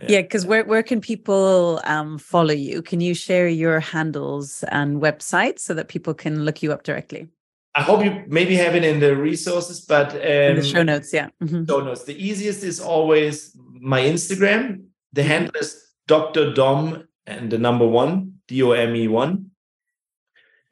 Yeah, 0.08 0.22
because 0.22 0.44
yeah, 0.44 0.50
where, 0.50 0.66
where 0.66 0.84
can 0.84 1.02
people 1.02 1.80
um, 1.84 2.18
follow 2.18 2.54
you? 2.54 2.82
Can 2.82 3.00
you 3.00 3.14
share 3.14 3.48
your 3.48 3.80
handles 3.80 4.64
and 4.70 5.02
websites 5.02 5.60
so 5.60 5.74
that 5.76 5.88
people 5.88 6.14
can 6.14 6.46
look 6.46 6.64
you 6.64 6.74
up 6.74 6.84
directly? 6.84 7.28
I 7.76 7.82
hope 7.82 8.04
you 8.04 8.24
maybe 8.28 8.56
have 8.56 8.76
it 8.76 8.84
in 8.84 9.00
the 9.00 9.16
resources, 9.16 9.82
but 9.82 10.14
um, 10.14 10.22
in 10.22 10.56
the 10.58 10.64
show 10.64 10.84
notes, 10.84 11.12
yeah. 11.14 11.30
Mm-hmm. 11.42 11.66
Show 11.66 11.82
notes. 11.82 12.04
The 12.04 12.16
easiest 12.16 12.64
is 12.64 12.80
always 12.80 13.56
my 13.80 14.02
Instagram. 14.02 14.84
The 15.14 15.22
mm-hmm. 15.22 15.30
handle 15.30 15.56
is 15.60 15.82
Dr. 16.08 16.54
Dom 16.54 17.08
and 17.26 17.52
the 17.52 17.58
number 17.58 17.88
one, 17.88 18.34
D 18.48 18.62
O 18.62 18.72
M 18.72 18.96
E 18.96 19.08
one. 19.08 19.52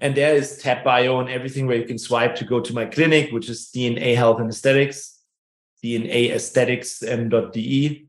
And 0.02 0.16
there 0.16 0.36
is 0.36 0.58
tap 0.58 0.84
bio 0.84 1.20
and 1.20 1.30
everything 1.30 1.68
where 1.68 1.78
you 1.78 1.86
can 1.86 1.98
swipe 1.98 2.36
to 2.36 2.46
go 2.46 2.60
to 2.60 2.74
my 2.74 2.86
clinic, 2.86 3.32
which 3.32 3.50
is 3.50 3.70
DNA 3.74 4.16
Health 4.16 4.40
and 4.40 4.50
Aesthetics, 4.50 5.20
DNA 5.84 6.32
Aesthetics.de, 6.32 8.08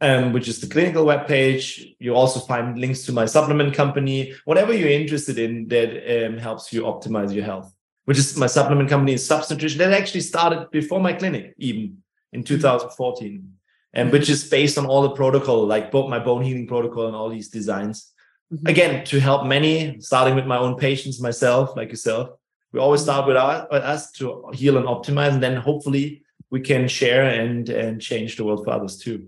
um, 0.00 0.32
which 0.32 0.48
is 0.48 0.60
the 0.60 0.68
clinical 0.68 1.04
webpage. 1.04 1.94
You 1.98 2.14
also 2.14 2.40
find 2.40 2.78
links 2.78 3.04
to 3.06 3.12
my 3.12 3.26
supplement 3.26 3.74
company, 3.74 4.34
whatever 4.44 4.72
you're 4.72 4.88
interested 4.88 5.38
in 5.38 5.68
that 5.68 6.26
um, 6.26 6.38
helps 6.38 6.72
you 6.72 6.82
optimize 6.82 7.34
your 7.34 7.44
health 7.44 7.74
which 8.04 8.18
is 8.18 8.36
my 8.36 8.46
supplement 8.46 8.88
company 8.88 9.14
is 9.14 9.26
Substitution. 9.26 9.78
That 9.78 9.92
actually 9.92 10.22
started 10.22 10.70
before 10.70 11.00
my 11.00 11.12
clinic, 11.12 11.54
even 11.58 11.98
in 12.32 12.42
mm-hmm. 12.42 12.54
2014, 12.54 13.52
and 13.94 14.10
which 14.10 14.28
is 14.28 14.48
based 14.48 14.78
on 14.78 14.86
all 14.86 15.02
the 15.02 15.10
protocol, 15.10 15.66
like 15.66 15.90
both 15.90 16.10
my 16.10 16.18
bone 16.18 16.42
healing 16.42 16.66
protocol 16.66 17.06
and 17.06 17.16
all 17.16 17.28
these 17.28 17.48
designs. 17.48 18.11
Mm-hmm. 18.52 18.66
Again, 18.66 19.04
to 19.06 19.18
help 19.18 19.46
many, 19.46 20.00
starting 20.00 20.34
with 20.34 20.46
my 20.46 20.58
own 20.58 20.76
patients, 20.76 21.20
myself, 21.20 21.74
like 21.76 21.88
yourself. 21.88 22.30
We 22.72 22.80
always 22.80 23.00
mm-hmm. 23.00 23.10
start 23.10 23.26
with, 23.26 23.36
our, 23.36 23.66
with 23.70 23.82
us 23.82 24.10
to 24.12 24.50
heal 24.52 24.76
and 24.76 24.86
optimize, 24.86 25.32
and 25.32 25.42
then 25.42 25.56
hopefully 25.56 26.22
we 26.50 26.60
can 26.60 26.86
share 26.86 27.24
and 27.24 27.68
and 27.70 28.00
change 28.00 28.36
the 28.36 28.44
world 28.44 28.64
for 28.64 28.72
others 28.72 28.98
too. 28.98 29.26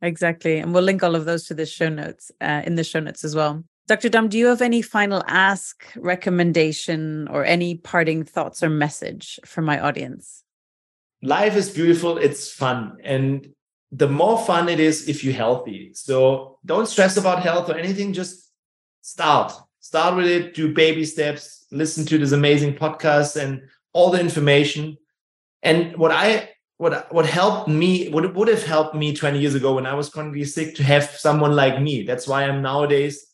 Exactly, 0.00 0.58
and 0.58 0.72
we'll 0.72 0.84
link 0.84 1.02
all 1.02 1.16
of 1.16 1.24
those 1.24 1.44
to 1.46 1.54
the 1.54 1.66
show 1.66 1.88
notes 1.88 2.30
uh, 2.40 2.62
in 2.64 2.76
the 2.76 2.84
show 2.84 3.00
notes 3.00 3.24
as 3.24 3.34
well. 3.34 3.64
Dr. 3.88 4.08
Dom, 4.08 4.28
do 4.28 4.38
you 4.38 4.46
have 4.46 4.62
any 4.62 4.80
final 4.80 5.24
ask, 5.26 5.84
recommendation, 5.96 7.26
or 7.28 7.44
any 7.44 7.76
parting 7.76 8.22
thoughts 8.22 8.62
or 8.62 8.70
message 8.70 9.40
for 9.44 9.60
my 9.60 9.80
audience? 9.80 10.44
Life 11.20 11.56
is 11.56 11.68
beautiful, 11.68 12.16
it's 12.16 12.50
fun. 12.50 12.98
And 13.02 13.48
the 13.90 14.08
more 14.08 14.38
fun 14.38 14.68
it 14.68 14.78
is 14.78 15.08
if 15.08 15.24
you're 15.24 15.34
healthy. 15.34 15.92
So 15.94 16.58
don't 16.64 16.86
stress 16.86 17.16
about 17.16 17.42
health 17.42 17.68
or 17.68 17.76
anything, 17.76 18.12
just 18.12 18.51
start. 19.02 19.52
Start 19.80 20.16
with 20.16 20.26
it, 20.26 20.54
do 20.54 20.72
baby 20.72 21.04
steps, 21.04 21.66
listen 21.70 22.06
to 22.06 22.16
this 22.16 22.32
amazing 22.32 22.74
podcast 22.74 23.40
and 23.40 23.62
all 23.92 24.10
the 24.10 24.20
information. 24.20 24.96
And 25.62 25.96
what 25.96 26.12
I 26.12 26.50
what 26.78 27.12
what 27.12 27.26
helped 27.26 27.68
me, 27.68 28.08
what 28.08 28.34
would 28.34 28.48
have 28.48 28.64
helped 28.64 28.94
me 28.94 29.14
20 29.14 29.38
years 29.38 29.54
ago 29.54 29.74
when 29.74 29.86
I 29.86 29.94
was 29.94 30.08
chronically 30.08 30.44
sick 30.44 30.74
to 30.76 30.82
have 30.82 31.04
someone 31.04 31.54
like 31.54 31.80
me. 31.80 32.02
That's 32.04 32.26
why 32.26 32.44
I'm 32.44 32.62
nowadays 32.62 33.26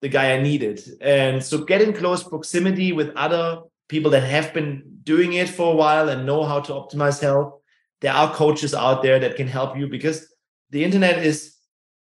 the 0.00 0.08
guy 0.08 0.32
I 0.32 0.42
needed. 0.42 0.80
And 1.00 1.42
so 1.42 1.64
get 1.64 1.82
in 1.82 1.92
close 1.92 2.22
proximity 2.22 2.92
with 2.92 3.14
other 3.16 3.62
people 3.88 4.10
that 4.12 4.22
have 4.22 4.54
been 4.54 4.82
doing 5.02 5.32
it 5.32 5.48
for 5.48 5.72
a 5.72 5.76
while 5.76 6.08
and 6.08 6.24
know 6.24 6.44
how 6.44 6.60
to 6.60 6.72
optimize 6.72 7.20
health. 7.20 7.54
There 8.00 8.12
are 8.12 8.32
coaches 8.32 8.74
out 8.74 9.02
there 9.02 9.18
that 9.18 9.36
can 9.36 9.48
help 9.48 9.76
you 9.76 9.88
because 9.88 10.32
the 10.70 10.84
internet 10.84 11.24
is 11.24 11.57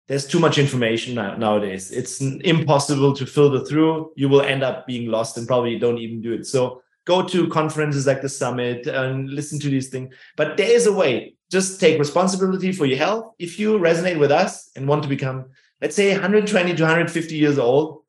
there's 0.07 0.27
too 0.27 0.39
much 0.39 0.59
information 0.59 1.15
nowadays. 1.15 1.91
It's 1.91 2.21
impossible 2.21 3.15
to 3.15 3.25
filter 3.27 3.65
through. 3.65 4.13
You 4.17 4.29
will 4.29 4.43
end 4.43 4.63
up 4.63 4.87
being 4.87 5.11
lost 5.11 5.39
and 5.39 5.47
probably 5.47 5.79
don't 5.79 5.99
even 5.99 6.21
do 6.21 6.35
it. 6.35 6.47
So 6.47 6.83
go 7.07 7.27
to 7.27 7.49
conferences 7.49 8.07
like 8.07 8.21
the 8.21 8.29
summit 8.29 8.87
and 8.87 9.31
listen 9.31 9.59
to 9.61 9.69
these 9.69 9.89
things. 9.89 10.15
But 10.37 10.57
there 10.57 10.71
is 10.71 10.87
a 10.87 10.93
way. 10.93 11.37
Just 11.51 11.81
take 11.81 11.99
responsibility 11.99 12.73
for 12.73 12.87
your 12.87 12.99
health. 12.99 13.33
If 13.39 13.59
you 13.59 13.79
resonate 13.79 14.19
with 14.19 14.31
us 14.31 14.71
and 14.77 14.87
want 14.87 15.03
to 15.05 15.09
become, 15.09 15.47
let's 15.81 15.97
say, 15.97 16.13
120 16.13 16.75
to 16.75 16.83
150 16.83 17.35
years 17.35 17.59
old, 17.59 18.05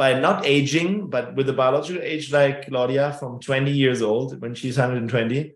by 0.00 0.18
not 0.18 0.46
aging, 0.46 1.10
but 1.10 1.34
with 1.34 1.46
a 1.50 1.52
biological 1.52 2.00
age 2.00 2.32
like 2.32 2.66
Claudia 2.66 3.12
from 3.20 3.38
20 3.38 3.70
years 3.70 4.00
old 4.00 4.40
when 4.40 4.54
she's 4.54 4.78
120, 4.78 5.52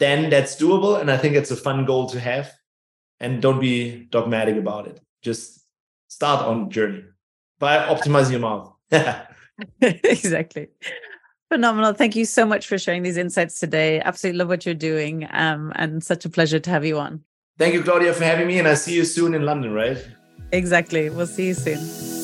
then 0.00 0.30
that's 0.30 0.56
doable. 0.56 1.00
And 1.00 1.08
I 1.08 1.16
think 1.16 1.36
it's 1.36 1.52
a 1.52 1.56
fun 1.56 1.84
goal 1.84 2.08
to 2.08 2.18
have. 2.18 2.52
And 3.22 3.40
don't 3.40 3.60
be 3.60 4.08
dogmatic 4.10 4.56
about 4.56 4.88
it. 4.88 5.00
Just 5.22 5.64
start 6.08 6.44
on 6.44 6.64
the 6.64 6.70
journey 6.70 7.04
by 7.58 7.78
optimizing 7.78 8.32
your 8.32 8.40
mouth. 8.40 8.72
exactly. 9.80 10.68
Phenomenal. 11.48 11.92
Thank 11.92 12.16
you 12.16 12.24
so 12.24 12.44
much 12.44 12.66
for 12.66 12.78
sharing 12.78 13.02
these 13.02 13.16
insights 13.16 13.60
today. 13.60 14.00
Absolutely 14.00 14.38
love 14.38 14.48
what 14.48 14.66
you're 14.66 14.74
doing. 14.74 15.28
Um, 15.30 15.72
and 15.76 16.02
such 16.02 16.24
a 16.24 16.28
pleasure 16.28 16.58
to 16.58 16.70
have 16.70 16.84
you 16.84 16.98
on. 16.98 17.22
Thank 17.58 17.74
you, 17.74 17.82
Claudia, 17.82 18.12
for 18.12 18.24
having 18.24 18.48
me. 18.48 18.58
And 18.58 18.66
I 18.66 18.74
see 18.74 18.94
you 18.94 19.04
soon 19.04 19.34
in 19.34 19.44
London, 19.44 19.72
right? 19.72 19.98
Exactly. 20.50 21.08
We'll 21.08 21.26
see 21.26 21.48
you 21.48 21.54
soon. 21.54 22.21